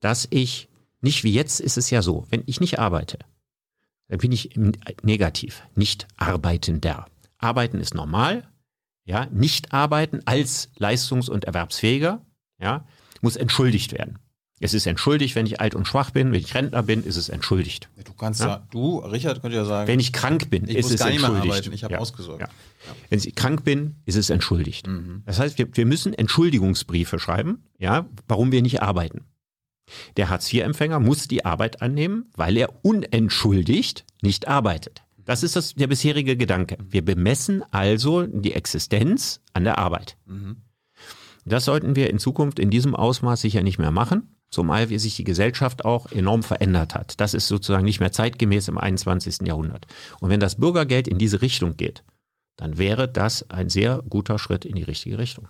[0.02, 0.68] dass ich
[1.02, 3.20] nicht wie jetzt ist es ja so, wenn ich nicht arbeite,
[4.08, 4.52] dann bin ich
[5.04, 7.08] negativ, nicht arbeitender.
[7.38, 8.48] Arbeiten ist normal,
[9.06, 12.22] ja, nicht arbeiten als leistungs- und erwerbsfähiger,
[12.60, 12.86] ja,
[13.22, 14.20] muss entschuldigt werden.
[14.60, 17.30] Es ist entschuldigt, wenn ich alt und schwach bin, wenn ich Rentner bin, ist es
[17.30, 17.90] entschuldigt.
[18.04, 19.88] Du kannst ja, du, Richard, könnt ja sagen.
[19.88, 21.68] Wenn ich krank bin, ist es entschuldigt.
[21.72, 22.00] ich habe ja.
[22.00, 22.42] ausgesorgt.
[22.42, 22.48] Ja.
[23.10, 24.88] Wenn ich krank bin, ist es entschuldigt.
[24.88, 25.22] Mhm.
[25.28, 29.26] Das heißt, wir, wir müssen Entschuldigungsbriefe schreiben, ja, warum wir nicht arbeiten.
[30.18, 35.04] Der Hartz-IV-Empfänger muss die Arbeit annehmen, weil er unentschuldigt nicht arbeitet.
[35.26, 36.78] Das ist das, der bisherige Gedanke.
[36.82, 40.18] Wir bemessen also die Existenz an der Arbeit.
[40.26, 40.58] Mhm.
[41.46, 45.16] Das sollten wir in Zukunft in diesem Ausmaß sicher nicht mehr machen, zumal wie sich
[45.16, 47.20] die Gesellschaft auch enorm verändert hat.
[47.20, 49.48] Das ist sozusagen nicht mehr zeitgemäß im 21.
[49.48, 49.88] Jahrhundert.
[50.20, 52.04] Und wenn das Bürgergeld in diese Richtung geht,
[52.58, 55.48] dann wäre das ein sehr guter Schritt in die richtige Richtung.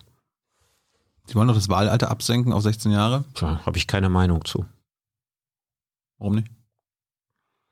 [1.27, 3.25] Sie wollen doch das Wahlalter absenken auf 16 Jahre?
[3.33, 4.65] Tja, habe ich keine Meinung zu.
[6.17, 6.47] Warum nicht?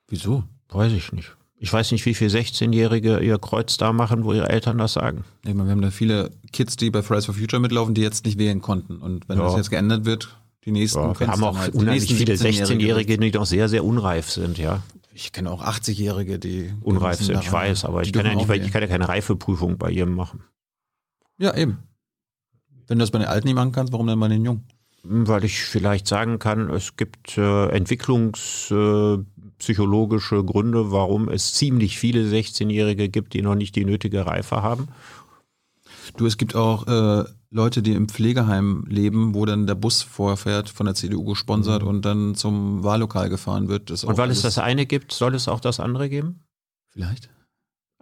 [0.08, 0.44] Wieso?
[0.70, 1.36] Weiß ich nicht.
[1.58, 5.24] Ich weiß nicht, wie viele 16-Jährige ihr Kreuz da machen, wo ihre Eltern das sagen.
[5.46, 8.26] Ich meine, wir haben da viele Kids, die bei Fridays for Future mitlaufen, die jetzt
[8.26, 8.98] nicht wählen konnten.
[8.98, 9.46] Und wenn ja.
[9.46, 13.32] das jetzt geändert wird, die nächsten ja, Wir haben auch halt, unheimlich viele 16-Jährige, die
[13.32, 14.84] noch sehr, sehr unreif sind, ja.
[15.14, 18.72] Ich kenne auch 80-Jährige, die unreif sind, ich weiß, aber ich kann, ja nicht, ich
[18.72, 20.44] kann ja keine Reifeprüfung bei ihrem machen.
[21.38, 21.80] Ja, eben.
[22.88, 24.66] Wenn du das bei den Alten nicht machen kannst, warum dann bei den Jungen?
[25.04, 32.22] Weil ich vielleicht sagen kann, es gibt äh, entwicklungspsychologische äh, Gründe, warum es ziemlich viele
[32.24, 34.88] 16-Jährige gibt, die noch nicht die nötige Reife haben.
[36.18, 40.70] Du, es gibt auch äh, Leute, die im Pflegeheim leben, wo dann der Bus vorfährt,
[40.70, 41.88] von der CDU gesponsert Mhm.
[41.88, 43.92] und dann zum Wahllokal gefahren wird.
[43.92, 46.42] Und weil es das eine gibt, soll es auch das andere geben?
[46.90, 47.30] Vielleicht.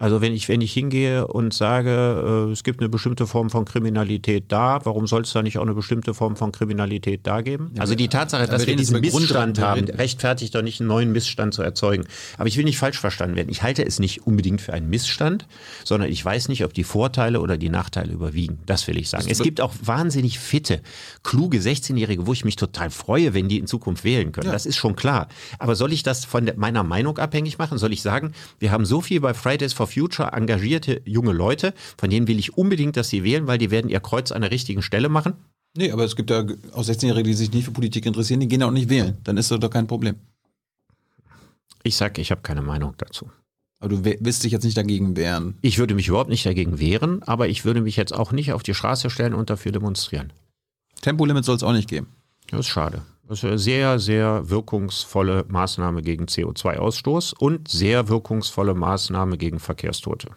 [0.03, 3.63] Also wenn ich, wenn ich hingehe und sage, äh, es gibt eine bestimmte Form von
[3.63, 7.71] Kriminalität da, warum soll es da nicht auch eine bestimmte Form von Kriminalität da geben?
[7.73, 10.89] Ja, also die Tatsache, ja, dass wir jetzt diesen Missstand haben, rechtfertigt doch nicht einen
[10.89, 12.03] neuen Missstand zu erzeugen.
[12.38, 13.47] Aber ich will nicht falsch verstanden werden.
[13.49, 15.47] Ich halte es nicht unbedingt für einen Missstand,
[15.85, 18.59] sondern ich weiß nicht, ob die Vorteile oder die Nachteile überwiegen.
[18.65, 19.27] Das will ich sagen.
[19.30, 20.81] Es gibt auch wahnsinnig fitte,
[21.23, 24.51] kluge 16-Jährige, wo ich mich total freue, wenn die in Zukunft wählen können.
[24.51, 25.30] Das ist schon klar.
[25.59, 27.77] Aber soll ich das von meiner Meinung abhängig machen?
[27.77, 32.10] Soll ich sagen, wir haben so viel bei Fridays for Future engagierte junge Leute, von
[32.10, 34.82] denen will ich unbedingt, dass sie wählen, weil die werden ihr Kreuz an der richtigen
[34.82, 35.34] Stelle machen?
[35.76, 38.61] Nee, aber es gibt ja auch 16-Jährige, die sich nicht für Politik interessieren, die gehen
[38.64, 39.18] auch nicht wählen.
[39.24, 40.15] Dann ist das doch kein Problem.
[41.84, 43.30] Ich sag, ich habe keine Meinung dazu.
[43.80, 45.57] Aber du willst dich jetzt nicht dagegen wehren.
[45.61, 48.64] Ich würde mich überhaupt nicht dagegen wehren, aber ich würde mich jetzt auch nicht auf
[48.64, 50.32] die Straße stellen und dafür demonstrieren.
[51.02, 52.07] Tempolimit soll es auch nicht geben.
[52.49, 53.02] Das ist schade.
[53.28, 60.32] Das ist eine sehr, sehr wirkungsvolle Maßnahme gegen CO2-Ausstoß und sehr wirkungsvolle Maßnahme gegen Verkehrstote.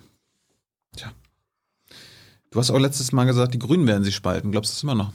[2.50, 4.50] Du hast auch letztes Mal gesagt, die Grünen werden sich spalten.
[4.50, 5.12] Glaubst du das immer noch?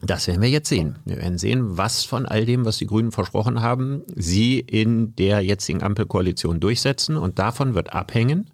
[0.00, 0.98] Das werden wir jetzt sehen.
[1.04, 5.42] Wir werden sehen, was von all dem, was die Grünen versprochen haben, sie in der
[5.42, 7.18] jetzigen Ampelkoalition durchsetzen.
[7.18, 8.50] Und davon wird abhängen,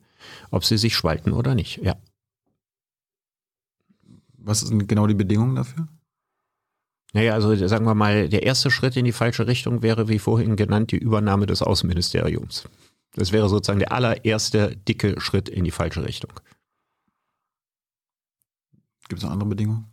[0.51, 1.77] ob sie sich spalten oder nicht.
[1.77, 1.95] Ja.
[4.39, 5.87] Was sind genau die Bedingungen dafür?
[7.13, 10.57] Naja, also sagen wir mal, der erste Schritt in die falsche Richtung wäre, wie vorhin
[10.57, 12.69] genannt, die Übernahme des Außenministeriums.
[13.15, 16.33] Das wäre sozusagen der allererste dicke Schritt in die falsche Richtung.
[19.09, 19.87] Gibt es noch andere Bedingungen?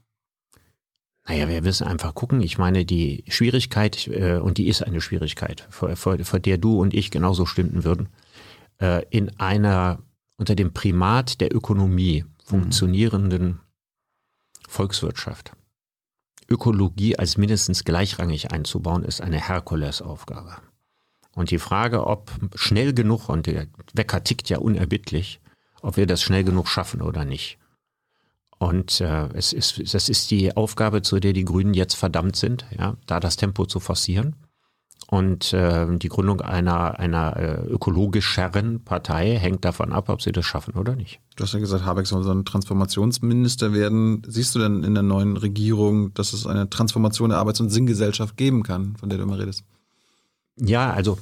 [1.25, 2.41] Naja, wir müssen einfach gucken.
[2.41, 6.81] Ich meine, die Schwierigkeit, äh, und die ist eine Schwierigkeit, vor, vor, vor der du
[6.81, 8.09] und ich genauso stünden würden,
[8.81, 9.99] äh, in einer
[10.35, 13.59] unter dem Primat der Ökonomie funktionierenden
[14.67, 15.53] Volkswirtschaft.
[16.49, 20.57] Ökologie als mindestens gleichrangig einzubauen, ist eine Herkulesaufgabe.
[21.35, 25.41] Und die Frage, ob schnell genug, und der Wecker tickt ja unerbittlich,
[25.81, 27.57] ob wir das schnell genug schaffen oder nicht.
[28.59, 32.65] Und äh, es ist, das ist die Aufgabe, zu der die Grünen jetzt verdammt sind,
[32.77, 34.35] ja, da das Tempo zu forcieren.
[35.07, 40.45] Und äh, die Gründung einer, einer äh, ökologischeren Partei hängt davon ab, ob sie das
[40.45, 41.19] schaffen oder nicht.
[41.35, 44.23] Du hast ja gesagt, Habeck soll so ein Transformationsminister werden.
[44.27, 48.37] Siehst du denn in der neuen Regierung, dass es eine Transformation der Arbeits- und Sinngesellschaft
[48.37, 49.65] geben kann, von der du immer redest?
[50.55, 51.17] Ja, also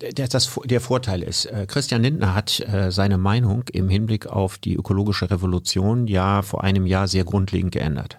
[0.00, 4.56] der, das, der Vorteil ist, äh, Christian Lindner hat äh, seine Meinung im Hinblick auf
[4.56, 8.18] die ökologische Revolution ja vor einem Jahr sehr grundlegend geändert.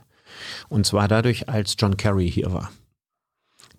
[0.70, 2.72] Und zwar dadurch, als John Kerry hier war.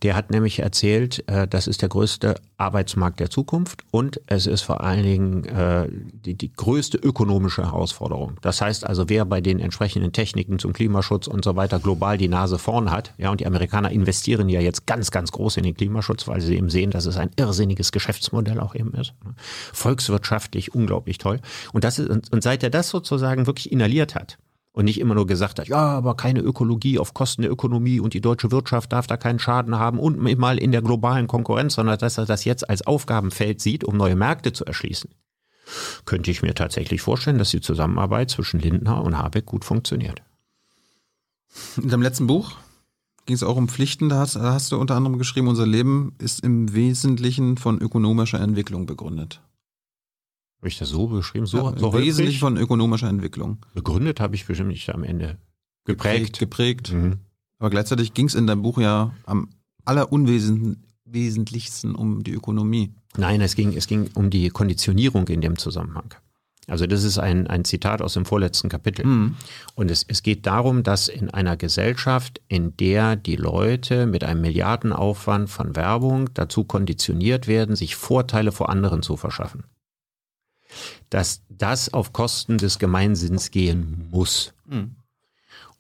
[0.03, 4.63] Der hat nämlich erzählt, äh, das ist der größte Arbeitsmarkt der Zukunft und es ist
[4.63, 8.37] vor allen Dingen äh, die, die größte ökonomische Herausforderung.
[8.43, 12.29] Das heißt also, wer bei den entsprechenden Techniken zum Klimaschutz und so weiter global die
[12.29, 15.75] Nase vorn hat, ja, und die Amerikaner investieren ja jetzt ganz, ganz groß in den
[15.75, 19.15] Klimaschutz, weil sie eben sehen, dass es ein irrsinniges Geschäftsmodell auch eben ist.
[19.25, 19.35] ne?
[19.73, 21.41] Volkswirtschaftlich unglaublich toll.
[21.73, 24.39] Und das ist, und, und seit er das sozusagen wirklich inhaliert hat,
[24.73, 28.15] und nicht immer nur gesagt hat, ja, aber keine Ökologie auf Kosten der Ökonomie und
[28.15, 31.99] die deutsche Wirtschaft darf da keinen Schaden haben und mal in der globalen Konkurrenz, sondern
[31.99, 35.11] dass er das jetzt als Aufgabenfeld sieht, um neue Märkte zu erschließen.
[36.05, 40.23] Könnte ich mir tatsächlich vorstellen, dass die Zusammenarbeit zwischen Lindner und Habeck gut funktioniert.
[41.77, 42.57] In deinem letzten Buch
[43.27, 44.09] ging es auch um Pflichten.
[44.09, 48.41] Da hast, da hast du unter anderem geschrieben, unser Leben ist im Wesentlichen von ökonomischer
[48.41, 49.41] Entwicklung begründet.
[50.63, 51.47] Habe ich das so beschrieben?
[51.47, 52.39] So, ja, so holprig?
[52.39, 53.59] von ökonomischer Entwicklung.
[53.75, 55.37] begründet habe ich bestimmt nicht am Ende.
[55.85, 56.39] Geprägt.
[56.39, 56.93] Geprägt.
[56.93, 57.19] Mhm.
[57.59, 59.49] Aber gleichzeitig ging es in deinem Buch ja am
[59.85, 62.95] allerunwesentlichsten um die Ökonomie.
[63.17, 66.15] Nein, es ging, es ging um die Konditionierung in dem Zusammenhang.
[66.69, 69.05] Also das ist ein, ein Zitat aus dem vorletzten Kapitel.
[69.05, 69.35] Mhm.
[69.75, 74.43] Und es, es geht darum, dass in einer Gesellschaft, in der die Leute mit einem
[74.43, 79.65] Milliardenaufwand von Werbung dazu konditioniert werden, sich Vorteile vor anderen zu verschaffen,
[81.11, 84.55] dass das auf Kosten des Gemeinsinns gehen muss.
[84.67, 84.97] Mhm.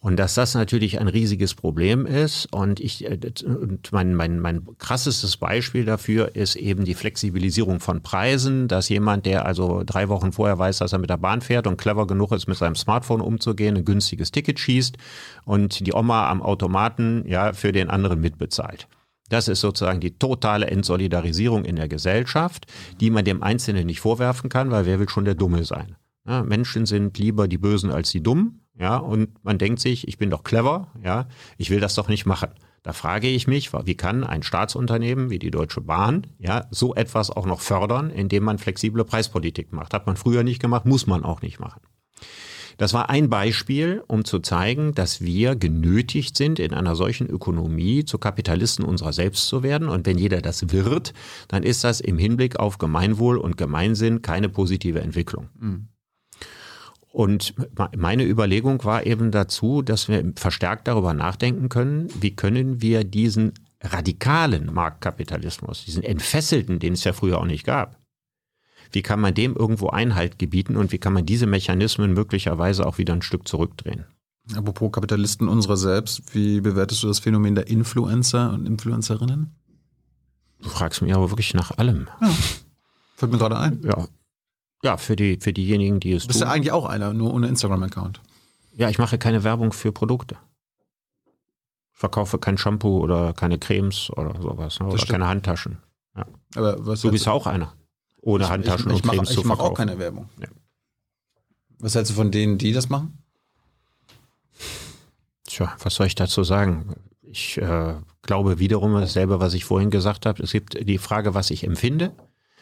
[0.03, 2.53] Und dass das natürlich ein riesiges Problem ist.
[2.53, 8.03] Und ich, äh, und mein, mein, mein krassestes Beispiel dafür ist eben die Flexibilisierung von
[8.03, 11.69] Preisen, dass jemand, der also drei Wochen vorher weiß, dass er mit der Bahn fährt
[11.69, 14.97] und clever genug ist, mit seinem Smartphone umzugehen, ein günstiges Ticket schießt
[15.45, 18.89] und die Oma am Automaten ja für den anderen mitbezahlt.
[19.33, 22.67] Das ist sozusagen die totale Entsolidarisierung in der Gesellschaft,
[23.01, 25.97] die man dem Einzelnen nicht vorwerfen kann, weil wer will schon der Dumme sein?
[26.29, 30.19] Ja, Menschen sind lieber die Bösen als die Dummen, ja, und man denkt sich, ich
[30.19, 32.51] bin doch clever, ja, ich will das doch nicht machen.
[32.83, 37.31] Da frage ich mich, wie kann ein Staatsunternehmen wie die Deutsche Bahn ja so etwas
[37.31, 39.95] auch noch fördern, indem man flexible Preispolitik macht?
[39.95, 41.81] Hat man früher nicht gemacht, muss man auch nicht machen.
[42.77, 48.05] Das war ein Beispiel, um zu zeigen, dass wir genötigt sind, in einer solchen Ökonomie
[48.05, 49.89] zu Kapitalisten unserer selbst zu werden.
[49.89, 51.13] Und wenn jeder das wird,
[51.49, 55.49] dann ist das im Hinblick auf Gemeinwohl und Gemeinsinn keine positive Entwicklung.
[55.59, 55.89] Mhm.
[57.13, 57.55] Und
[57.95, 63.53] meine Überlegung war eben dazu, dass wir verstärkt darüber nachdenken können, wie können wir diesen
[63.83, 68.02] radikalen Marktkapitalismus, diesen entfesselten, den es ja früher auch nicht gab,
[68.93, 72.99] wie kann man dem irgendwo Einhalt gebieten und wie kann man diese Mechanismen möglicherweise auch
[72.99, 74.05] wieder ein Stück zurückdrehen?
[74.55, 79.55] Apropos Kapitalisten unserer selbst, wie bewertest du das Phänomen der Influencer und Influencerinnen?
[80.61, 82.09] Du fragst mich aber wirklich nach allem.
[82.21, 82.31] Ja.
[83.17, 83.83] Fällt mir gerade ein.
[83.83, 84.09] Ja.
[84.85, 86.49] Ja, für, die, für diejenigen, die es du bist tun.
[86.49, 88.21] ja eigentlich auch einer, nur ohne Instagram-Account.
[88.75, 90.37] Ja, ich mache keine Werbung für Produkte.
[91.93, 94.81] Ich verkaufe kein Shampoo oder keine Cremes oder sowas.
[94.81, 94.87] Ne?
[94.87, 95.79] Oder keine Handtaschen.
[96.17, 96.27] Ja.
[96.57, 97.73] Aber was du bist auch einer
[98.23, 99.53] ohne Handtaschen ich, ich, ich und Cremes mach, zu verkaufen.
[99.53, 100.29] Ich mache auch keine Werbung.
[100.41, 100.49] Ja.
[101.79, 103.19] Was hältst du von denen, die das machen?
[105.45, 106.95] Tja, was soll ich dazu sagen?
[107.23, 110.43] Ich äh, glaube wiederum dasselbe, was ich vorhin gesagt habe.
[110.43, 112.13] Es gibt die Frage, was ich empfinde,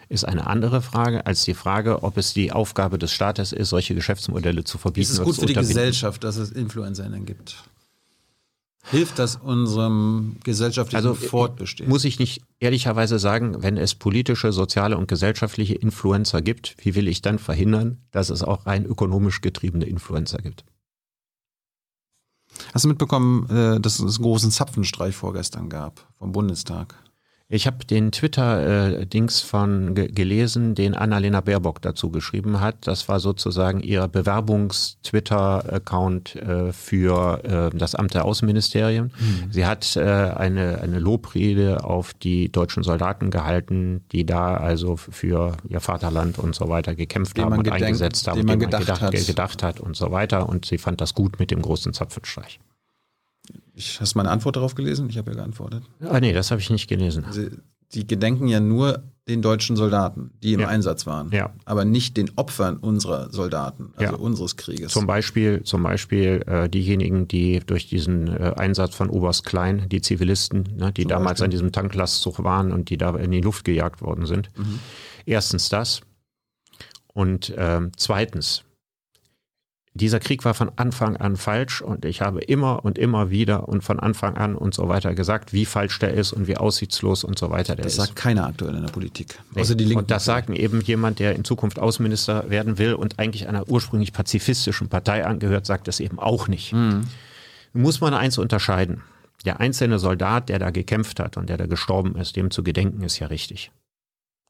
[0.08, 3.94] ist eine andere Frage als die Frage, ob es die Aufgabe des Staates ist, solche
[3.94, 5.12] Geschäftsmodelle zu verbieten.
[5.12, 7.62] Ist es gut für die Gesellschaft, dass es InfluencerInnen gibt?
[8.84, 11.88] Hilft das unserem gesellschaftlichen also, Fortbestehen?
[11.88, 17.06] Muss ich nicht ehrlicherweise sagen, wenn es politische, soziale und gesellschaftliche Influencer gibt, wie will
[17.06, 20.64] ich dann verhindern, dass es auch rein ökonomisch getriebene Influencer gibt?
[22.72, 26.94] Hast du mitbekommen, äh, dass es einen großen Zapfenstreich vorgestern gab vom Bundestag?
[27.52, 32.86] Ich habe den Twitter-Dings von gelesen, den Annalena Baerbock dazu geschrieben hat.
[32.86, 39.10] Das war sozusagen ihr Bewerbungs-Twitter-Account äh, für äh, das Amt der Außenministerien.
[39.18, 39.50] Mhm.
[39.50, 45.56] Sie hat äh, eine, eine Lobrede auf die deutschen Soldaten gehalten, die da also für
[45.68, 48.82] ihr Vaterland und so weiter gekämpft dem haben und gedenkt, eingesetzt haben, dem man, gedacht,
[48.82, 49.26] gedacht, hat.
[49.26, 50.48] gedacht hat und so weiter.
[50.48, 52.60] Und sie fand das gut mit dem großen Zapfenstreich.
[53.80, 55.08] Ich, hast du meine Antwort darauf gelesen?
[55.08, 55.82] Ich habe ja geantwortet.
[56.00, 57.24] Ah, nee, das habe ich nicht gelesen.
[57.30, 57.48] Sie,
[57.94, 60.68] die gedenken ja nur den deutschen Soldaten, die im ja.
[60.68, 61.54] Einsatz waren, ja.
[61.64, 64.18] aber nicht den Opfern unserer Soldaten, also ja.
[64.18, 64.92] unseres Krieges.
[64.92, 70.02] Zum Beispiel, zum Beispiel äh, diejenigen, die durch diesen äh, Einsatz von Oberst Klein, die
[70.02, 71.44] Zivilisten, ne, die zum damals Beispiel.
[71.44, 74.50] an diesem Tanklastzug waren und die da in die Luft gejagt worden sind.
[74.58, 74.78] Mhm.
[75.24, 76.02] Erstens das.
[77.14, 78.64] Und äh, zweitens,
[79.92, 83.82] dieser Krieg war von Anfang an falsch und ich habe immer und immer wieder und
[83.82, 87.38] von Anfang an und so weiter gesagt, wie falsch der ist und wie aussichtslos und
[87.38, 87.98] so weiter der das ist.
[87.98, 89.40] Das sagt keiner aktuell in der Politik.
[89.52, 89.62] Nee.
[89.62, 90.02] Außer die Linken.
[90.02, 94.12] Und das sagt eben jemand, der in Zukunft Außenminister werden will und eigentlich einer ursprünglich
[94.12, 96.72] pazifistischen Partei angehört, sagt das eben auch nicht.
[96.72, 97.08] Mhm.
[97.72, 99.02] Muss man eins unterscheiden.
[99.44, 103.02] Der einzelne Soldat, der da gekämpft hat und der da gestorben ist, dem zu gedenken,
[103.02, 103.72] ist ja richtig.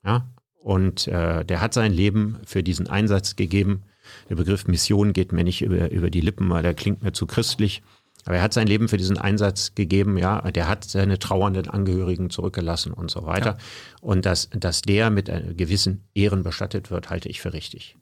[0.05, 0.27] Ja?
[0.63, 3.85] Und äh, der hat sein Leben für diesen Einsatz gegeben
[4.29, 7.27] der Begriff Mission geht mir nicht über, über die Lippen, weil der klingt mir zu
[7.27, 7.83] christlich.
[8.25, 10.43] Aber er hat sein Leben für diesen Einsatz gegeben, ja.
[10.51, 13.53] Der hat seine trauernden Angehörigen zurückgelassen und so weiter.
[13.53, 13.59] Ja.
[14.01, 17.97] Und dass, dass der mit gewissen Ehren bestattet wird, halte ich für richtig.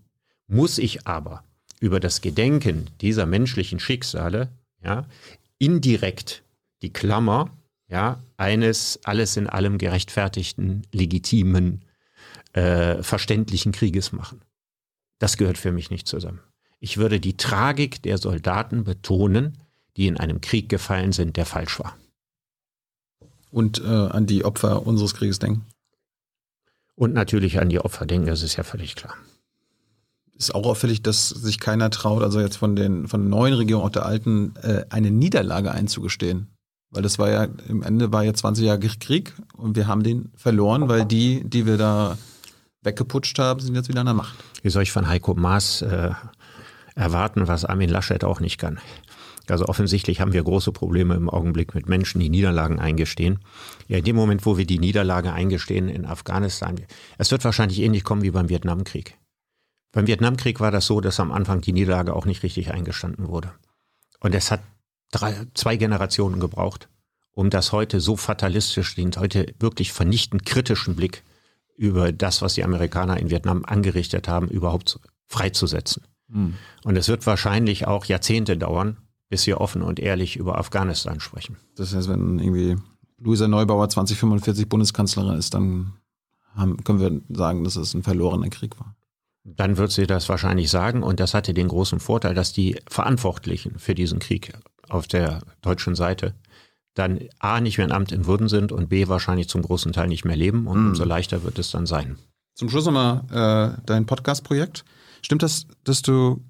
[0.48, 1.44] Muss ich aber
[1.80, 4.48] über das Gedenken dieser menschlichen Schicksale,
[4.82, 5.06] ja,
[5.58, 6.42] indirekt
[6.82, 7.50] die Klammer,
[7.88, 11.84] ja, eines alles in allem gerechtfertigten, legitimen,
[12.52, 14.40] äh, verständlichen Krieges machen.
[15.18, 16.40] Das gehört für mich nicht zusammen.
[16.80, 19.58] Ich würde die Tragik der Soldaten betonen,
[19.96, 21.96] die in einem Krieg gefallen sind, der falsch war.
[23.50, 25.66] Und äh, an die Opfer unseres Krieges denken.
[26.94, 29.14] Und natürlich an die Opfer denken, das ist ja völlig klar.
[30.36, 33.82] Ist auch auffällig, dass sich keiner traut, also jetzt von den von der neuen Regierung,
[33.82, 36.48] auch der alten, äh, eine Niederlage einzugestehen.
[36.90, 40.30] Weil das war ja, im Ende war ja 20 Jahre Krieg und wir haben den
[40.36, 42.16] verloren, weil die, die wir da
[42.82, 44.36] weggeputscht haben, sind jetzt wieder an der Macht.
[44.62, 46.10] Wie soll ich von Heiko Maas äh,
[46.94, 48.78] erwarten, was Armin Laschet auch nicht kann?
[49.50, 53.38] Also offensichtlich haben wir große Probleme im Augenblick mit Menschen, die Niederlagen eingestehen.
[53.88, 56.76] Ja, in dem Moment, wo wir die Niederlage eingestehen in Afghanistan,
[57.16, 59.16] es wird wahrscheinlich ähnlich kommen wie beim Vietnamkrieg.
[59.92, 63.52] Beim Vietnamkrieg war das so, dass am Anfang die Niederlage auch nicht richtig eingestanden wurde.
[64.20, 64.60] Und es hat
[65.10, 66.88] drei, zwei Generationen gebraucht,
[67.32, 71.22] um das heute so fatalistisch, den heute wirklich vernichtend kritischen Blick
[71.78, 76.02] über das, was die Amerikaner in Vietnam angerichtet haben, überhaupt freizusetzen.
[76.28, 76.54] Mhm.
[76.84, 78.98] Und es wird wahrscheinlich auch Jahrzehnte dauern,
[79.30, 81.56] bis wir offen und ehrlich über Afghanistan sprechen.
[81.76, 82.76] Das heißt, wenn irgendwie
[83.18, 85.94] Luisa Neubauer 2045 Bundeskanzlerin ist, dann
[86.54, 88.96] haben, können wir sagen, dass es ein verlorener Krieg war.
[89.44, 91.02] Dann wird sie das wahrscheinlich sagen.
[91.02, 94.52] Und das hatte den großen Vorteil, dass die Verantwortlichen für diesen Krieg
[94.88, 96.34] auf der deutschen Seite
[96.98, 100.08] dann A, nicht mehr ein Amt in Würden sind und B, wahrscheinlich zum großen Teil
[100.08, 100.88] nicht mehr leben und mhm.
[100.88, 102.18] umso leichter wird es dann sein.
[102.54, 104.84] Zum Schluss nochmal äh, dein Podcast-Projekt.
[105.22, 106.42] Stimmt das, dass du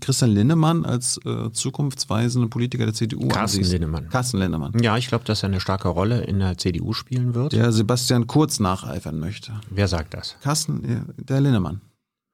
[0.00, 3.72] Christian Linnemann als äh, zukunftsweisende Politiker der CDU Carsten ansiehst.
[3.72, 4.08] Linnemann.
[4.08, 4.72] Carsten Linnemann.
[4.82, 7.52] Ja, ich glaube, dass er eine starke Rolle in der CDU spielen wird.
[7.52, 9.52] Der Sebastian Kurz nacheifern möchte.
[9.70, 10.36] Wer sagt das?
[10.40, 11.80] Carsten, der Linnemann.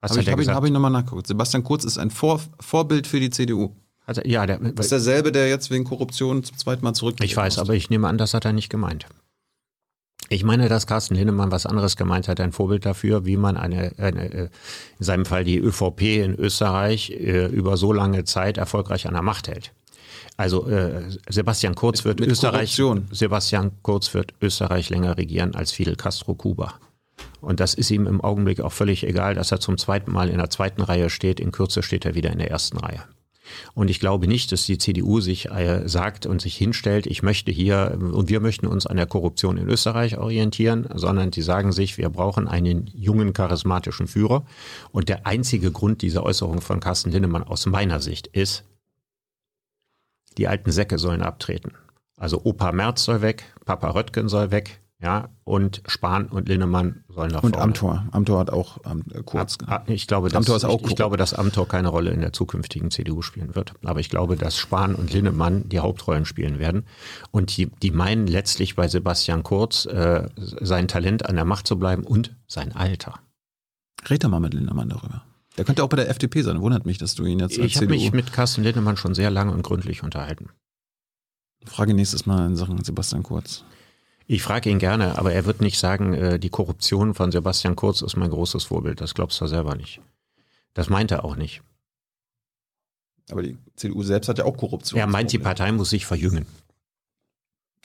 [0.01, 1.27] Was Habe ich, hab ich, hab ich nochmal nachgeguckt.
[1.27, 3.75] Sebastian Kurz ist ein Vor Vorbild für die CDU.
[4.05, 7.15] Also, ja, der, Das ist derselbe, der jetzt wegen Korruption zum zweiten Mal zurück.
[7.21, 9.07] ich weiß, aber ich nehme an, das hat er nicht gemeint.
[10.29, 13.93] Ich meine, dass Carsten Linnemann was anderes gemeint hat, ein Vorbild dafür, wie man eine,
[13.97, 14.49] eine äh,
[14.99, 19.21] in seinem Fall die ÖVP in Österreich äh, über so lange Zeit erfolgreich an der
[19.21, 19.73] Macht hält.
[20.35, 23.07] Also äh, Sebastian Kurz wird mit Österreich Korruption.
[23.11, 26.73] Sebastian Kurz wird Österreich länger regieren als Fidel Castro Kuba.
[27.41, 30.37] Und das ist ihm im Augenblick auch völlig egal, dass er zum zweiten Mal in
[30.37, 31.39] der zweiten Reihe steht.
[31.39, 33.03] In Kürze steht er wieder in der ersten Reihe.
[33.73, 37.51] Und ich glaube nicht, dass die CDU sich äh, sagt und sich hinstellt, ich möchte
[37.51, 41.97] hier und wir möchten uns an der Korruption in Österreich orientieren, sondern die sagen sich,
[41.97, 44.45] wir brauchen einen jungen, charismatischen Führer.
[44.91, 48.63] Und der einzige Grund dieser Äußerung von Carsten Linnemann aus meiner Sicht ist,
[50.37, 51.73] die alten Säcke sollen abtreten.
[52.17, 57.31] Also Opa Merz soll weg, Papa Röttgen soll weg, ja, und Spahn und Linnemann sollen
[57.31, 57.63] nach Und vorne.
[57.63, 58.07] Amtor.
[58.11, 59.57] Amtor hat auch ähm, Kurz.
[59.67, 62.21] Ah, Ich glaube, dass, Amthor ist auch ich, ich glaube, dass Amthor keine Rolle in
[62.21, 63.73] der zukünftigen CDU spielen wird.
[63.83, 66.85] Aber ich glaube, dass Spahn und Linnemann die Hauptrollen spielen werden.
[67.31, 71.77] Und die, die meinen letztlich bei Sebastian Kurz äh, sein Talent an der Macht zu
[71.77, 73.19] bleiben und sein Alter.
[74.09, 75.25] Red doch mal mit Lindemann darüber.
[75.57, 76.61] Der könnte auch bei der FDP sein.
[76.61, 79.51] Wundert mich, dass du ihn jetzt Ich habe mich mit Carsten Linnemann schon sehr lange
[79.51, 80.49] und gründlich unterhalten.
[81.65, 83.65] Frage nächstes Mal in Sachen Sebastian Kurz.
[84.25, 88.01] Ich frage ihn gerne, aber er wird nicht sagen, äh, die Korruption von Sebastian Kurz
[88.01, 89.01] ist mein großes Vorbild.
[89.01, 90.01] Das glaubst du selber nicht.
[90.73, 91.61] Das meint er auch nicht.
[93.29, 94.99] Aber die CDU selbst hat ja auch Korruption.
[94.99, 96.45] Er meint, die Partei muss sich verjüngen.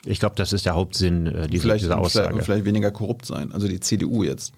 [0.05, 2.43] Ich glaube, das ist der Hauptsinn äh, dieser, vielleicht, dieser vielleicht, Aussage.
[2.43, 3.53] vielleicht weniger korrupt sein.
[3.53, 4.53] Also die CDU jetzt.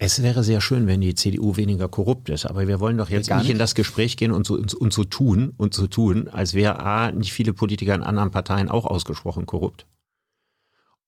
[0.00, 3.28] Es wäre sehr schön, wenn die CDU weniger korrupt ist, aber wir wollen doch jetzt
[3.28, 3.60] gar nicht, in nicht.
[3.60, 7.10] das Gespräch gehen und so, und, und so tun und so tun, als wäre A,
[7.10, 9.86] nicht viele Politiker in anderen Parteien auch ausgesprochen korrupt.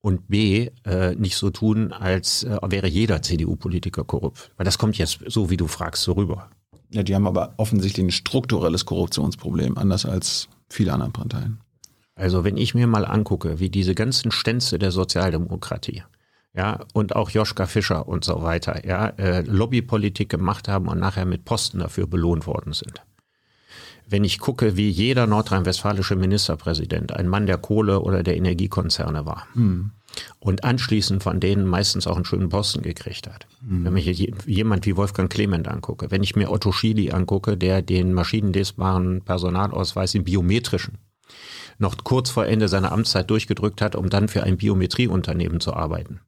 [0.01, 4.51] Und B, äh, nicht so tun, als äh, wäre jeder CDU-Politiker korrupt.
[4.57, 6.51] Weil das kommt jetzt so, wie du fragst, so rüber.
[6.91, 11.61] Ja, die haben aber offensichtlich ein strukturelles Korruptionsproblem, anders als viele andere Parteien.
[12.17, 16.03] Also wenn ich mir mal angucke, wie diese ganzen Stänze der Sozialdemokratie,
[16.55, 21.25] ja, und auch Joschka Fischer und so weiter, ja, äh, Lobbypolitik gemacht haben und nachher
[21.25, 23.03] mit Posten dafür belohnt worden sind.
[24.09, 29.47] Wenn ich gucke, wie jeder nordrhein-westfälische Ministerpräsident ein Mann der Kohle oder der Energiekonzerne war
[30.41, 33.47] und anschließend von denen meistens auch einen schönen Posten gekriegt hat.
[33.61, 37.83] Wenn ich je- jemand wie Wolfgang Clement angucke, wenn ich mir Otto Schily angucke, der
[37.83, 40.99] den maschinenlesbaren Personalausweis im biometrischen
[41.79, 46.21] noch kurz vor Ende seiner Amtszeit durchgedrückt hat, um dann für ein Biometrieunternehmen zu arbeiten,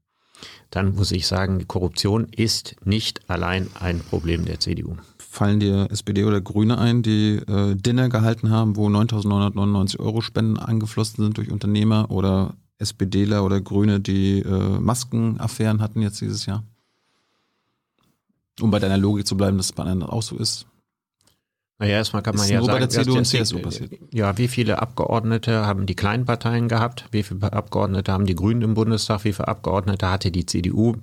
[0.72, 4.96] dann muss ich sagen, Korruption ist nicht allein ein Problem der CDU.
[5.18, 10.56] Fallen dir SPD oder Grüne ein, die äh, Dinner gehalten haben, wo 9.999 Euro Spenden
[10.56, 16.64] angeflossen sind durch Unternehmer oder SPDler oder Grüne, die äh, Maskenaffären hatten jetzt dieses Jahr?
[18.58, 20.66] Um bei deiner Logik zu bleiben, dass es bei anderen auch so ist.
[21.82, 23.90] Naja, erstmal kann man ja nur bei sagen, der CDU und CSU passiert.
[24.12, 27.06] Ja, wie viele Abgeordnete haben die kleinen Parteien gehabt?
[27.10, 29.24] Wie viele Abgeordnete haben die Grünen im Bundestag?
[29.24, 30.94] Wie viele Abgeordnete hatte die CDU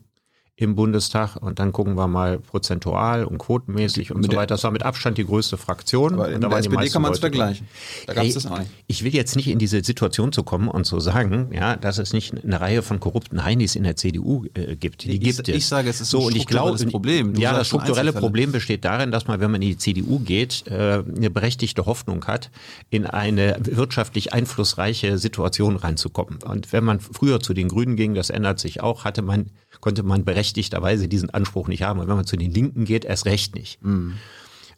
[0.59, 1.37] im Bundestag?
[1.37, 4.55] Und dann gucken wir mal prozentual und quotenmäßig und so weiter.
[4.55, 6.13] Das war mit Abstand die größte Fraktion.
[6.15, 7.67] Aber und in da der SPD kann man es vergleichen.
[8.07, 8.69] Da gab es das auch nicht.
[8.87, 12.13] Ich will jetzt nicht in diese Situation zu kommen und zu sagen, ja, dass es
[12.13, 15.03] nicht eine Reihe von korrupten Heinis in der CDU äh, gibt.
[15.03, 15.55] Die Ich- gibt es.
[15.55, 17.33] ich sage, es ist so ein und ich glaube, strukturelles Problem.
[17.33, 18.13] Du ja, das strukturelle.
[18.13, 22.25] Problem besteht darin, dass man, wenn man in die CDU geht, äh, eine berechtigte Hoffnung
[22.25, 22.49] hat,
[22.89, 26.39] in eine wirtschaftlich einflussreiche Situation reinzukommen.
[26.43, 29.47] Und wenn man früher zu den Grünen ging, das ändert sich auch, hatte man,
[29.79, 31.99] konnte man berechtigterweise diesen Anspruch nicht haben.
[31.99, 33.79] Und wenn man zu den Linken geht, erst recht nicht.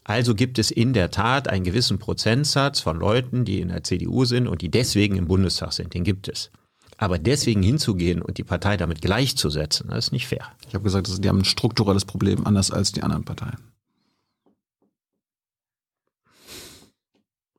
[0.04, 4.26] Also gibt es in der Tat einen gewissen Prozentsatz von Leuten, die in der CDU
[4.26, 5.94] sind und die deswegen im Bundestag sind.
[5.94, 6.52] Den gibt es.
[6.98, 10.46] Aber deswegen hinzugehen und die Partei damit gleichzusetzen, das ist nicht fair.
[10.68, 13.58] Ich habe gesagt, die haben ein strukturelles Problem, anders als die anderen Parteien.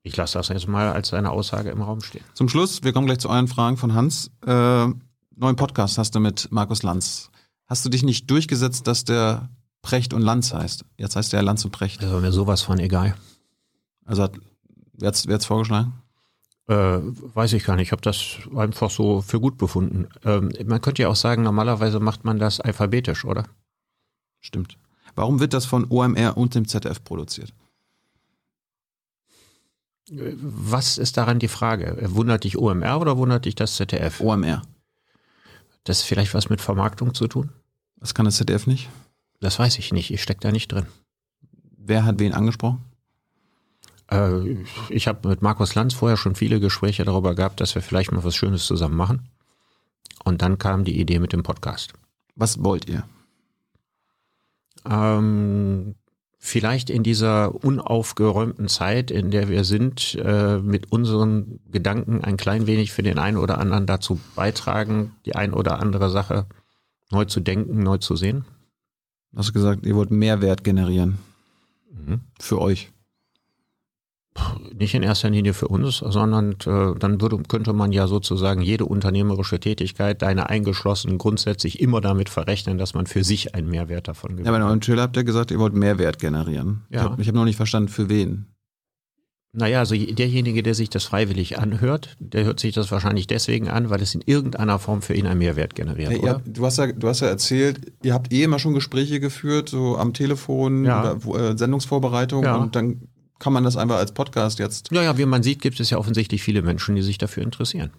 [0.04, 2.24] Ich lasse das jetzt mal als eine Aussage im Raum stehen.
[2.34, 4.30] Zum Schluss, wir kommen gleich zu euren Fragen von Hans.
[4.46, 4.86] Äh,
[5.36, 7.31] neuen Podcast hast du mit Markus Lanz.
[7.72, 9.48] Hast du dich nicht durchgesetzt, dass der
[9.80, 10.84] Precht und Lanz heißt?
[10.98, 12.02] Jetzt heißt der ja Lanz und Precht.
[12.02, 13.16] Das war mir sowas von egal.
[14.04, 14.34] Also hat,
[14.92, 15.94] wer hat's, wer hat's vorgeschlagen?
[16.68, 17.88] Äh, weiß ich gar nicht.
[17.88, 20.06] Ich habe das einfach so für gut befunden.
[20.22, 23.44] Ähm, man könnte ja auch sagen, normalerweise macht man das alphabetisch, oder?
[24.40, 24.76] Stimmt.
[25.14, 27.54] Warum wird das von OMR und dem ZDF produziert?
[30.10, 31.96] Was ist daran die Frage?
[32.10, 34.20] Wundert dich OMR oder wundert dich das ZDF?
[34.20, 34.60] OMR.
[35.84, 37.50] Das ist vielleicht was mit Vermarktung zu tun?
[38.02, 38.90] Das kann das ZDF nicht?
[39.40, 40.10] Das weiß ich nicht.
[40.10, 40.86] Ich stecke da nicht drin.
[41.78, 42.84] Wer hat wen angesprochen?
[44.10, 44.56] Äh,
[44.88, 48.24] ich habe mit Markus Lanz vorher schon viele Gespräche darüber gehabt, dass wir vielleicht mal
[48.24, 49.28] was Schönes zusammen machen.
[50.24, 51.92] Und dann kam die Idee mit dem Podcast.
[52.34, 53.04] Was wollt ihr?
[54.84, 55.94] Ähm,
[56.38, 62.66] vielleicht in dieser unaufgeräumten Zeit, in der wir sind, äh, mit unseren Gedanken ein klein
[62.66, 66.46] wenig für den einen oder anderen dazu beitragen, die ein oder andere Sache
[67.12, 68.44] neu zu denken, neu zu sehen.
[69.36, 71.18] Hast du gesagt, ihr wollt Mehrwert generieren.
[71.90, 72.20] Mhm.
[72.38, 72.90] Für euch.
[74.74, 78.86] Nicht in erster Linie für uns, sondern äh, dann würde, könnte man ja sozusagen jede
[78.86, 84.32] unternehmerische Tätigkeit, deine eingeschlossen, grundsätzlich immer damit verrechnen, dass man für sich einen Mehrwert davon
[84.32, 84.46] gewinnt.
[84.46, 86.82] Ja, bei eurem Trailer habt ihr gesagt, ihr wollt Mehrwert generieren.
[86.88, 87.00] Ja.
[87.00, 88.46] Ich habe hab noch nicht verstanden, für wen.
[89.54, 93.90] Naja, also derjenige, der sich das freiwillig anhört, der hört sich das wahrscheinlich deswegen an,
[93.90, 96.86] weil es in irgendeiner Form für ihn einen Mehrwert generiert, Ja, habt- du, hast ja,
[96.90, 101.12] du hast ja erzählt, ihr habt eh immer schon Gespräche geführt, so am Telefon Ja.
[101.26, 102.56] oder äh, Sendungsvorbereitung Ja.
[102.56, 103.08] und dann
[103.38, 104.90] kann man das einfach als Podcast jetzt.
[104.90, 107.90] Ja, ja, wie man sieht, gibt es ja offensichtlich viele Menschen, die sich dafür interessieren.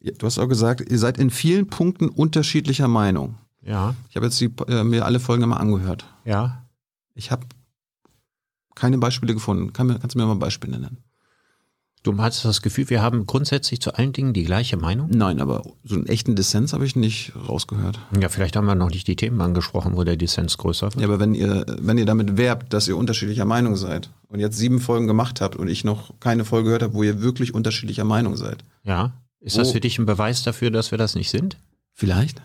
[0.00, 3.34] Ja, Du hast auch gesagt, ihr seid in vielen Punkten unterschiedlicher Meinung.
[3.62, 6.06] Ja, Ich habe jetzt die, äh, mir alle Folgen mal angehört.
[6.24, 6.64] ja.
[7.14, 7.44] Ich habe
[8.74, 9.72] keine Beispiele gefunden.
[9.72, 10.98] Kann kannst du mir mal Beispiele nennen?
[12.02, 15.10] Du hast das Gefühl, wir haben grundsätzlich zu allen Dingen die gleiche Meinung?
[15.12, 17.98] Nein, aber so einen echten Dissens habe ich nicht rausgehört.
[18.18, 21.02] Ja, vielleicht haben wir noch nicht die Themen angesprochen, wo der Dissens größer wird.
[21.02, 24.56] Ja, aber wenn ihr, wenn ihr damit werbt, dass ihr unterschiedlicher Meinung seid und jetzt
[24.56, 28.04] sieben Folgen gemacht habt und ich noch keine Folge gehört habe, wo ihr wirklich unterschiedlicher
[28.04, 28.64] Meinung seid.
[28.82, 29.12] Ja.
[29.40, 31.58] Ist das für dich ein Beweis dafür, dass wir das nicht sind?
[31.92, 32.40] Vielleicht?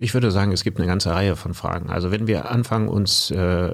[0.00, 1.90] Ich würde sagen, es gibt eine ganze Reihe von Fragen.
[1.90, 3.72] Also wenn wir anfangen, uns äh,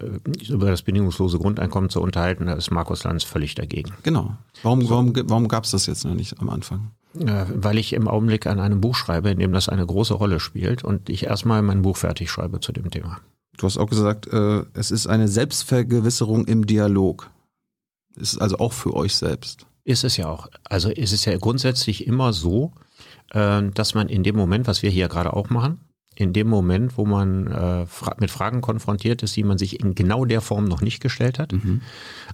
[0.49, 3.93] über das bedingungslose Grundeinkommen zu unterhalten, da ist Markus Lanz völlig dagegen.
[4.03, 4.35] Genau.
[4.63, 6.93] Warum, warum, warum gab es das jetzt noch nicht am Anfang?
[7.13, 10.83] Weil ich im Augenblick an einem Buch schreibe, in dem das eine große Rolle spielt
[10.83, 13.21] und ich erstmal mein Buch fertig schreibe zu dem Thema.
[13.57, 17.31] Du hast auch gesagt, äh, es ist eine Selbstvergewisserung im Dialog.
[18.17, 19.67] Ist also auch für euch selbst.
[19.85, 20.49] Ist es ja auch.
[20.65, 22.73] Also ist es ja grundsätzlich immer so,
[23.31, 25.81] äh, dass man in dem Moment, was wir hier gerade auch machen,
[26.15, 29.95] in dem Moment, wo man äh, fra mit Fragen konfrontiert ist, die man sich in
[29.95, 31.53] genau der Form noch nicht gestellt hat,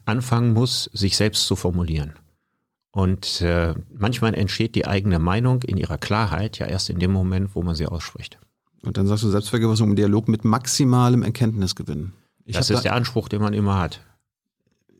[0.04, 2.14] anfangen muss, sich selbst zu formulieren.
[2.92, 7.54] Und äh, manchmal entsteht die eigene Meinung in ihrer Klarheit ja erst in dem Moment,
[7.54, 8.38] wo man sie ausspricht.
[8.82, 12.12] Und dann sagst du Selbstvergewisserung im Dialog mit maximalem Erkenntnisgewinn.
[12.44, 14.00] Ich das ist der Anspruch, den man immer hat.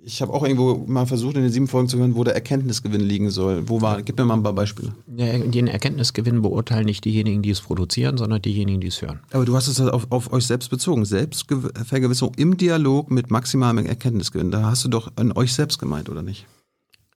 [0.02, 3.00] Ich hab auch irgendwo mal versucht, in den sieben Folgen zu hören, wo der Erkenntnisgewinn
[3.00, 3.68] liegen soll.
[3.68, 4.02] Wo war?
[4.02, 4.94] Gib mir mal ein paar Beispiele.
[5.16, 9.20] Ja, Den Erkenntnisgewinn beurteilen nicht diejenigen, die es produzieren, sondern diejenigen, die es hören.
[9.32, 11.04] Aber du hast es halt auf, auf euch selbst bezogen.
[11.04, 14.50] Selbstvergewisserung im Dialog mit maximalem Erkenntnisgewinn.
[14.50, 16.46] Da hast du doch an euch selbst gemeint, oder nicht?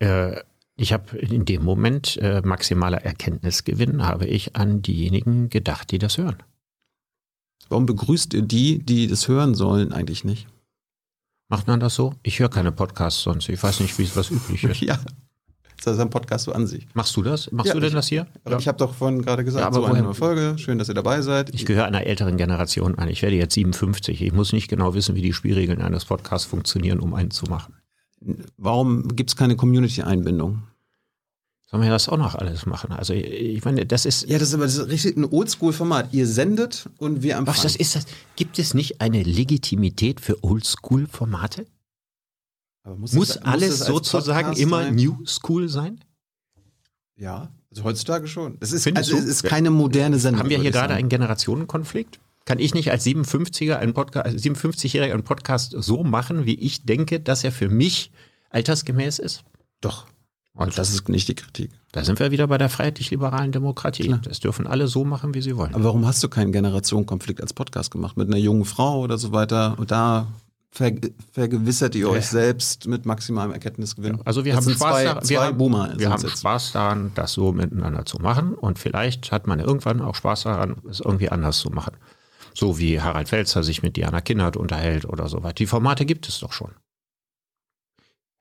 [0.00, 0.36] Äh,
[0.76, 6.18] ich habe in dem Moment äh, maximaler Erkenntnisgewinn, habe ich an diejenigen gedacht, die das
[6.18, 6.36] hören.
[7.68, 10.46] Warum begrüßt ihr die, die das hören sollen, eigentlich nicht?
[11.48, 12.14] Macht man das so?
[12.22, 13.48] Ich höre keine Podcasts sonst.
[13.48, 14.80] Ich weiß nicht, wie es was üblich ist.
[14.80, 14.98] Ja.
[15.84, 16.86] Das ist ein Podcast so an sich.
[16.94, 17.52] Machst du das?
[17.52, 18.26] Machst Ja, du denn ich- das hier?
[18.44, 20.56] Aber ich habe doch vorhin gerade gesagt, Ja, aber so eine neue Folge.
[20.56, 21.52] Schön, dass ihr dabei seid.
[21.54, 23.08] Ich gehöre einer älteren Generation an.
[23.08, 24.22] Ich werde jetzt 57.
[24.22, 27.74] Ich muss nicht genau wissen, wie die Spielregeln eines Podcasts funktionieren, um einen zu machen.
[28.56, 30.62] Warum gibt es keine Community-Einbindung?
[31.74, 32.92] Sollen wir das auch noch alles machen?
[32.92, 34.28] Also ich meine, das ist.
[34.28, 36.14] Ja, das ist aber das ist richtig ein Oldschool-Format.
[36.14, 37.48] Ihr sendet und wir empfangen.
[37.48, 38.06] Was das ist das?
[38.36, 41.66] Gibt es nicht eine Legitimität für Oldschool-Formate?
[42.84, 44.94] Aber Muss das- alles das als sozusagen Podcast immer sein?
[44.94, 45.98] New School sein?
[47.16, 48.56] Ja, also heutzutage schon.
[48.60, 50.42] Es ist, Findest also es ist keine moderne Sendung.
[50.44, 50.98] Haben wir hier gerade sagen.
[51.00, 52.20] einen Generationenkonflikt?
[52.44, 56.84] Kann ich nicht als 57er einen Podcast, als 57-Jähriger einen Podcast so machen, wie ich
[56.84, 58.12] denke, dass er für mich
[58.50, 59.42] altersgemäß ist?
[59.80, 60.06] Doch.
[60.56, 61.70] Und das ist nicht die Kritik.
[61.92, 64.04] Da sind wir wieder bei der freiheitlich-liberalen Demokratie.
[64.04, 64.20] Klar.
[64.22, 65.74] Das dürfen alle so machen, wie sie wollen.
[65.74, 68.16] Aber warum hast du keinen Generationenkonflikt als Podcast gemacht?
[68.16, 69.74] Mit einer jungen Frau oder so weiter?
[69.78, 70.28] Und da
[70.70, 70.92] ver
[71.32, 72.30] vergewissert ihr euch Ja.
[72.30, 74.20] selbst mit maximalem Erkenntnisgewinn.
[74.24, 75.92] Also wir Das haben Spaß zwei, daran, zwei wir haben, Boomer.
[75.96, 76.28] wir haben.
[76.28, 80.76] Spaß daran, das so miteinander zu machen und vielleicht hat man irgendwann auch Spaß daran,
[80.88, 81.94] es irgendwie anders zu machen.
[82.54, 85.54] So wie Harald Welzer sich mit Diana Kinnert unterhält oder so weiter.
[85.54, 86.70] Die Formate gibt es doch schon.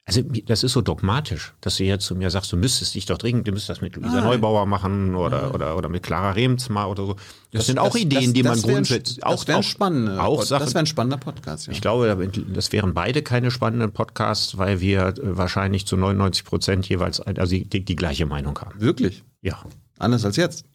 [0.06, 3.18] Also das ist so dogmatisch, dass du jetzt zu mir sagst, du müsstest dich doch
[3.18, 4.24] dringend, du müsstest das mit Luisa Nein.
[4.26, 7.16] Neubauer machen oder, oder, oder mit Clara Remsmar oder so.
[7.52, 10.22] Das, sind auch das- Ideen, das- die man das grundsätzlich Das wären auch, spannende.
[10.22, 11.68] auch das Sachen- wäre ein spannender Podcast.
[11.68, 11.72] Ja.
[11.74, 16.90] ich glaube, das wären beide keine spannenden Podcasts, weil wir äh, wahrscheinlich zu 99 Prozent
[16.90, 18.82] jeweils also die, die gleiche Meinung haben.
[18.82, 19.24] Wirklich.
[19.42, 19.64] Ja.
[20.00, 20.66] Anders als jetzt.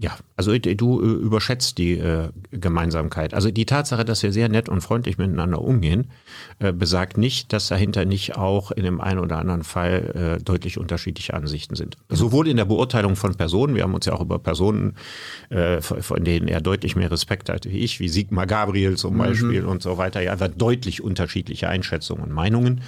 [0.00, 3.34] Ja, also du äh, überschätzt die äh, Gemeinsamkeit.
[3.34, 6.06] Also die Tatsache, dass wir sehr nett und freundlich miteinander umgehen,
[6.60, 10.78] äh, besagt nicht, dass dahinter nicht auch in dem einen oder anderen Fall äh, deutlich
[10.78, 11.96] unterschiedliche Ansichten sind.
[12.08, 14.94] Sowohl in der Beurteilung von Personen, wir haben uns ja auch über Personen,
[15.50, 19.18] äh, von denen er deutlich mehr Respekt hat wie ich, wie Sigmar Gabriel zum mhm.
[19.18, 22.82] Beispiel und so weiter, ja, einfach deutlich unterschiedliche Einschätzungen und Meinungen.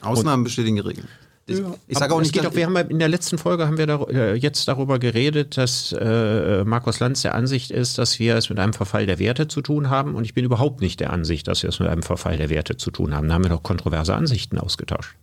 [0.00, 1.08] Ausnahmen bestätigen Regeln.
[1.46, 3.76] Ich, ja, ich sage auch nicht, geht auch, wir haben in der letzten Folge haben
[3.76, 8.36] wir da, äh, jetzt darüber geredet, dass äh, Markus Lanz der Ansicht ist, dass wir
[8.36, 10.14] es mit einem Verfall der Werte zu tun haben.
[10.14, 12.76] Und ich bin überhaupt nicht der Ansicht, dass wir es mit einem Verfall der Werte
[12.76, 13.28] zu tun haben.
[13.28, 15.16] Da haben wir doch kontroverse Ansichten ausgetauscht.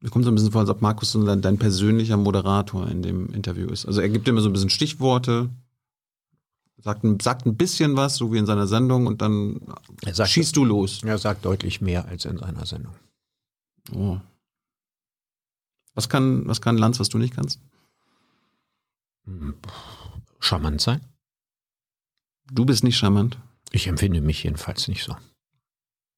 [0.00, 3.32] Mir kommt so ein bisschen vor, als ob Markus dein, dein persönlicher Moderator in dem
[3.34, 3.86] Interview ist.
[3.86, 5.50] Also er gibt immer so ein bisschen Stichworte,
[6.78, 9.60] sagt ein, sagt ein bisschen was, so wie in seiner Sendung, und dann
[10.10, 11.02] sagt, schießt du los.
[11.02, 12.94] Er sagt deutlich mehr als in seiner Sendung.
[13.94, 14.18] Oh.
[15.96, 17.58] Was kann, was kann Lanz, was du nicht kannst?
[20.38, 21.00] Charmant sein.
[22.52, 23.38] Du bist nicht charmant.
[23.72, 25.16] Ich empfinde mich jedenfalls nicht so.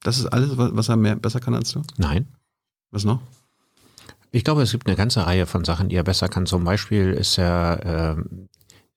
[0.03, 1.83] Das ist alles, was er mehr, besser kann als du?
[1.97, 2.29] Nein.
[2.91, 3.23] Was noch?
[4.31, 6.45] Ich glaube, es gibt eine ganze Reihe von Sachen, die er besser kann.
[6.45, 8.23] Zum Beispiel ist er äh,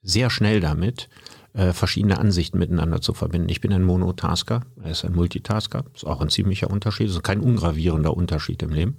[0.02, 1.10] sehr schnell damit,
[1.54, 3.50] äh, verschiedene Ansichten miteinander zu verbinden.
[3.50, 5.86] Ich bin ein Monotasker, er ist ein Multitasker.
[5.94, 8.98] Ist auch ein ziemlicher Unterschied, ist kein ungravierender Unterschied im Leben.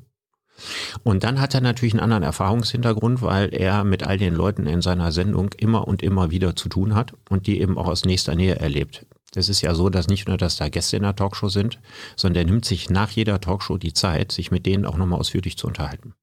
[1.03, 4.83] Und dann hat er natürlich einen anderen Erfahrungshintergrund, weil er mit all den Leuten in
[4.83, 8.35] seiner Sendung immer und immer wieder zu tun hat und die eben auch aus nächster
[8.35, 9.07] Nähe erlebt.
[9.33, 11.81] Das ist ja so, dass nicht nur, dass da Gäste in der Talkshow sind,
[12.17, 15.57] sondern er nimmt sich nach jeder Talkshow die Zeit, sich mit denen auch nochmal ausführlich
[15.57, 16.15] zu unterhalten.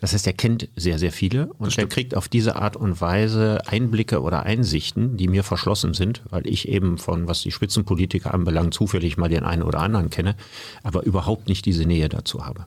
[0.00, 3.60] Das heißt, er kennt sehr, sehr viele und er kriegt auf diese Art und Weise
[3.66, 8.74] Einblicke oder Einsichten, die mir verschlossen sind, weil ich eben von, was die Spitzenpolitiker anbelangt,
[8.74, 10.36] zufällig mal den einen oder anderen kenne,
[10.82, 12.66] aber überhaupt nicht diese Nähe dazu habe.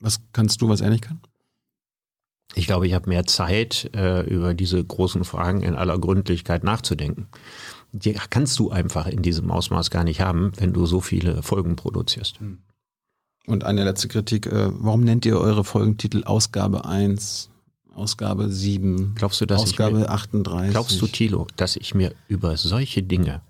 [0.00, 1.20] Was kannst du, was er nicht kann?
[2.54, 7.28] Ich glaube, ich habe mehr Zeit, äh, über diese großen Fragen in aller Gründlichkeit nachzudenken.
[7.92, 11.76] Die kannst du einfach in diesem Ausmaß gar nicht haben, wenn du so viele Folgen
[11.76, 12.40] produzierst.
[12.40, 12.58] Hm.
[13.46, 17.50] Und eine letzte Kritik, äh, warum nennt ihr eure Folgentitel Ausgabe 1,
[17.94, 20.70] Ausgabe 7, glaubst du, dass Ausgabe ich mir, 38?
[20.70, 23.40] Glaubst du, Thilo, dass ich mir über solche Dinge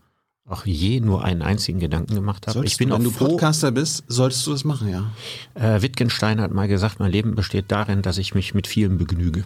[0.49, 2.55] auch je nur einen einzigen Gedanken gemacht habe.
[2.55, 5.13] Solltest ich bin du, wenn du froh, Podcaster bist, solltest du das machen, ja.
[5.55, 9.45] Äh, Wittgenstein hat mal gesagt, mein Leben besteht darin, dass ich mich mit vielem begnüge.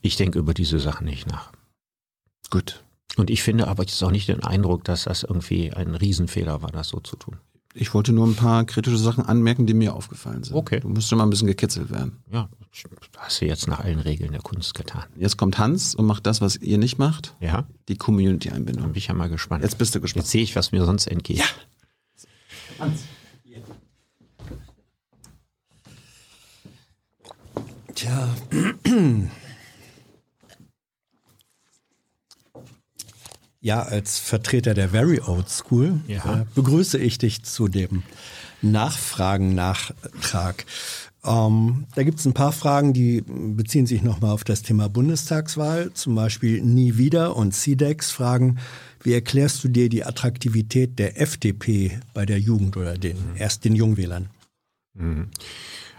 [0.00, 1.52] Ich denke über diese Sachen nicht nach.
[2.50, 2.82] Gut.
[3.16, 6.72] Und ich finde aber jetzt auch nicht den Eindruck, dass das irgendwie ein Riesenfehler war,
[6.72, 7.38] das so zu tun.
[7.74, 10.54] Ich wollte nur ein paar kritische Sachen anmerken, die mir aufgefallen sind.
[10.54, 10.80] Okay.
[10.80, 12.22] Du musst schon mal ein bisschen gekitzelt werden.
[12.30, 12.48] Ja,
[13.16, 15.04] hast du jetzt nach allen Regeln der Kunst getan.
[15.16, 17.34] Jetzt kommt Hans und macht das, was ihr nicht macht.
[17.40, 17.66] Ja.
[17.88, 18.88] Die Community-Einbindung.
[18.88, 19.62] Bin ich ja mal gespannt.
[19.62, 20.24] Jetzt bist du gespannt.
[20.24, 21.38] Jetzt sehe ich, was mir sonst entgeht.
[21.38, 21.44] Ja.
[22.78, 23.04] Hans.
[27.94, 28.28] Tja.
[33.62, 36.40] Ja, als Vertreter der Very Old School ja.
[36.40, 38.02] äh, begrüße ich dich zu dem
[38.60, 40.66] Nachfragen-Nachtrag.
[41.24, 45.92] Ähm, da gibt es ein paar Fragen, die beziehen sich nochmal auf das Thema Bundestagswahl,
[45.92, 48.58] zum Beispiel Nie wieder und CDEX fragen,
[49.04, 53.36] wie erklärst du dir die Attraktivität der FDP bei der Jugend oder den mhm.
[53.36, 54.28] erst den Jungwählern?
[54.94, 55.28] Mhm.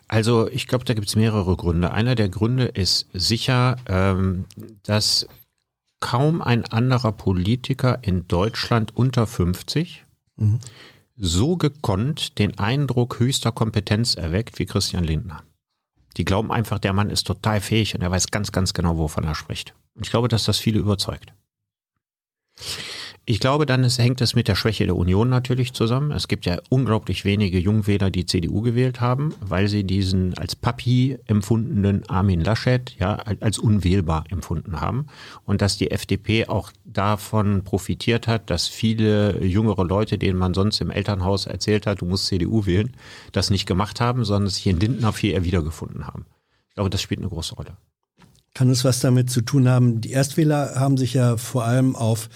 [0.09, 1.91] Also ich glaube, da gibt es mehrere Gründe.
[1.91, 4.43] Einer der Gründe ist sicher, ähm,
[4.83, 5.29] dass
[6.03, 10.03] kaum ein anderer Politiker in Deutschland unter 50
[10.35, 10.59] mhm.
[11.15, 15.43] so gekonnt den Eindruck höchster Kompetenz erweckt wie Christian Lindner.
[16.17, 19.23] Die glauben einfach, der Mann ist total fähig und er weiß ganz, ganz genau, wovon
[19.23, 19.75] er spricht.
[19.95, 21.33] Und ich glaube, dass das viele überzeugt.
[23.25, 26.11] Ich glaube, dann ist, hängt es mit der Schwäche der Union natürlich zusammen.
[26.11, 31.17] Es gibt ja unglaublich wenige Jungwähler, die CDU gewählt haben, weil sie diesen als Papi
[31.25, 35.07] empfundenen Armin Laschet ja als unwählbar empfunden haben
[35.45, 40.81] und dass die FDP auch davon profitiert hat, dass viele jüngere Leute, denen man sonst
[40.81, 42.91] im Elternhaus erzählt hat, du musst CDU wählen,
[43.31, 46.25] das nicht gemacht haben, sondern sich in Lindner viel eher wiedergefunden haben.
[46.67, 47.77] Ich glaube, das spielt eine große Rolle.
[48.53, 50.01] Kann es was damit zu tun haben?
[50.01, 52.29] Die Erstwähler haben sich ja vor allem auf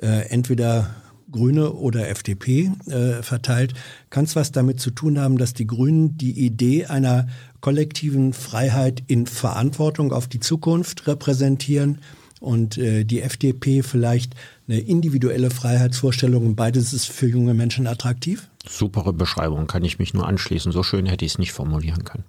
[0.00, 0.94] äh, entweder
[1.30, 3.74] Grüne oder FDP äh, verteilt.
[4.10, 7.26] Kann es was damit zu tun haben, dass die Grünen die Idee einer
[7.60, 11.98] kollektiven Freiheit in Verantwortung auf die Zukunft repräsentieren
[12.40, 14.34] und äh, die FDP vielleicht
[14.68, 16.54] eine individuelle Freiheitsvorstellung?
[16.54, 18.48] Beides ist für junge Menschen attraktiv?
[18.68, 20.70] Supere Beschreibung, kann ich mich nur anschließen.
[20.70, 22.24] So schön hätte ich es nicht formulieren können.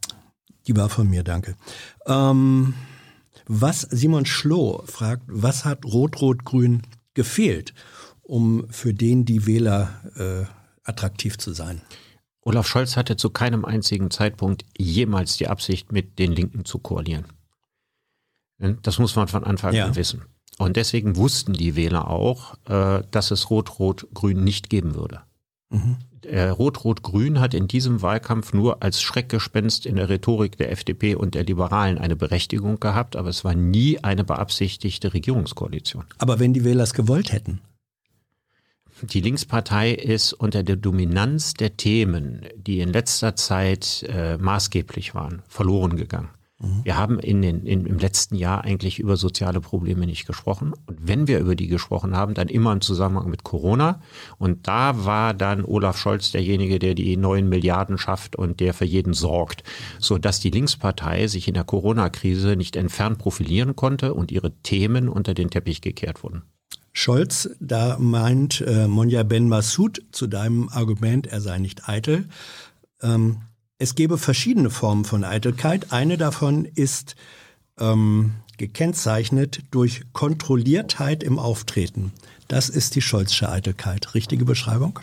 [0.67, 1.55] Die war von mir, danke.
[2.07, 2.73] Ähm,
[3.45, 6.81] was Simon Schloh fragt, was hat Rot-Rot-Grün
[7.15, 7.73] gefehlt,
[8.21, 10.45] um für den die Wähler äh,
[10.83, 11.81] attraktiv zu sein.
[12.41, 17.25] Olaf Scholz hatte zu keinem einzigen Zeitpunkt jemals die Absicht, mit den Linken zu koalieren.
[18.59, 19.85] Das muss man von Anfang ja.
[19.85, 20.21] an wissen.
[20.57, 25.21] Und deswegen wussten die Wähler auch, äh, dass es Rot-Rot-Grün nicht geben würde.
[25.69, 25.97] Mhm.
[26.33, 31.43] Rot-Rot-Grün hat in diesem Wahlkampf nur als Schreckgespenst in der Rhetorik der FDP und der
[31.43, 36.05] Liberalen eine Berechtigung gehabt, aber es war nie eine beabsichtigte Regierungskoalition.
[36.17, 37.61] Aber wenn die Wähler es gewollt hätten?
[39.01, 45.41] Die Linkspartei ist unter der Dominanz der Themen, die in letzter Zeit äh, maßgeblich waren,
[45.49, 46.29] verloren gegangen.
[46.59, 46.81] Mhm.
[46.83, 50.73] Wir haben in den, in, im letzten Jahr eigentlich über soziale Probleme nicht gesprochen.
[50.85, 54.01] Und wenn wir über die gesprochen haben, dann immer im Zusammenhang mit Corona.
[54.37, 58.85] Und da war dann Olaf Scholz derjenige, der die neuen Milliarden schafft und der für
[58.85, 59.63] jeden sorgt,
[59.99, 65.33] sodass die Linkspartei sich in der Corona-Krise nicht entfernt profilieren konnte und ihre Themen unter
[65.33, 66.43] den Teppich gekehrt wurden.
[66.93, 72.29] Scholz, da meint äh, Monja Ben Massoud zu deinem Argument, er sei nicht eitel.
[73.01, 73.41] Ähm,
[73.77, 75.91] es gäbe verschiedene Formen von Eitelkeit.
[75.91, 77.15] Eine davon ist
[77.79, 82.13] ähm, gekennzeichnet durch Kontrolliertheit im Auftreten.
[82.47, 84.13] Das ist die Scholzsche Eitelkeit.
[84.13, 84.99] Richtige Beschreibung?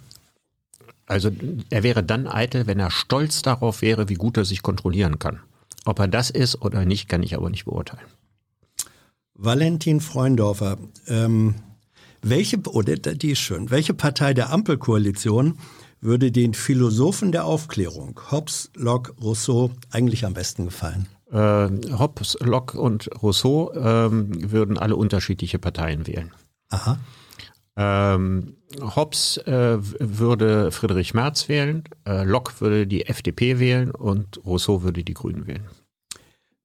[1.07, 1.31] Also
[1.69, 5.41] er wäre dann eitel, wenn er stolz darauf wäre, wie gut er sich kontrollieren kann.
[5.85, 8.07] Ob er das ist oder nicht, kann ich aber nicht beurteilen.
[9.35, 10.79] Valentin Freundorfer,
[11.09, 11.57] ähm,
[12.23, 15.59] welche, oder die ist schön, welche Partei der Ampelkoalition
[16.03, 21.09] würde den Philosophen der Aufklärung, Hobbes, Locke, Rousseau, eigentlich am besten gefallen?
[21.31, 26.33] Äh, Hobbes, Locke und Rousseau ähm, würden alle unterschiedliche Parteien wählen.
[26.69, 26.99] Aha.
[27.77, 34.83] Ähm, Hobbes äh, würde Friedrich Merz wählen, äh, Locke würde die FDP wählen und Rousseau
[34.83, 35.67] würde die Grünen wählen.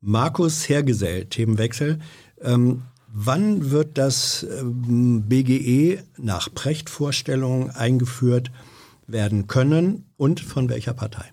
[0.01, 1.99] Markus Hergesell, Themenwechsel.
[2.41, 2.83] Ähm,
[3.19, 8.51] Wann wird das ähm, BGE nach Precht-Vorstellungen eingeführt
[9.07, 11.25] werden können und von welcher Partei?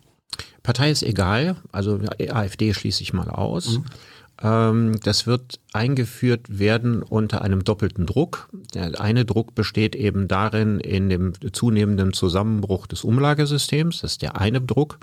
[0.63, 3.79] Partei ist egal, also AfD schließe ich mal aus.
[3.79, 3.85] Mhm.
[4.43, 8.49] Ähm, das wird eingeführt werden unter einem doppelten Druck.
[8.75, 14.01] Der eine Druck besteht eben darin, in dem zunehmenden Zusammenbruch des Umlagesystems.
[14.01, 14.99] Das ist der eine Druck.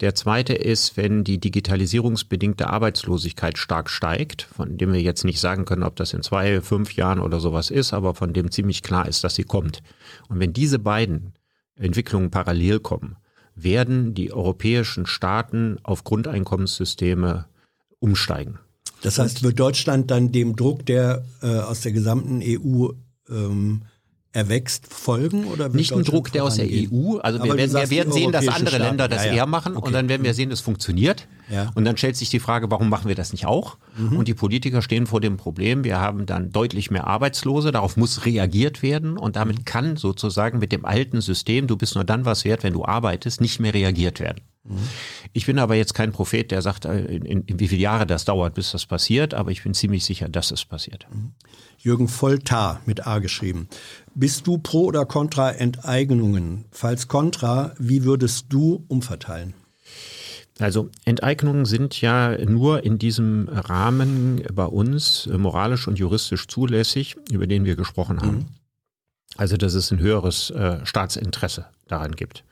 [0.00, 5.64] Der zweite ist, wenn die digitalisierungsbedingte Arbeitslosigkeit stark steigt, von dem wir jetzt nicht sagen
[5.64, 9.06] können, ob das in zwei, fünf Jahren oder sowas ist, aber von dem ziemlich klar
[9.06, 9.82] ist, dass sie kommt.
[10.28, 11.34] Und wenn diese beiden
[11.82, 13.16] Entwicklungen parallel kommen,
[13.54, 17.46] werden die europäischen Staaten auf Grundeinkommenssysteme
[17.98, 18.58] umsteigen.
[19.02, 22.90] Das heißt, wird Deutschland dann dem Druck, der äh, aus der gesamten EU
[23.28, 23.82] ähm,
[24.32, 25.44] erwächst, folgen?
[25.46, 27.18] Oder Nicht ein Druck, der aus der EU.
[27.18, 28.82] Also wir werden, wir werden sehen, dass andere Staaten.
[28.82, 29.36] Länder das ja, ja.
[29.38, 29.86] eher machen okay.
[29.86, 31.28] und dann werden wir sehen, es funktioniert.
[31.50, 31.70] Ja.
[31.74, 33.76] Und dann stellt sich die Frage, warum machen wir das nicht auch?
[33.96, 34.16] Mhm.
[34.16, 38.24] Und die Politiker stehen vor dem Problem, wir haben dann deutlich mehr Arbeitslose, darauf muss
[38.24, 39.64] reagiert werden und damit mhm.
[39.64, 43.40] kann sozusagen mit dem alten System, du bist nur dann was wert, wenn du arbeitest,
[43.42, 44.40] nicht mehr reagiert werden.
[44.64, 44.78] Mhm.
[45.32, 48.06] Ich bin aber jetzt kein Prophet, der sagt, äh, in, in, in, wie viele Jahre
[48.06, 51.06] das dauert, bis das passiert, aber ich bin ziemlich sicher, dass es passiert.
[51.82, 53.68] Jürgen Volltar mit A geschrieben.
[54.14, 56.64] Bist du pro oder contra Enteignungen?
[56.70, 59.54] Falls contra, wie würdest du umverteilen?
[60.60, 67.48] Also Enteignungen sind ja nur in diesem Rahmen bei uns moralisch und juristisch zulässig, über
[67.48, 68.36] den wir gesprochen haben.
[68.36, 68.61] Mhm.
[69.36, 72.44] Also dass es ein höheres äh, Staatsinteresse daran gibt.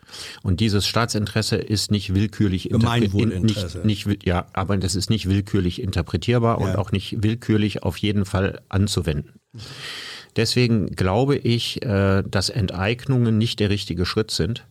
[0.43, 3.79] Und dieses Staatsinteresse ist nicht willkürlich Gemeinwohlinteresse.
[3.85, 6.67] Nicht, nicht, ja, aber das ist nicht willkürlich interpretierbar ja.
[6.67, 9.41] und auch nicht willkürlich auf jeden Fall anzuwenden.
[10.37, 14.65] Deswegen glaube ich, äh, dass Enteignungen nicht der richtige Schritt sind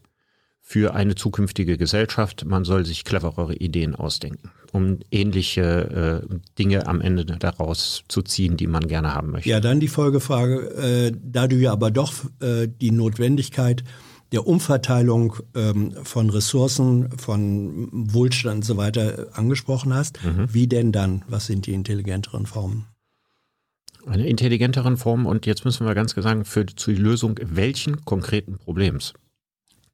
[0.70, 2.46] für eine zukünftige Gesellschaft.
[2.46, 8.56] Man soll sich cleverere Ideen ausdenken, um ähnliche äh, Dinge am Ende daraus zu ziehen,
[8.56, 9.50] die man gerne haben möchte.
[9.50, 13.84] Ja, dann die Folgefrage, äh, da du ja aber doch äh, die Notwendigkeit
[14.32, 20.24] der Umverteilung ähm, von Ressourcen, von Wohlstand und so weiter angesprochen hast.
[20.24, 20.54] Mhm.
[20.54, 21.24] Wie denn dann?
[21.28, 22.86] Was sind die intelligenteren Formen?
[24.06, 29.16] Eine intelligenteren Form und jetzt müssen wir ganz sagen, für die Lösung welchen konkreten Problems?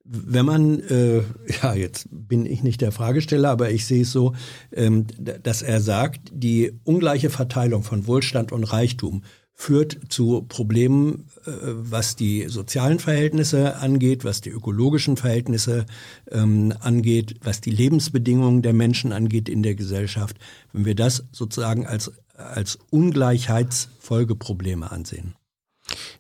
[0.07, 1.23] Wenn man, äh,
[1.61, 4.33] ja, jetzt bin ich nicht der Fragesteller, aber ich sehe es so,
[4.71, 9.23] ähm, dass er sagt, die ungleiche Verteilung von Wohlstand und Reichtum
[9.55, 15.85] führt zu Problemen, äh, was die sozialen Verhältnisse angeht, was die ökologischen Verhältnisse
[16.29, 20.37] ähm, angeht, was die Lebensbedingungen der Menschen angeht in der Gesellschaft,
[20.73, 25.35] wenn wir das sozusagen als, als Ungleichheitsfolgeprobleme ansehen.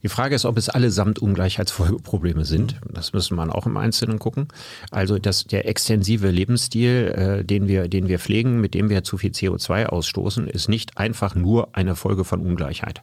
[0.03, 2.79] Die Frage ist, ob es allesamt Ungleichheitsfolgeprobleme sind.
[2.91, 4.47] Das müsste man auch im Einzelnen gucken.
[4.91, 9.17] Also dass der extensive Lebensstil, äh, den wir, den wir pflegen, mit dem wir zu
[9.17, 13.01] viel CO2 ausstoßen, ist nicht einfach nur eine Folge von Ungleichheit.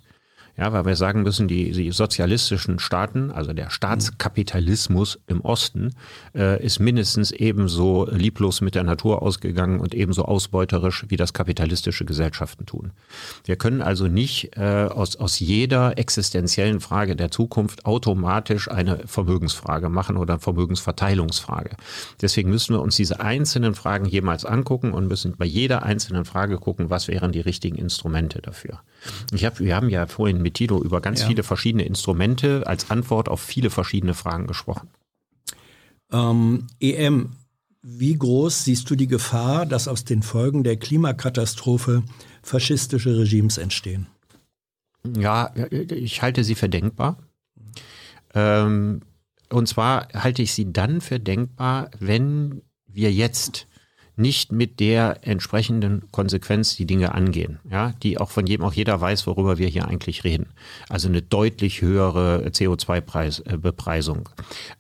[0.55, 5.95] Ja, weil wir sagen müssen, die, die sozialistischen Staaten, also der Staatskapitalismus im Osten,
[6.35, 12.05] äh, ist mindestens ebenso lieblos mit der Natur ausgegangen und ebenso ausbeuterisch, wie das kapitalistische
[12.05, 12.93] Gesellschaften tun.
[13.47, 19.89] Wir können also nicht äh, aus, aus jeder existenziellen Frage der Zukunft automatisch eine Vermögensfrage
[19.89, 21.77] machen oder Vermögensverteilungsfrage.
[22.21, 26.59] Deswegen müssen wir uns diese einzelnen Fragen jemals angucken und müssen bei jeder einzelnen Frage
[26.59, 28.81] gucken, was wären die richtigen Instrumente dafür.
[29.33, 31.27] Ich hab, wir haben ja vorhin mit Tito über ganz ja.
[31.27, 34.89] viele verschiedene Instrumente als Antwort auf viele verschiedene Fragen gesprochen.
[36.13, 37.31] Ähm, EM,
[37.83, 42.05] wie groß siehst du die Gefahr, dass aus den Folgen der Klimakatastrophe
[42.43, 44.07] faschistische Regimes entstehen?
[45.17, 47.19] Ja, ich halte sie für denkbar.
[48.35, 49.01] Ähm,
[49.51, 53.67] und zwar halte ich sie dann für denkbar, wenn wir jetzt
[54.17, 59.01] nicht mit der entsprechenden Konsequenz die Dinge angehen, ja, die auch von jedem auch jeder
[59.01, 60.49] weiß, worüber wir hier eigentlich reden.
[60.89, 64.29] Also eine deutlich höhere CO2-Bepreisung,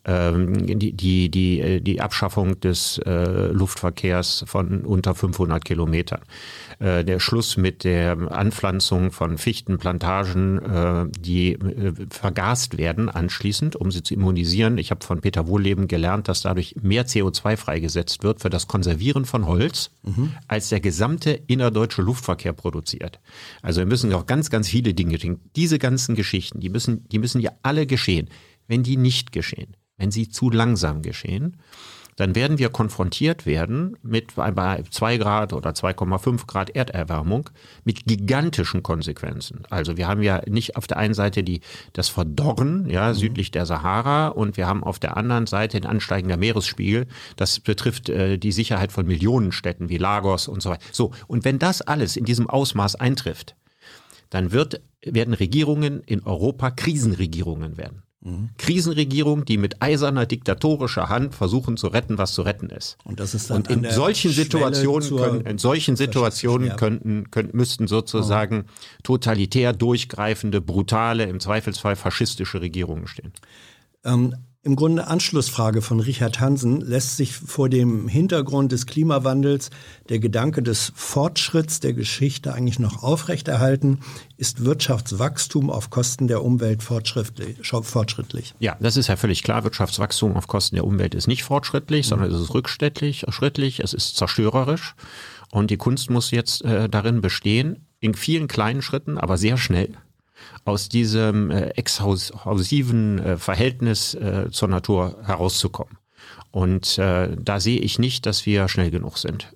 [0.04, 6.20] äh, ähm, die, die, die, äh, die Abschaffung des äh, Luftverkehrs von unter 500 Kilometern,
[6.82, 13.92] äh, der Schluss mit der Anpflanzung von Fichtenplantagen, äh, die äh, vergast werden anschließend, um
[13.92, 14.78] sie zu immunisieren.
[14.78, 19.26] Ich habe von Peter Wohlleben gelernt, dass dadurch mehr CO2 freigesetzt wird für das Konservieren
[19.26, 20.32] von Holz, mhm.
[20.48, 23.20] als der gesamte innerdeutsche Luftverkehr produziert.
[23.62, 25.50] Also wir müssen auch ganz, ganz viele Dinge denken.
[25.54, 28.28] Diese ganzen Geschichten, die müssen, die müssen ja alle geschehen.
[28.66, 31.58] Wenn die nicht geschehen, wenn sie zu langsam geschehen,
[32.16, 37.50] dann werden wir konfrontiert werden mit bei 2 Grad oder 2,5 Grad Erderwärmung
[37.84, 39.62] mit gigantischen Konsequenzen.
[39.70, 41.60] Also wir haben ja nicht auf der einen Seite die,
[41.92, 43.14] das Verdorren, ja, mhm.
[43.14, 47.06] südlich der Sahara und wir haben auf der anderen Seite den ansteigender Meeresspiegel.
[47.36, 50.84] Das betrifft äh, die Sicherheit von Millionenstädten wie Lagos und so weiter.
[50.92, 51.12] So.
[51.26, 53.56] Und wenn das alles in diesem Ausmaß eintrifft,
[54.30, 58.02] dann wird, werden Regierungen in Europa Krisenregierungen werden.
[58.24, 58.50] Mhm.
[58.56, 62.96] Krisenregierung, die mit eiserner diktatorischer Hand versuchen zu retten, was zu retten ist.
[63.04, 67.88] Und das ist dann Und in solchen Situationen können, in solchen Situationen könnten, könnten, müssten
[67.88, 68.72] sozusagen oh.
[69.02, 73.32] totalitär durchgreifende, brutale, im Zweifelsfall faschistische Regierungen stehen.
[74.04, 79.70] Ähm, im Grunde Anschlussfrage von Richard Hansen lässt sich vor dem Hintergrund des Klimawandels
[80.08, 83.98] der Gedanke des Fortschritts der Geschichte eigentlich noch aufrechterhalten.
[84.36, 88.54] Ist Wirtschaftswachstum auf Kosten der Umwelt fortschrittlich?
[88.60, 89.64] Ja, das ist ja völlig klar.
[89.64, 94.16] Wirtschaftswachstum auf Kosten der Umwelt ist nicht fortschrittlich, sondern es ist rückschrittlich, schrittlich, es ist
[94.16, 94.94] zerstörerisch.
[95.50, 99.96] Und die Kunst muss jetzt äh, darin bestehen, in vielen kleinen Schritten, aber sehr schnell
[100.64, 105.98] aus diesem äh, exhausiven äh, Verhältnis äh, zur Natur herauszukommen.
[106.50, 109.52] Und äh, da sehe ich nicht, dass wir schnell genug sind.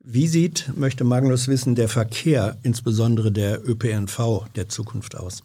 [0.00, 5.42] Wie sieht, möchte Magnus wissen, der Verkehr, insbesondere der ÖPNV der Zukunft aus?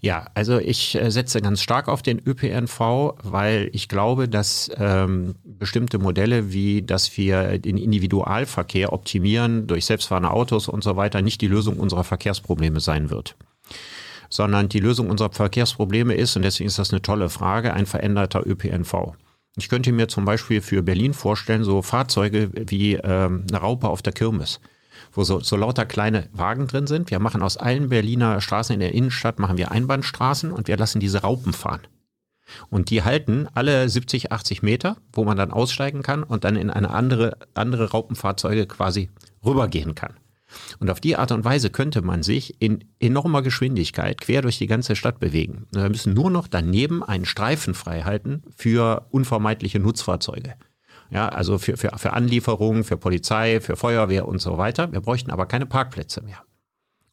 [0.00, 5.34] Ja, also ich äh, setze ganz stark auf den ÖPNV, weil ich glaube, dass ähm,
[5.44, 11.40] bestimmte Modelle, wie dass wir den Individualverkehr optimieren durch selbstfahrende Autos und so weiter, nicht
[11.40, 13.34] die Lösung unserer Verkehrsprobleme sein wird
[14.34, 18.44] sondern die Lösung unserer Verkehrsprobleme ist, und deswegen ist das eine tolle Frage, ein veränderter
[18.44, 19.14] ÖPNV.
[19.56, 24.02] Ich könnte mir zum Beispiel für Berlin vorstellen, so Fahrzeuge wie ähm, eine Raupe auf
[24.02, 24.58] der Kirmes,
[25.12, 27.12] wo so, so lauter kleine Wagen drin sind.
[27.12, 30.98] Wir machen aus allen Berliner Straßen in der Innenstadt, machen wir Einbahnstraßen und wir lassen
[30.98, 31.82] diese Raupen fahren.
[32.70, 36.70] Und die halten alle 70, 80 Meter, wo man dann aussteigen kann und dann in
[36.70, 39.10] eine andere, andere Raupenfahrzeuge quasi
[39.44, 40.14] rübergehen kann.
[40.78, 44.66] Und auf die Art und Weise könnte man sich in enormer Geschwindigkeit quer durch die
[44.66, 45.66] ganze Stadt bewegen.
[45.72, 50.54] Wir müssen nur noch daneben einen Streifen frei halten für unvermeidliche Nutzfahrzeuge.
[51.10, 54.90] Ja, also für, für, für Anlieferungen, für Polizei, für Feuerwehr und so weiter.
[54.92, 56.42] Wir bräuchten aber keine Parkplätze mehr.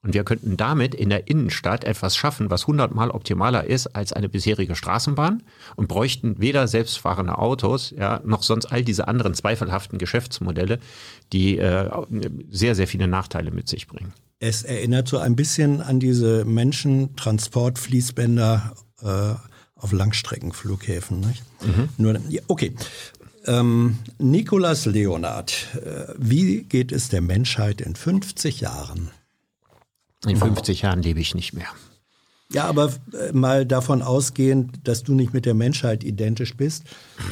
[0.04, 4.30] Und wir könnten damit in der Innenstadt etwas schaffen, was hundertmal optimaler ist als eine
[4.30, 5.44] bisherige Straßenbahn
[5.76, 10.80] und bräuchten weder selbstfahrende Autos, ja, noch sonst all diese anderen zweifelhaften Geschäftsmodelle,
[11.34, 11.88] die äh,
[12.50, 14.14] sehr, sehr viele Nachteile mit sich bringen.
[14.40, 18.74] Es erinnert so ein bisschen an diese Menschentransportfließbänder
[19.04, 19.36] äh,
[19.76, 21.20] auf Langstreckenflughäfen.
[21.20, 21.44] Nicht?
[21.62, 21.90] Mhm.
[21.98, 22.74] Nur, ja, okay.
[23.46, 29.12] Ähm, Nikolas Leonard, äh, wie geht es der Menschheit in 50 Jahren?
[30.28, 31.68] In 50 Jahren lebe ich nicht mehr.
[32.52, 36.84] Ja, aber äh, mal davon ausgehend, dass du nicht mit der Menschheit identisch bist,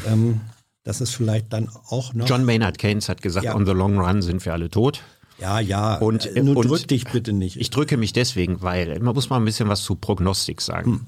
[0.07, 0.41] ähm,
[0.83, 2.27] dass es vielleicht dann auch noch.
[2.27, 3.55] John Maynard Keynes hat gesagt, ja.
[3.55, 5.03] on the long run sind wir alle tot.
[5.39, 5.95] Ja, ja.
[5.95, 7.57] Und, äh, Nun drück dich bitte nicht.
[7.57, 10.91] Ich drücke mich deswegen, weil man muss mal ein bisschen was zu Prognostik sagen.
[10.91, 11.05] Hm.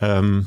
[0.00, 0.46] Ähm,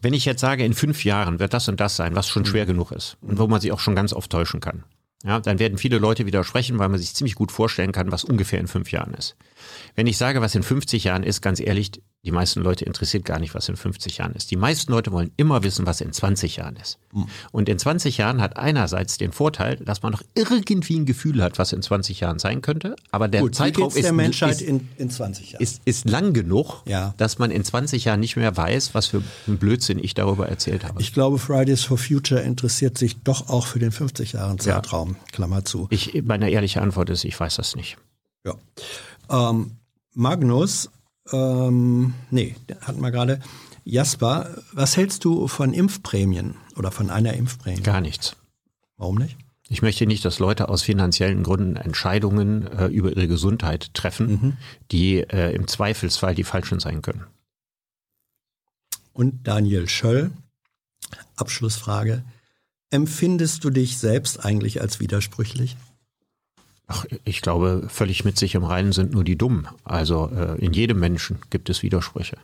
[0.00, 2.50] wenn ich jetzt sage, in fünf Jahren wird das und das sein, was schon hm.
[2.50, 4.84] schwer genug ist und wo man sich auch schon ganz oft täuschen kann,
[5.24, 8.58] Ja, dann werden viele Leute widersprechen, weil man sich ziemlich gut vorstellen kann, was ungefähr
[8.58, 9.36] in fünf Jahren ist.
[9.94, 11.92] Wenn ich sage, was in 50 Jahren ist, ganz ehrlich,
[12.24, 14.50] die meisten Leute interessiert gar nicht, was in 50 Jahren ist.
[14.52, 16.98] Die meisten Leute wollen immer wissen, was in 20 Jahren ist.
[17.12, 17.26] Mhm.
[17.50, 21.58] Und in 20 Jahren hat einerseits den Vorteil, dass man noch irgendwie ein Gefühl hat,
[21.58, 22.94] was in 20 Jahren sein könnte.
[23.10, 25.62] Aber der Gut, Zeitraum ist, der Menschheit ist, in, in 20 Jahren.
[25.62, 27.12] Ist, ist lang genug, ja.
[27.16, 30.84] dass man in 20 Jahren nicht mehr weiß, was für ein Blödsinn ich darüber erzählt
[30.84, 31.02] habe.
[31.02, 35.16] Ich glaube, Fridays for Future interessiert sich doch auch für den 50 Jahren Zeitraum.
[35.18, 35.32] Ja.
[35.32, 35.88] Klammer zu.
[35.90, 37.96] Ich, meine ehrliche Antwort ist, ich weiß das nicht.
[38.44, 38.54] Ja.
[39.32, 39.78] Ähm,
[40.14, 40.90] Magnus,
[41.32, 43.40] ähm, nee, hatten wir gerade.
[43.84, 47.82] Jasper, was hältst du von Impfprämien oder von einer Impfprämie?
[47.82, 48.36] Gar nichts.
[48.96, 49.36] Warum nicht?
[49.68, 54.56] Ich möchte nicht, dass Leute aus finanziellen Gründen Entscheidungen äh, über ihre Gesundheit treffen, mhm.
[54.90, 57.24] die äh, im Zweifelsfall die falschen sein können.
[59.12, 60.30] Und Daniel Schöll,
[61.36, 62.22] Abschlussfrage.
[62.90, 65.76] Empfindest du dich selbst eigentlich als widersprüchlich?
[66.92, 69.66] Ach, ich glaube, völlig mit sich im Reinen sind nur die Dummen.
[69.82, 72.36] Also äh, in jedem Menschen gibt es Widersprüche.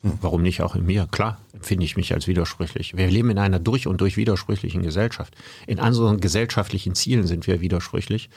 [0.00, 0.18] Hm.
[0.20, 1.06] Warum nicht auch in mir?
[1.10, 2.96] Klar, empfinde ich mich als widersprüchlich.
[2.96, 5.36] Wir leben in einer durch und durch widersprüchlichen Gesellschaft.
[5.68, 8.28] In unseren gesellschaftlichen Zielen sind wir widersprüchlich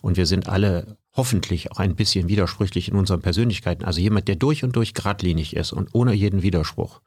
[0.00, 3.84] und wir sind alle hoffentlich auch ein bisschen widersprüchlich in unseren Persönlichkeiten.
[3.84, 7.00] Also jemand, der durch und durch geradlinig ist und ohne jeden Widerspruch,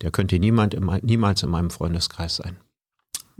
[0.00, 2.56] der könnte niemand im, niemals in meinem Freundeskreis sein.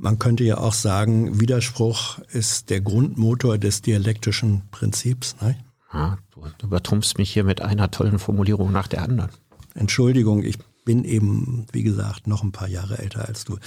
[0.01, 5.35] Man könnte ja auch sagen, Widerspruch ist der Grundmotor des dialektischen Prinzips.
[5.43, 5.59] Ne?
[5.93, 9.31] Ja, du übertrumpfst mich hier mit einer tollen Formulierung nach der anderen.
[9.75, 13.59] Entschuldigung, ich bin eben, wie gesagt, noch ein paar Jahre älter als du.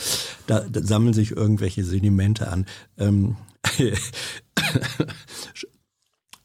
[0.48, 2.66] Da, da sammeln sich irgendwelche Sedimente an.
[2.98, 3.36] Ähm,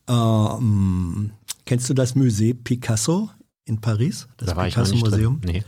[0.09, 1.31] ähm,
[1.65, 3.31] kennst du das Musée Picasso
[3.65, 4.27] in Paris?
[4.37, 5.43] Das da Picasso-Museum?
[5.45, 5.63] Nee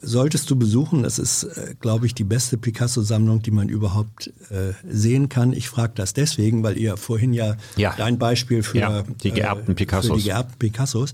[0.00, 1.04] solltest du besuchen.
[1.04, 5.52] Es ist, äh, glaube ich, die beste Picasso-Sammlung, die man überhaupt äh, sehen kann.
[5.52, 7.94] Ich frage das deswegen, weil ihr vorhin ja, ja.
[7.96, 10.10] dein Beispiel für, ja, die geerbten Picassos.
[10.10, 11.12] Äh, für die geerbten Picassos.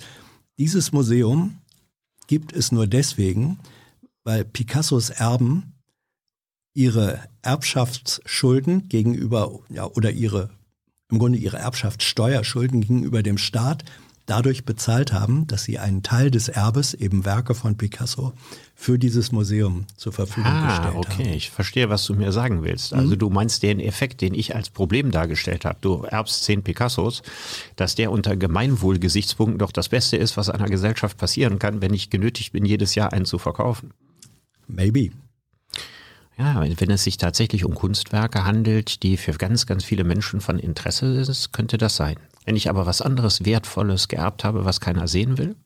[0.58, 1.58] Dieses Museum
[2.26, 3.58] gibt es nur deswegen,
[4.22, 5.74] weil Picassos Erben
[6.74, 10.50] ihre Erbschaftsschulden gegenüber, ja, oder ihre,
[11.10, 13.84] im Grunde ihre Erbschaftssteuerschulden gegenüber dem Staat
[14.26, 18.32] dadurch bezahlt haben, dass sie einen Teil des Erbes, eben Werke von Picasso,
[18.74, 21.12] für dieses Museum zur Verfügung ah, gestellt okay.
[21.12, 21.20] haben.
[21.20, 22.92] okay, ich verstehe, was du mir sagen willst.
[22.92, 23.18] Also mhm.
[23.18, 25.78] du meinst den Effekt, den ich als Problem dargestellt habe.
[25.80, 27.22] Du erbst zehn Picassos,
[27.76, 32.10] dass der unter Gemeinwohlgesichtspunkten doch das Beste ist, was einer Gesellschaft passieren kann, wenn ich
[32.10, 33.92] genötigt bin, jedes Jahr einen zu verkaufen.
[34.66, 35.10] Maybe.
[36.36, 40.58] Ja, wenn es sich tatsächlich um Kunstwerke handelt, die für ganz, ganz viele Menschen von
[40.58, 42.16] Interesse sind, könnte das sein.
[42.44, 45.56] Wenn ich aber was anderes Wertvolles geerbt habe, was keiner sehen will,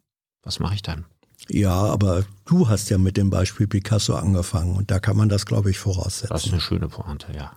[0.43, 1.05] was mache ich dann?
[1.49, 5.47] Ja, aber du hast ja mit dem Beispiel Picasso angefangen und da kann man das,
[5.47, 6.29] glaube ich, voraussetzen.
[6.31, 7.53] Das ist eine schöne Pointe, ja.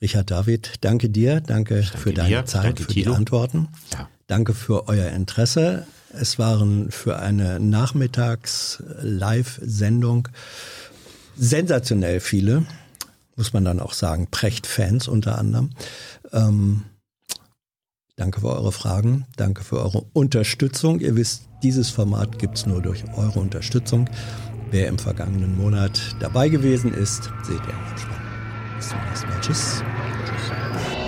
[0.00, 3.10] Richard David, danke dir, danke, danke für deine dir, Zeit, für Tilo.
[3.12, 3.68] die Antworten.
[3.92, 4.08] Ja.
[4.26, 5.86] Danke für euer Interesse.
[6.12, 10.28] Es waren für eine Nachmittags-Live-Sendung
[11.36, 12.64] sensationell viele,
[13.36, 15.70] muss man dann auch sagen, Precht-Fans unter anderem.
[16.32, 16.84] Ähm,
[18.16, 21.00] Danke für eure Fragen, danke für eure Unterstützung.
[21.00, 24.08] Ihr wisst, dieses Format gibt es nur durch eure Unterstützung.
[24.70, 28.22] Wer im vergangenen Monat dabei gewesen ist, seht ihr Vorspann.
[28.76, 29.40] Bis zum nächsten Mal.
[29.40, 29.82] Tschüss.
[30.26, 31.03] Tschüss.